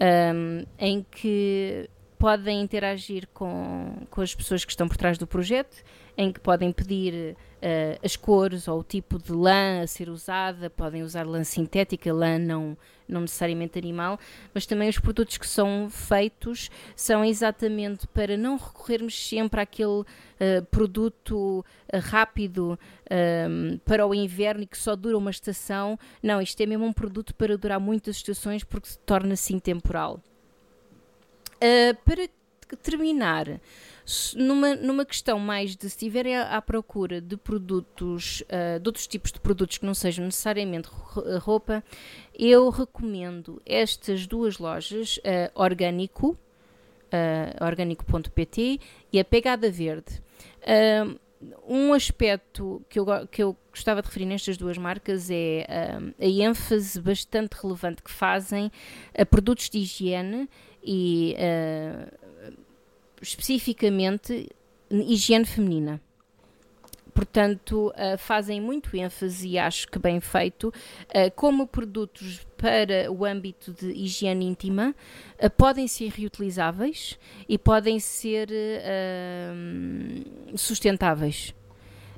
um, 0.01 0.65
em 0.79 1.05
que 1.11 1.87
podem 2.17 2.59
interagir 2.59 3.27
com, 3.31 4.07
com 4.09 4.21
as 4.21 4.33
pessoas 4.33 4.65
que 4.65 4.71
estão 4.71 4.87
por 4.87 4.97
trás 4.97 5.19
do 5.19 5.27
projeto, 5.27 5.83
em 6.17 6.31
que 6.31 6.39
podem 6.39 6.71
pedir 6.71 7.35
uh, 7.35 7.99
as 8.03 8.15
cores 8.15 8.67
ou 8.67 8.79
o 8.79 8.83
tipo 8.83 9.17
de 9.17 9.31
lã 9.31 9.81
a 9.81 9.87
ser 9.87 10.09
usada, 10.09 10.69
podem 10.69 11.01
usar 11.01 11.25
lã 11.25 11.43
sintética, 11.43 12.13
lã 12.13 12.37
não, 12.37 12.77
não 13.07 13.21
necessariamente 13.21 13.79
animal, 13.79 14.19
mas 14.53 14.65
também 14.65 14.89
os 14.89 14.99
produtos 14.99 15.37
que 15.37 15.47
são 15.47 15.89
feitos 15.89 16.69
são 16.95 17.25
exatamente 17.25 18.07
para 18.07 18.37
não 18.37 18.57
recorrermos 18.57 19.27
sempre 19.27 19.61
àquele 19.61 20.01
uh, 20.01 20.05
produto 20.69 21.65
uh, 21.91 21.99
rápido 21.99 22.77
um, 23.09 23.77
para 23.79 24.05
o 24.05 24.13
inverno 24.13 24.63
e 24.63 24.67
que 24.67 24.77
só 24.77 24.95
dura 24.95 25.17
uma 25.17 25.31
estação. 25.31 25.97
Não, 26.21 26.41
isto 26.41 26.59
é 26.61 26.65
mesmo 26.65 26.85
um 26.85 26.93
produto 26.93 27.33
para 27.33 27.57
durar 27.57 27.79
muitas 27.79 28.17
estações 28.17 28.63
porque 28.63 28.89
se 28.89 28.99
torna 28.99 29.33
assim 29.33 29.57
temporal. 29.59 30.19
Uh, 31.55 31.95
para 32.03 32.27
terminar, 32.81 33.59
numa, 34.35 34.75
numa 34.75 35.05
questão 35.05 35.39
mais 35.39 35.75
de 35.75 35.81
se 35.83 35.87
estiverem 35.87 36.35
à, 36.35 36.57
à 36.57 36.61
procura 36.61 37.21
de 37.21 37.37
produtos, 37.37 38.41
uh, 38.41 38.79
de 38.79 38.87
outros 38.87 39.07
tipos 39.07 39.31
de 39.31 39.39
produtos 39.39 39.77
que 39.77 39.85
não 39.85 39.93
sejam 39.93 40.25
necessariamente 40.25 40.89
roupa, 41.39 41.83
eu 42.37 42.69
recomendo 42.69 43.61
estas 43.65 44.27
duas 44.27 44.57
lojas, 44.57 45.17
uh, 45.17 45.51
Orgânico, 45.55 46.31
uh, 46.31 47.65
orgânico.pt 47.65 48.79
e 49.11 49.19
a 49.19 49.23
Pegada 49.23 49.71
Verde. 49.71 50.21
Uh, 50.61 51.19
um 51.67 51.93
aspecto 51.93 52.81
que 52.89 52.97
eu, 52.97 53.05
que 53.29 53.43
eu 53.43 53.57
gostava 53.69 54.01
de 54.01 54.07
referir 54.07 54.25
nestas 54.25 54.55
duas 54.55 54.77
marcas 54.77 55.29
é 55.29 55.65
a 56.17 56.25
ênfase 56.25 57.01
bastante 57.01 57.53
relevante 57.61 58.01
que 58.01 58.09
fazem 58.09 58.71
a 59.13 59.25
produtos 59.25 59.69
de 59.69 59.79
higiene 59.79 60.49
e 60.81 61.35
especificamente 63.23 64.49
higiene 64.91 65.45
feminina. 65.45 66.01
Portanto, 67.13 67.89
uh, 67.89 68.17
fazem 68.17 68.59
muito 68.59 68.95
ênfase, 68.97 69.47
e 69.47 69.59
acho 69.59 69.87
que 69.87 69.99
bem 69.99 70.19
feito, 70.19 70.69
uh, 70.69 71.31
como 71.35 71.67
produtos 71.67 72.45
para 72.57 73.11
o 73.11 73.23
âmbito 73.23 73.71
de 73.71 73.91
higiene 73.91 74.45
íntima 74.45 74.95
uh, 75.41 75.49
podem 75.51 75.87
ser 75.87 76.09
reutilizáveis 76.09 77.19
e 77.47 77.57
podem 77.57 77.99
ser 77.99 78.49
sustentáveis 80.55 81.53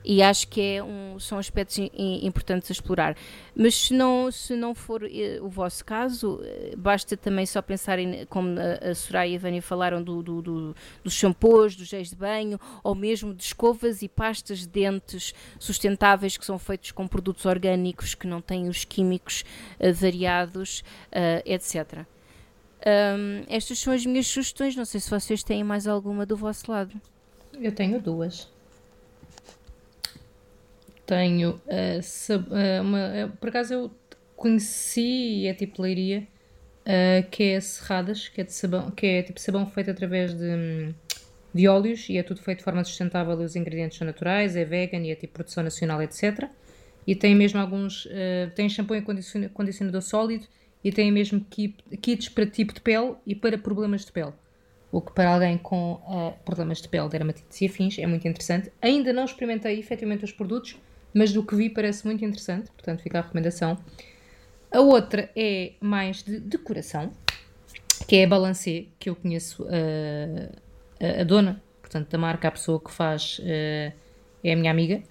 e 0.06 0.22
acho 0.22 0.48
que 0.48 0.62
é 0.62 0.84
um, 0.84 1.20
são 1.20 1.40
aspectos 1.40 1.80
importantes 2.22 2.70
a 2.70 2.74
explorar. 2.74 3.18
Mas 3.56 3.76
se 3.76 3.94
não, 3.94 4.32
se 4.32 4.56
não 4.56 4.76
for 4.76 5.04
eh, 5.04 5.40
o 5.42 5.50
vosso 5.50 5.84
caso, 5.84 6.40
eh, 6.44 6.76
basta 6.78 7.18
também 7.18 7.46
só 7.46 7.62
pensar 7.62 7.98
em, 7.98 8.26
como 8.28 8.56
a, 8.60 8.94
Soraya 8.94 9.32
e 9.32 9.36
a 9.36 9.40
Vânia 9.40 9.62
falaram, 9.62 10.04
do, 10.04 10.22
do, 10.22 10.42
do, 10.42 10.76
dos 11.04 11.14
shampoos, 11.14 11.76
dos 11.76 11.88
géis 11.88 12.10
de 12.10 12.16
banho, 12.16 12.60
ou 12.84 12.94
mesmo 12.94 13.34
de 13.34 13.44
escovas 13.44 14.04
e 14.04 14.08
pastas 14.08 14.60
de 14.60 14.68
dentes 14.68 15.34
sustentáveis 15.58 16.38
que 16.38 16.46
são 16.46 16.60
feitos 16.60 16.92
com 16.92 17.08
produtos 17.08 17.46
orgânicos 17.46 18.14
que 18.14 18.28
não 18.28 18.42
têm 18.42 18.68
os 18.68 18.86
químicos 18.86 19.44
uh, 19.80 19.92
variados, 19.94 20.84
etc. 21.46 22.06
Um, 22.86 23.44
estas 23.50 23.80
são 23.80 23.92
as 23.94 24.06
minhas 24.06 24.28
sugestões. 24.28 24.76
Não 24.76 24.86
sei 24.86 25.00
se 25.00 25.10
vocês 25.10 25.44
têm 25.44 25.64
mais 25.64 25.88
alguma 25.88 26.26
do 26.26 26.36
vosso 26.36 26.72
lado. 26.72 26.94
Eu 27.54 27.72
tenho 27.72 28.00
duas 28.00 28.54
tenho 31.06 31.62
uh, 31.68 32.82
uma, 32.82 33.26
uh, 33.26 33.38
por 33.38 33.50
acaso 33.50 33.74
eu 33.74 33.92
conheci 34.36 35.42
e 35.42 35.48
é 35.48 35.54
tipo 35.54 35.82
leiria 35.82 36.28
uh, 36.82 37.30
que 37.30 37.44
é 37.44 37.62
serradas 37.62 38.28
que 38.28 38.42
é 38.42 38.44
de 38.44 38.54
sabão 38.54 38.92
que 38.92 39.06
é 39.06 39.24
tipo 39.24 39.40
sabão 39.40 39.66
feito 39.68 39.92
através 39.92 40.34
de, 40.34 40.94
de 41.54 41.68
óleos 41.68 42.10
e 42.10 42.18
é 42.18 42.24
tudo 42.24 42.42
feito 42.42 42.60
de 42.60 42.64
forma 42.64 42.84
sustentável 42.84 43.38
os 43.38 43.56
ingredientes 43.56 43.98
são 43.98 44.06
naturais 44.06 44.56
é 44.56 44.66
vegan 44.66 45.00
e 45.00 45.12
é 45.12 45.16
tipo 45.16 45.34
produção 45.34 45.64
nacional 45.64 46.02
etc 46.02 46.50
e 47.08 47.16
tem 47.16 47.36
mesmo 47.36 47.60
alguns 47.60 48.08
tem 48.56 48.68
shampoo 48.68 48.96
e 48.96 49.50
condicionador 49.50 50.02
sólido 50.02 50.48
e 50.84 50.92
tem 50.92 51.12
mesmo 51.12 51.46
kits 52.02 52.30
para 52.30 52.48
tipo 52.48 52.74
de 52.74 52.82
pele 52.82 53.16
e 53.26 53.36
para 53.36 53.58
problemas 53.58 54.04
de 54.06 54.12
pele 54.12 54.34
o 54.92 55.02
que 55.02 55.12
para 55.12 55.34
alguém 55.34 55.58
com 55.58 56.02
problemas 56.44 56.82
de 56.82 56.88
pele, 56.88 57.10
dermatites 57.10 57.62
e 57.62 57.66
afins 57.66 58.00
é 58.00 58.08
muito 58.08 58.26
interessante. 58.28 58.72
Ainda 58.82 59.12
não 59.12 59.26
experimentei 59.26 59.78
efetivamente 59.78 60.24
os 60.24 60.32
produtos, 60.32 60.78
mas 61.16 61.32
do 61.32 61.42
que 61.44 61.56
vi 61.56 61.70
parece 61.70 62.06
muito 62.06 62.26
interessante, 62.26 62.70
portanto 62.72 63.02
fica 63.02 63.20
a 63.20 63.22
recomendação. 63.22 63.78
A 64.70 64.82
outra 64.82 65.32
é 65.34 65.72
mais 65.80 66.22
de 66.22 66.42
decoração, 66.42 67.14
que 68.06 68.18
é 68.18 68.26
a 68.26 68.28
Balancê, 68.28 68.88
que 69.00 69.10
eu 69.10 69.16
conheço 69.16 69.64
uh, 69.64 70.52
a, 71.00 71.22
a, 71.22 71.24
dona, 71.24 71.64
portanto 71.82 72.10
da 72.10 72.18
marca, 72.18 72.50
a 72.50 72.52
pessoa 72.52 72.82
que 72.82 72.92
faz 72.92 73.40
uh, 73.40 73.96
é 74.44 74.52
a 74.52 74.56
minha 74.58 74.70
amiga, 74.70 75.02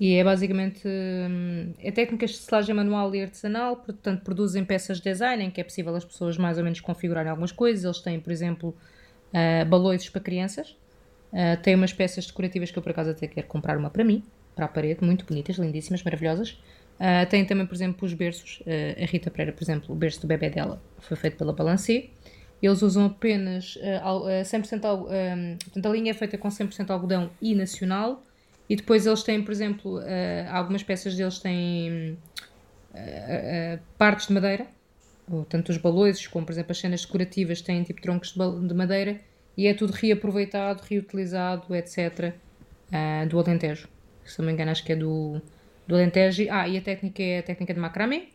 e 0.00 0.14
é 0.14 0.24
basicamente 0.24 0.82
um, 0.86 1.72
é 1.78 1.92
técnicas 1.92 2.30
de 2.30 2.38
selagem 2.38 2.74
manual 2.74 3.14
e 3.14 3.22
artesanal, 3.22 3.76
portanto 3.76 4.22
produzem 4.24 4.64
peças 4.64 4.98
de 4.98 5.04
design 5.04 5.44
em 5.44 5.50
que 5.50 5.60
é 5.60 5.64
possível 5.64 5.94
as 5.94 6.04
pessoas 6.04 6.36
mais 6.36 6.58
ou 6.58 6.64
menos 6.64 6.80
configurarem 6.80 7.30
algumas 7.30 7.52
coisas. 7.52 7.84
Eles 7.84 8.00
têm, 8.00 8.20
por 8.20 8.32
exemplo, 8.32 8.76
uh, 9.32 9.64
balões 9.64 10.06
para 10.10 10.20
crianças, 10.20 10.76
uh, 11.32 11.62
têm 11.62 11.76
umas 11.76 11.92
peças 11.92 12.26
decorativas 12.26 12.70
que 12.70 12.78
eu 12.78 12.82
por 12.82 12.90
acaso 12.90 13.10
até 13.10 13.28
quero 13.28 13.46
comprar 13.46 13.78
uma 13.78 13.88
para 13.88 14.02
mim, 14.04 14.22
para 14.56 14.64
a 14.64 14.68
parede, 14.68 15.04
muito 15.04 15.26
bonitas, 15.26 15.56
lindíssimas, 15.56 16.02
maravilhosas. 16.02 16.58
Uh, 16.98 17.28
tem 17.28 17.44
também, 17.44 17.66
por 17.66 17.74
exemplo, 17.74 18.06
os 18.06 18.14
berços. 18.14 18.60
Uh, 18.60 19.02
a 19.02 19.06
Rita 19.06 19.30
Pereira, 19.30 19.52
por 19.52 19.62
exemplo, 19.62 19.94
o 19.94 19.94
berço 19.94 20.22
do 20.22 20.26
bebê 20.26 20.48
dela 20.48 20.82
foi 20.98 21.16
feito 21.16 21.36
pela 21.36 21.52
Balancê. 21.52 22.08
Eles 22.60 22.80
usam 22.80 23.04
apenas 23.04 23.76
uh, 23.76 24.42
100% 24.42 24.84
algodão. 24.84 25.12
Portanto, 25.62 25.86
a 25.86 25.88
linha 25.90 26.10
é 26.10 26.14
feita 26.14 26.38
com 26.38 26.48
100% 26.48 26.88
algodão 26.90 27.30
e 27.40 27.54
nacional. 27.54 28.24
E 28.68 28.74
depois 28.74 29.06
eles 29.06 29.22
têm, 29.22 29.42
por 29.44 29.52
exemplo, 29.52 30.00
algumas 30.50 30.82
peças 30.82 31.14
deles 31.14 31.38
têm 31.38 32.18
partes 33.96 34.26
de 34.26 34.32
madeira. 34.32 34.66
Tanto 35.48 35.68
os 35.70 35.76
balões 35.76 36.26
como, 36.26 36.44
por 36.44 36.50
exemplo, 36.50 36.72
as 36.72 36.78
cenas 36.78 37.04
decorativas 37.04 37.60
têm 37.60 37.84
tipo 37.84 38.02
troncos 38.02 38.32
de, 38.32 38.66
de 38.66 38.74
madeira. 38.74 39.20
E 39.56 39.68
é 39.68 39.74
tudo 39.74 39.92
reaproveitado, 39.92 40.82
reutilizado, 40.82 41.72
etc. 41.76 42.34
do 43.28 43.38
Alentejo 43.38 43.86
se 44.30 44.38
não 44.38 44.46
me 44.46 44.52
engano, 44.52 44.70
acho 44.70 44.84
que 44.84 44.92
é 44.92 44.96
do, 44.96 45.40
do 45.86 45.94
Alentejo. 45.94 46.46
Ah, 46.50 46.68
e 46.68 46.76
a 46.76 46.82
técnica 46.82 47.22
é 47.22 47.38
a 47.38 47.42
técnica 47.42 47.74
de 47.74 47.80
macramé. 47.80 48.28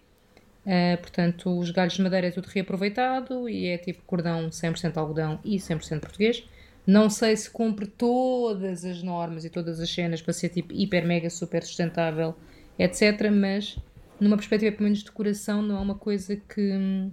Uh, 0.65 0.95
portanto, 0.99 1.57
os 1.57 1.71
galhos 1.71 1.93
de 1.93 2.03
madeira 2.03 2.27
é 2.27 2.31
tudo 2.31 2.45
reaproveitado 2.45 3.49
e 3.49 3.65
é 3.67 3.79
tipo 3.79 4.03
cordão 4.05 4.49
100% 4.49 4.95
algodão 4.95 5.39
e 5.43 5.57
100% 5.57 5.99
português. 5.99 6.47
Não 6.85 7.09
sei 7.09 7.35
se 7.35 7.49
cumpre 7.49 7.87
todas 7.87 8.85
as 8.85 9.01
normas 9.01 9.45
e 9.45 9.49
todas 9.49 9.79
as 9.79 9.89
cenas 9.89 10.21
para 10.21 10.33
ser 10.33 10.49
tipo 10.49 10.73
hiper, 10.73 11.05
mega, 11.05 11.29
super 11.29 11.63
sustentável, 11.63 12.35
etc. 12.77 13.29
Mas 13.31 13.77
numa 14.19 14.37
perspectiva 14.37 14.71
pelo 14.71 14.83
menos 14.83 14.99
de 14.99 15.05
decoração, 15.05 15.61
não 15.63 15.77
é 15.77 15.79
uma 15.79 15.95
coisa 15.95 16.35
que, 16.35 17.09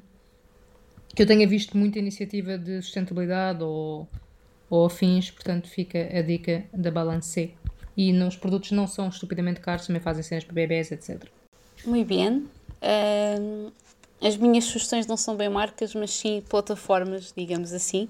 que 1.14 1.22
eu 1.22 1.26
tenha 1.26 1.46
visto 1.48 1.76
muita 1.76 1.98
iniciativa 1.98 2.58
de 2.58 2.82
sustentabilidade 2.82 3.62
ou, 3.62 4.06
ou 4.68 4.84
afins, 4.84 5.30
portanto 5.30 5.68
fica 5.68 5.98
a 6.16 6.20
dica 6.20 6.64
da 6.72 6.90
Balance. 6.90 7.54
E 7.98 8.12
nos 8.12 8.36
produtos 8.36 8.70
não 8.70 8.86
são 8.86 9.08
estupidamente 9.08 9.58
caros, 9.58 9.88
também 9.88 10.00
fazem 10.00 10.22
cenas 10.22 10.44
para 10.44 10.54
bebés, 10.54 10.92
etc. 10.92 11.20
Muito 11.84 12.06
bem. 12.06 12.48
Uh, 12.80 13.72
as 14.22 14.36
minhas 14.36 14.66
sugestões 14.66 15.04
não 15.04 15.16
são 15.16 15.34
bem 15.34 15.48
marcas, 15.48 15.92
mas 15.96 16.12
sim 16.12 16.40
plataformas, 16.48 17.34
digamos 17.36 17.72
assim. 17.72 18.08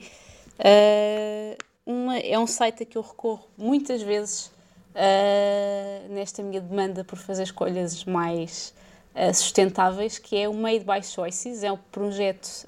Uh, 0.58 1.56
uma, 1.86 2.18
é 2.18 2.38
um 2.38 2.46
site 2.46 2.82
a 2.82 2.86
que 2.86 2.98
eu 2.98 3.02
recorro 3.02 3.48
muitas 3.56 4.02
vezes 4.02 4.52
uh, 4.94 6.12
nesta 6.12 6.42
minha 6.42 6.60
demanda 6.60 7.02
por 7.02 7.18
fazer 7.18 7.44
escolhas 7.44 8.04
mais 8.04 8.74
uh, 9.14 9.32
sustentáveis, 9.32 10.18
que 10.18 10.36
é 10.36 10.46
o 10.46 10.52
Made 10.52 10.84
by 10.84 11.02
Choices. 11.02 11.64
É 11.64 11.72
um 11.72 11.78
projeto 11.90 12.66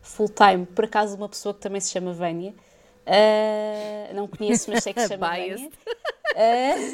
full-time, 0.00 0.64
por 0.64 0.86
acaso, 0.86 1.16
uma 1.16 1.28
pessoa 1.28 1.54
que 1.54 1.60
também 1.60 1.82
se 1.82 1.90
chama 1.90 2.14
Vânia. 2.14 2.54
Não 4.14 4.28
conheço, 4.28 4.70
mas 4.70 4.82
sei 4.82 4.92
que 4.92 5.00
se 5.00 5.08
chama 5.14 5.28
Vânia. 5.28 5.70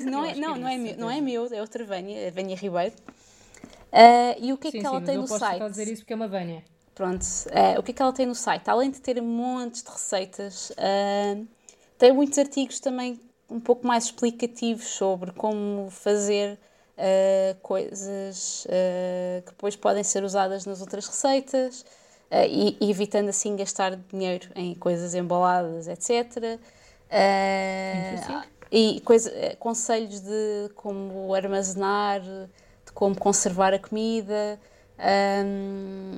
não, 0.04 0.24
é, 0.24 0.34
não, 0.34 0.56
não, 0.56 0.68
é 0.68 0.76
meu, 0.76 0.96
não 0.96 1.10
é 1.10 1.20
meu, 1.20 1.46
é 1.52 1.60
outra 1.60 1.84
Vânia, 1.84 2.28
a 2.28 2.30
Vânia 2.30 2.56
Ribeiro. 2.56 2.94
Uh, 3.90 4.38
e 4.38 4.52
o 4.52 4.56
que 4.56 4.68
é 4.68 4.70
sim, 4.70 4.80
que 4.80 4.86
ela 4.86 5.00
sim, 5.00 5.06
tem 5.06 5.18
no 5.18 5.26
site? 5.26 5.52
Estar 5.52 5.64
a 5.64 5.68
dizer 5.68 5.88
isso 5.88 6.02
porque 6.02 6.12
é 6.12 6.16
uma 6.16 6.28
Vânia. 6.28 6.64
Pronto, 6.94 7.22
uh, 7.22 7.78
o 7.78 7.82
que 7.82 7.90
é 7.90 7.94
que 7.94 8.02
ela 8.02 8.12
tem 8.12 8.26
no 8.26 8.34
site? 8.34 8.68
Além 8.68 8.90
de 8.90 9.00
ter 9.00 9.20
montes 9.20 9.82
de 9.82 9.90
receitas, 9.90 10.70
uh, 10.70 11.46
tem 11.98 12.12
muitos 12.12 12.38
artigos 12.38 12.78
também 12.78 13.20
um 13.48 13.58
pouco 13.58 13.86
mais 13.86 14.04
explicativos 14.04 14.86
sobre 14.86 15.32
como 15.32 15.90
fazer 15.90 16.58
coisas 17.62 18.66
que 19.42 19.50
depois 19.50 19.74
podem 19.74 20.04
ser 20.04 20.22
usadas 20.22 20.66
nas 20.66 20.82
outras 20.82 21.06
receitas 21.06 21.82
e, 22.48 22.76
e, 22.80 22.90
evitando 22.90 23.28
assim 23.28 23.56
gastar 23.56 23.96
dinheiro 23.96 24.48
em 24.54 24.74
coisas 24.74 25.14
embaladas, 25.14 25.88
etc. 25.88 26.58
e 28.70 29.00
coisa, 29.00 29.32
conselhos 29.58 30.20
de 30.20 30.70
como 30.76 31.34
armazenar 31.34 32.20
de 32.20 32.92
como 32.94 33.16
conservar 33.16 33.74
a 33.74 33.78
comida, 33.78 34.58
um, 35.44 36.16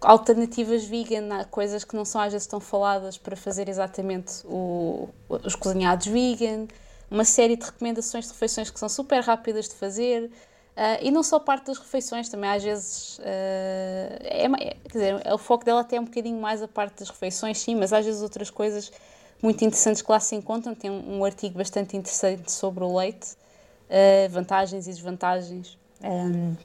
alternativas 0.00 0.84
vegan, 0.84 1.44
coisas 1.50 1.82
que 1.84 1.96
não 1.96 2.04
são 2.04 2.20
às 2.20 2.32
vezes 2.32 2.46
tão 2.46 2.60
faladas 2.60 3.16
para 3.16 3.36
fazer 3.36 3.68
exatamente 3.68 4.46
o, 4.46 5.08
os 5.28 5.54
cozinhados 5.54 6.06
vegan, 6.06 6.66
uma 7.10 7.24
série 7.24 7.56
de 7.56 7.64
recomendações 7.64 8.26
de 8.26 8.32
refeições 8.32 8.70
que 8.70 8.78
são 8.78 8.88
super 8.88 9.20
rápidas 9.22 9.68
de 9.68 9.74
fazer. 9.74 10.30
Uh, 10.76 10.98
e 11.02 11.10
não 11.12 11.22
só 11.22 11.38
parte 11.38 11.66
das 11.66 11.78
refeições, 11.78 12.28
também 12.28 12.50
às 12.50 12.62
vezes. 12.62 13.18
Uh, 13.18 13.22
é, 14.22 14.76
quer 14.88 14.92
dizer, 14.92 15.32
o 15.32 15.38
foco 15.38 15.64
dela 15.64 15.82
até 15.82 15.96
é 15.96 16.00
um 16.00 16.04
bocadinho 16.04 16.40
mais 16.40 16.62
a 16.62 16.68
parte 16.68 16.98
das 16.98 17.08
refeições, 17.08 17.58
sim, 17.58 17.76
mas 17.76 17.92
às 17.92 18.04
vezes 18.04 18.22
outras 18.22 18.50
coisas 18.50 18.90
muito 19.40 19.64
interessantes 19.64 20.02
que 20.02 20.10
lá 20.10 20.18
se 20.18 20.34
encontram. 20.34 20.74
Tem 20.74 20.90
um, 20.90 21.18
um 21.18 21.24
artigo 21.24 21.58
bastante 21.58 21.96
interessante 21.96 22.50
sobre 22.50 22.82
o 22.82 22.96
leite, 22.96 23.34
uh, 23.88 24.28
vantagens 24.30 24.88
e 24.88 24.90
desvantagens. 24.90 25.78
Um, 26.02 26.56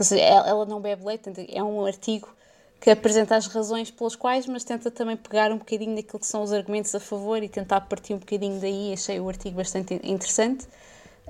seja, 0.00 0.22
ela 0.22 0.64
não 0.64 0.80
bebe 0.80 1.04
leite, 1.04 1.30
é 1.52 1.62
um 1.62 1.84
artigo 1.84 2.34
que 2.80 2.90
apresenta 2.90 3.36
as 3.36 3.46
razões 3.46 3.90
pelas 3.90 4.16
quais, 4.16 4.46
mas 4.46 4.64
tenta 4.64 4.90
também 4.90 5.16
pegar 5.16 5.52
um 5.52 5.58
bocadinho 5.58 5.94
daquilo 5.94 6.18
que 6.18 6.26
são 6.26 6.42
os 6.42 6.52
argumentos 6.52 6.92
a 6.94 7.00
favor 7.00 7.40
e 7.42 7.48
tentar 7.48 7.82
partir 7.82 8.14
um 8.14 8.18
bocadinho 8.18 8.58
daí. 8.60 8.92
Achei 8.92 9.20
o 9.20 9.28
artigo 9.28 9.56
bastante 9.56 10.00
interessante. 10.02 10.66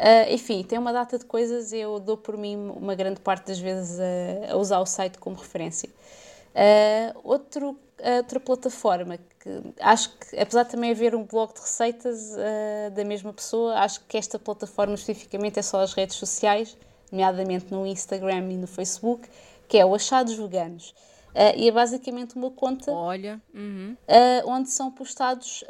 Uh, 0.02 0.34
enfim, 0.34 0.64
tem 0.64 0.76
uma 0.80 0.92
data 0.92 1.16
de 1.16 1.24
coisas, 1.24 1.72
eu 1.72 2.00
dou 2.00 2.16
por 2.16 2.36
mim 2.36 2.56
uma 2.56 2.92
grande 2.96 3.20
parte 3.20 3.46
das 3.46 3.60
vezes 3.60 4.00
a, 4.00 4.52
a 4.52 4.56
usar 4.56 4.80
o 4.80 4.86
site 4.86 5.16
como 5.16 5.36
referência. 5.36 5.88
Uh, 5.88 7.20
outro, 7.22 7.78
outra 8.18 8.40
plataforma 8.40 9.16
que 9.38 9.62
acho 9.80 10.10
que, 10.18 10.36
apesar 10.36 10.64
de 10.64 10.70
também 10.70 10.90
haver 10.90 11.14
um 11.14 11.24
blog 11.24 11.54
de 11.54 11.60
receitas 11.60 12.32
uh, 12.32 12.90
da 12.90 13.04
mesma 13.04 13.32
pessoa, 13.32 13.76
acho 13.76 14.00
que 14.08 14.18
esta 14.18 14.40
plataforma 14.40 14.94
especificamente 14.94 15.60
é 15.60 15.62
só 15.62 15.80
as 15.80 15.92
redes 15.92 16.16
sociais 16.16 16.76
nomeadamente 17.12 17.70
no 17.70 17.86
Instagram 17.86 18.50
e 18.50 18.56
no 18.56 18.66
Facebook, 18.66 19.28
que 19.68 19.78
é 19.78 19.86
o 19.86 19.94
Achados 19.94 20.34
Veganos. 20.34 20.90
Uh, 21.30 21.56
e 21.56 21.68
é 21.68 21.72
basicamente 21.72 22.34
uma 22.34 22.50
conta 22.50 22.90
Olha, 22.90 23.40
uhum. 23.54 23.96
uh, 24.08 24.50
onde 24.50 24.68
são 24.68 24.90
postados 24.90 25.62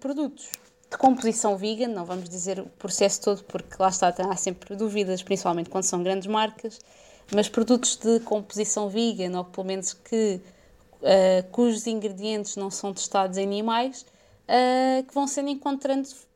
produtos 0.00 0.50
de 0.90 0.96
composição 0.96 1.56
vegan, 1.56 1.88
não 1.88 2.04
vamos 2.04 2.28
dizer 2.28 2.58
o 2.60 2.66
processo 2.66 3.20
todo, 3.20 3.44
porque 3.44 3.76
lá 3.78 3.88
está, 3.88 4.08
há 4.08 4.36
sempre 4.36 4.74
dúvidas, 4.74 5.22
principalmente 5.22 5.68
quando 5.68 5.84
são 5.84 6.02
grandes 6.02 6.26
marcas, 6.26 6.80
mas 7.34 7.48
produtos 7.48 7.96
de 7.96 8.20
composição 8.20 8.88
vegan, 8.88 9.36
ou 9.36 9.44
pelo 9.44 9.66
menos 9.66 9.92
que, 9.92 10.40
cujos 11.52 11.86
ingredientes 11.86 12.56
não 12.56 12.70
são 12.70 12.94
testados 12.94 13.36
em 13.36 13.44
animais, 13.44 14.06
que 15.06 15.14
vão 15.14 15.26
sendo 15.26 15.50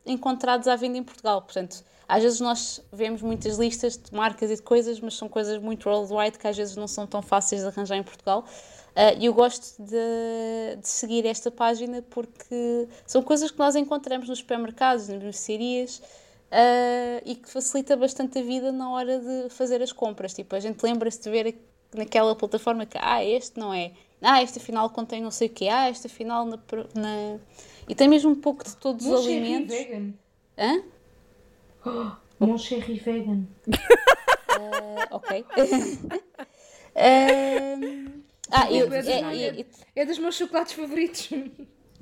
encontrados 0.05 0.67
à 0.67 0.75
venda 0.75 0.99
em 0.99 1.03
Portugal. 1.03 1.41
Portanto, 1.41 1.83
às 2.07 2.21
vezes 2.21 2.39
nós 2.39 2.79
vemos 2.91 3.23
muitas 3.23 3.57
listas 3.57 3.97
de 3.97 4.13
marcas 4.13 4.51
e 4.51 4.55
de 4.55 4.61
coisas, 4.61 4.99
mas 4.99 5.15
são 5.15 5.27
coisas 5.27 5.57
muito 5.57 5.89
worldwide 5.89 6.37
que 6.37 6.47
às 6.47 6.55
vezes 6.55 6.75
não 6.75 6.87
são 6.87 7.07
tão 7.07 7.23
fáceis 7.23 7.61
de 7.61 7.67
arranjar 7.67 7.97
em 7.97 8.03
Portugal. 8.03 8.45
Uh, 8.93 9.17
e 9.19 9.25
eu 9.25 9.33
gosto 9.33 9.81
de, 9.81 10.77
de, 10.79 10.87
seguir 10.87 11.25
esta 11.25 11.49
página 11.49 12.03
porque 12.11 12.87
são 13.07 13.23
coisas 13.23 13.49
que 13.49 13.57
nós 13.57 13.75
encontramos 13.75 14.29
nos 14.29 14.37
supermercados, 14.37 15.07
nas 15.07 15.21
mercearias 15.21 15.97
uh, 15.97 17.21
e 17.25 17.35
que 17.35 17.49
facilita 17.49 17.97
bastante 17.97 18.37
a 18.37 18.43
vida 18.43 18.71
na 18.71 18.91
hora 18.91 19.19
de 19.19 19.49
fazer 19.49 19.81
as 19.81 19.91
compras. 19.91 20.35
Tipo, 20.35 20.55
a 20.55 20.59
gente 20.59 20.79
lembra-se 20.83 21.19
de 21.21 21.29
ver 21.31 21.57
naquela 21.95 22.35
plataforma 22.35 22.85
que, 22.85 22.97
ah, 23.01 23.23
este 23.23 23.59
não 23.59 23.73
é, 23.73 23.93
ah, 24.21 24.43
este 24.43 24.59
afinal 24.59 24.87
contém 24.91 25.21
não 25.21 25.31
sei 25.31 25.47
o 25.47 25.51
quê, 25.51 25.67
ah, 25.69 25.89
este 25.89 26.05
afinal 26.05 26.45
na. 26.45 26.59
na... 26.93 27.39
E 27.87 27.95
tem 27.95 28.07
mesmo 28.07 28.29
um 28.31 28.35
pouco 28.35 28.63
de 28.63 28.75
todos 28.77 29.05
os 29.07 29.25
alimentos. 29.25 29.75
Vegan. 29.75 30.13
Hã? 30.57 30.83
Mon 32.39 32.57
chéri 32.57 32.95
vegan. 32.99 33.47
Uh, 33.67 35.15
ok. 35.15 35.45
uh, 36.95 38.19
ah, 38.53 38.71
eu, 38.71 38.93
é, 38.93 38.99
é, 38.99 39.59
é, 39.59 39.65
é, 39.95 40.05
dos 40.05 40.19
meus 40.19 40.35
chocolates 40.35 40.73
favoritos. 40.73 41.29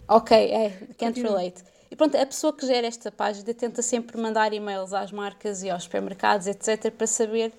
Ok, 0.07 0.37
é, 0.37 0.69
can't 0.97 1.21
relate. 1.21 1.63
E 1.89 1.95
pronto, 1.95 2.17
a 2.17 2.25
pessoa 2.25 2.51
que 2.51 2.65
gera 2.65 2.85
esta 2.85 3.11
página 3.11 3.53
tenta 3.53 3.81
sempre 3.81 4.17
mandar 4.19 4.53
e-mails 4.53 4.93
às 4.93 5.11
marcas 5.11 5.63
e 5.63 5.69
aos 5.69 5.83
supermercados, 5.83 6.47
etc., 6.47 6.91
para 6.91 7.07
saber, 7.07 7.53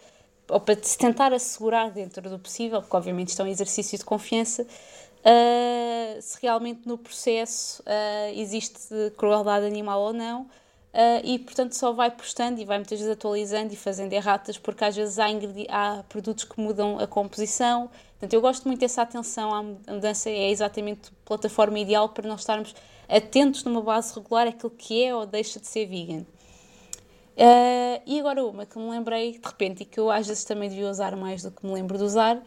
ou 0.49 0.61
para 0.61 0.83
se 0.83 0.99
tentar 0.99 1.33
assegurar 1.33 1.91
dentro 1.91 2.29
do 2.29 2.39
possível, 2.39 2.81
porque 2.81 2.97
obviamente 2.97 3.29
isto 3.29 3.41
é 3.41 3.45
um 3.45 3.49
exercício 3.49 3.97
de 3.97 4.05
confiança, 4.05 4.63
uh, 4.63 6.21
se 6.21 6.39
realmente 6.43 6.87
no 6.87 6.99
processo 6.99 7.83
uh, 7.83 8.39
existe 8.39 8.89
crueldade 9.17 9.65
animal 9.65 10.01
ou 10.01 10.13
não, 10.13 10.47
Uh, 10.93 11.25
e 11.25 11.39
portanto 11.39 11.73
só 11.73 11.91
vai 11.91 12.11
postando 12.11 12.61
e 12.61 12.67
vai 12.67 12.77
muitas 12.77 12.99
vezes 12.99 13.11
atualizando 13.11 13.73
e 13.73 13.77
fazendo 13.77 14.13
erratas 14.13 14.59
porque 14.59 14.85
às 14.85 14.95
vezes 14.95 15.19
há, 15.19 15.27
há, 15.71 16.03
produtos 16.03 16.45
que 16.45 16.61
mudam 16.61 16.99
a 16.99 17.07
composição. 17.07 17.89
Portanto, 18.13 18.35
eu 18.35 18.41
gosto 18.43 18.69
muito 18.69 18.81
dessa 18.81 19.01
atenção 19.01 19.55
à 19.55 19.63
mudança, 19.63 20.29
é 20.29 20.51
exatamente 20.51 21.09
a 21.09 21.13
plataforma 21.25 21.79
ideal 21.79 22.11
para 22.11 22.29
nós 22.29 22.41
estarmos 22.41 22.75
atentos 23.09 23.65
numa 23.65 23.81
base 23.81 24.15
regular 24.15 24.47
aquilo 24.47 24.71
que 24.71 25.03
é 25.03 25.15
ou 25.15 25.25
deixa 25.25 25.59
de 25.59 25.67
ser 25.67 25.87
vegan. 25.87 26.27
Uh, 27.35 28.03
e 28.05 28.21
agora 28.21 28.45
uma 28.45 28.67
que 28.67 28.79
me 28.79 28.91
lembrei 28.91 29.33
de 29.33 29.47
repente 29.47 29.85
e 29.85 29.87
que 29.87 29.99
eu 29.99 30.11
às 30.11 30.27
vezes 30.27 30.45
também 30.45 30.69
devia 30.69 30.91
usar 30.91 31.17
mais 31.17 31.43
do 31.43 31.51
que 31.51 31.65
me 31.65 31.73
lembro 31.73 31.97
de 31.97 32.05
usar 32.05 32.43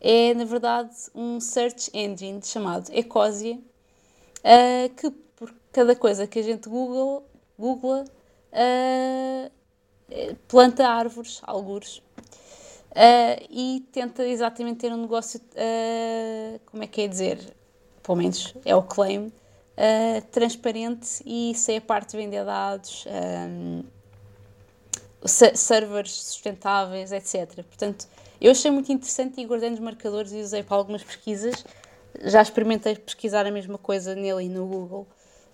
é 0.00 0.32
na 0.34 0.44
verdade 0.44 0.94
um 1.12 1.40
search 1.40 1.90
engine 1.92 2.40
chamado 2.40 2.88
Ecosia 2.92 3.56
uh, 3.56 4.94
que 4.94 5.10
por 5.34 5.52
cada 5.72 5.96
coisa 5.96 6.28
que 6.28 6.38
a 6.38 6.42
gente 6.42 6.68
Google 6.68 7.28
Google 7.60 8.04
uh, 8.52 9.50
planta 10.48 10.88
árvores, 10.88 11.40
algures, 11.42 11.98
uh, 11.98 13.46
e 13.50 13.86
tenta 13.92 14.26
exatamente 14.26 14.78
ter 14.78 14.92
um 14.92 15.02
negócio, 15.02 15.38
uh, 15.40 16.60
como 16.66 16.82
é 16.82 16.86
que 16.86 17.02
é 17.02 17.08
dizer, 17.08 17.38
pelo 18.02 18.16
menos 18.16 18.54
é 18.64 18.74
o 18.74 18.82
claim, 18.82 19.30
transparente 20.30 21.22
e 21.24 21.54
sem 21.54 21.78
a 21.78 21.80
parte 21.80 22.10
de 22.10 22.18
vender 22.18 22.44
dados, 22.44 23.06
um, 23.06 23.82
servers 25.54 26.12
sustentáveis, 26.12 27.12
etc. 27.12 27.64
Portanto, 27.64 28.06
eu 28.38 28.50
achei 28.50 28.70
muito 28.70 28.92
interessante 28.92 29.40
e 29.40 29.46
guardei 29.46 29.70
nos 29.70 29.80
marcadores 29.80 30.32
e 30.32 30.40
usei 30.40 30.62
para 30.62 30.76
algumas 30.76 31.02
pesquisas. 31.02 31.64
Já 32.24 32.42
experimentei 32.42 32.94
pesquisar 32.94 33.46
a 33.46 33.50
mesma 33.50 33.78
coisa 33.78 34.14
nele 34.14 34.44
e 34.44 34.48
no 34.50 34.66
Google 34.66 35.06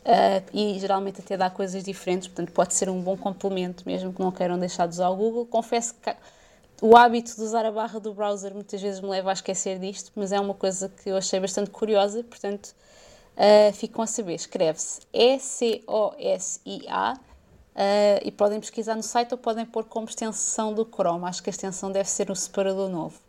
Uh, 0.07 0.38
e 0.54 0.78
geralmente 0.78 1.20
até 1.20 1.36
dá 1.36 1.50
coisas 1.50 1.82
diferentes, 1.82 2.28
portanto 2.28 2.52
pode 2.52 2.74
ser 2.74 2.88
um 2.88 3.00
bom 3.00 3.16
complemento, 3.16 3.82
mesmo 3.84 4.12
que 4.12 4.20
não 4.20 4.30
queiram 4.30 4.57
deixar 4.57 4.86
de 4.86 4.94
usar 4.94 5.09
o 5.09 5.16
Google. 5.16 5.46
Confesso 5.46 5.94
que 5.94 6.14
o 6.80 6.96
hábito 6.96 7.34
de 7.34 7.42
usar 7.42 7.66
a 7.66 7.72
barra 7.72 7.98
do 7.98 8.14
browser 8.14 8.54
muitas 8.54 8.80
vezes 8.80 9.00
me 9.00 9.09
leva 9.09 9.30
a 9.30 9.32
esquecer 9.32 9.80
disto, 9.80 10.12
mas 10.14 10.30
é 10.30 10.38
uma 10.38 10.54
coisa 10.54 10.88
que 10.88 11.11
eu 11.11 11.16
achei 11.16 11.40
bastante 11.40 11.70
curiosa, 11.70 12.22
portanto 12.22 12.72
uh, 13.36 13.72
ficam 13.72 14.00
a 14.00 14.07
saber. 14.07 14.34
Escreve-se 14.34 15.00
E-C-O-S-I-A 15.12 17.18
Uh, 17.76 18.24
e 18.24 18.32
podem 18.32 18.59
pesquisar 18.59 18.94
no 18.94 19.02
site 19.02 19.32
ou 19.32 19.38
podem 19.38 19.66
pôr 19.66 19.84
como 19.84 20.09
extensão 20.09 20.72
do 20.72 20.82
Chrome. 20.82 21.26
Acho 21.26 21.42
que 21.42 21.50
a 21.50 21.52
extensão 21.52 21.92
deve 21.92 22.09
ser 22.09 22.30
o 22.30 22.34
separador 22.34 22.88
novo. 22.88 23.20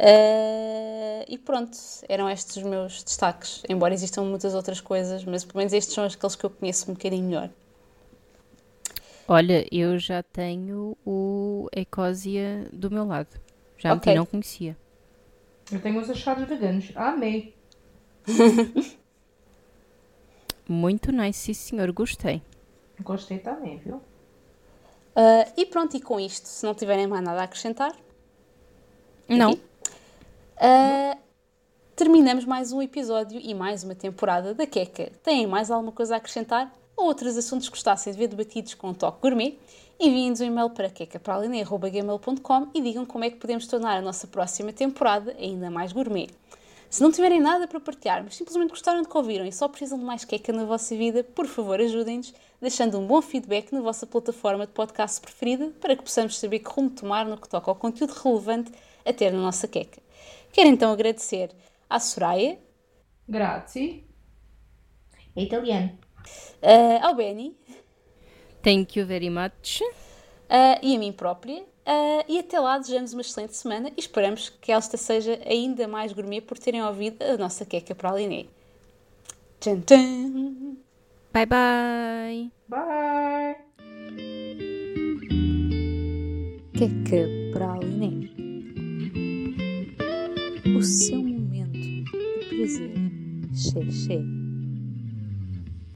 Uh, 0.00 1.24
e 1.28 1.36
pronto, 1.36 1.76
eram 2.08 2.28
estes 2.30 2.56
os 2.56 2.62
meus 2.62 3.02
destaques. 3.04 3.62
Embora 3.68 3.92
existam 3.92 4.22
muitas 4.22 4.54
outras 4.54 4.80
coisas, 4.80 5.22
mas 5.24 5.44
pelo 5.44 5.58
menos 5.58 5.74
estes 5.74 5.94
são 5.94 6.04
aqueles 6.04 6.34
que 6.34 6.46
eu 6.46 6.48
conheço 6.48 6.90
um 6.90 6.94
bocadinho 6.94 7.24
melhor. 7.24 7.50
Olha, 9.28 9.66
eu 9.70 9.98
já 9.98 10.22
tenho 10.22 10.96
o 11.04 11.68
Ecosia 11.70 12.66
do 12.72 12.90
meu 12.90 13.04
lado. 13.04 13.38
Já 13.76 13.92
okay. 13.92 14.14
não 14.14 14.24
conhecia. 14.24 14.74
Eu 15.70 15.80
tenho 15.80 16.00
os 16.00 16.08
achados 16.08 16.48
veganos. 16.48 16.90
Amei. 16.96 17.54
Muito 20.66 21.12
nice, 21.12 21.38
sim 21.38 21.54
senhor, 21.54 21.92
gostei. 21.92 22.42
Gostei 23.00 23.38
também, 23.38 23.78
viu? 23.78 23.96
Uh, 23.96 25.52
e 25.56 25.66
pronto, 25.66 25.96
e 25.96 26.00
com 26.00 26.18
isto, 26.18 26.46
se 26.46 26.64
não 26.64 26.74
tiverem 26.74 27.06
mais 27.06 27.22
nada 27.22 27.40
a 27.40 27.44
acrescentar. 27.44 27.94
Não. 29.28 29.58
Uh, 30.60 31.18
terminamos 31.96 32.44
mais 32.44 32.70
um 32.70 32.82
episódio 32.82 33.40
e 33.42 33.54
mais 33.54 33.82
uma 33.82 33.94
temporada 33.94 34.52
da 34.52 34.66
Queca. 34.66 35.10
Têm 35.22 35.46
mais 35.46 35.70
alguma 35.70 35.90
coisa 35.90 36.12
a 36.12 36.16
acrescentar? 36.18 36.70
Ou 36.94 37.06
outros 37.06 37.34
assuntos 37.38 37.66
que 37.66 37.74
gostassem 37.74 38.12
de 38.12 38.18
ver 38.18 38.28
debatidos 38.28 38.74
com 38.74 38.90
um 38.90 38.94
toque 38.94 39.22
gourmet? 39.22 39.58
Enviem-nos 39.98 40.42
um 40.42 40.44
e-mail 40.44 40.68
para 40.68 40.90
quecapraline.gmail.com 40.90 42.68
e 42.74 42.82
digam 42.82 43.06
como 43.06 43.24
é 43.24 43.30
que 43.30 43.38
podemos 43.38 43.66
tornar 43.66 43.96
a 43.96 44.02
nossa 44.02 44.26
próxima 44.26 44.70
temporada 44.70 45.34
ainda 45.38 45.70
mais 45.70 45.92
gourmet. 45.92 46.28
Se 46.90 47.02
não 47.02 47.10
tiverem 47.10 47.40
nada 47.40 47.66
para 47.66 47.80
partilhar, 47.80 48.22
mas 48.22 48.36
simplesmente 48.36 48.68
gostaram 48.68 49.00
do 49.00 49.08
que 49.08 49.16
ouviram 49.16 49.46
e 49.46 49.52
só 49.52 49.66
precisam 49.66 49.98
de 49.98 50.04
mais 50.04 50.26
queca 50.26 50.52
na 50.52 50.66
vossa 50.66 50.94
vida, 50.94 51.24
por 51.24 51.46
favor 51.46 51.80
ajudem-nos 51.80 52.34
deixando 52.60 52.98
um 52.98 53.06
bom 53.06 53.22
feedback 53.22 53.72
na 53.72 53.80
vossa 53.80 54.06
plataforma 54.06 54.66
de 54.66 54.72
podcast 54.72 55.22
preferida 55.22 55.72
para 55.80 55.96
que 55.96 56.02
possamos 56.02 56.38
saber 56.38 56.58
que 56.58 56.68
rumo 56.68 56.90
tomar 56.90 57.24
no 57.24 57.38
que 57.38 57.48
toca 57.48 57.70
ao 57.70 57.74
conteúdo 57.74 58.12
relevante 58.12 58.70
a 59.06 59.12
ter 59.12 59.32
na 59.32 59.40
nossa 59.40 59.66
queca. 59.66 60.09
Quero 60.52 60.68
então 60.68 60.92
agradecer 60.92 61.50
à 61.88 61.98
Soraya. 61.98 62.58
Grazie. 63.28 64.04
É 65.36 65.42
italiano. 65.42 65.98
Uh, 66.62 67.04
ao 67.04 67.14
Benny. 67.14 67.56
Thank 68.62 68.98
you 68.98 69.06
very 69.06 69.30
much. 69.30 69.80
Uh, 69.80 70.78
e 70.82 70.96
a 70.96 70.98
mim 70.98 71.12
própria. 71.12 71.62
Uh, 71.62 72.24
e 72.28 72.38
até 72.38 72.60
lá 72.60 72.78
desejamos 72.78 73.12
uma 73.12 73.22
excelente 73.22 73.56
semana 73.56 73.90
e 73.96 74.00
esperamos 74.00 74.48
que 74.48 74.70
esta 74.70 74.96
seja 74.96 75.40
ainda 75.46 75.88
mais 75.88 76.12
gourmet 76.12 76.40
por 76.40 76.58
terem 76.58 76.82
ouvido 76.82 77.22
a 77.22 77.36
nossa 77.36 77.64
queca 77.64 77.94
para 77.94 78.10
a 78.10 78.14
Liné. 78.14 78.46
Tchan, 79.60 79.80
tchan. 79.80 80.76
Bye 81.32 81.46
bye. 81.46 82.50
Bye. 82.68 83.56
Queca 86.76 87.28
para 87.52 87.72
a 87.72 87.78
Liné. 87.78 88.19
O 90.80 90.82
seu 90.82 91.22
momento 91.22 91.72
de 91.78 92.04
prazer. 92.48 92.94
Xê, 93.52 93.90
xê. 93.90 94.39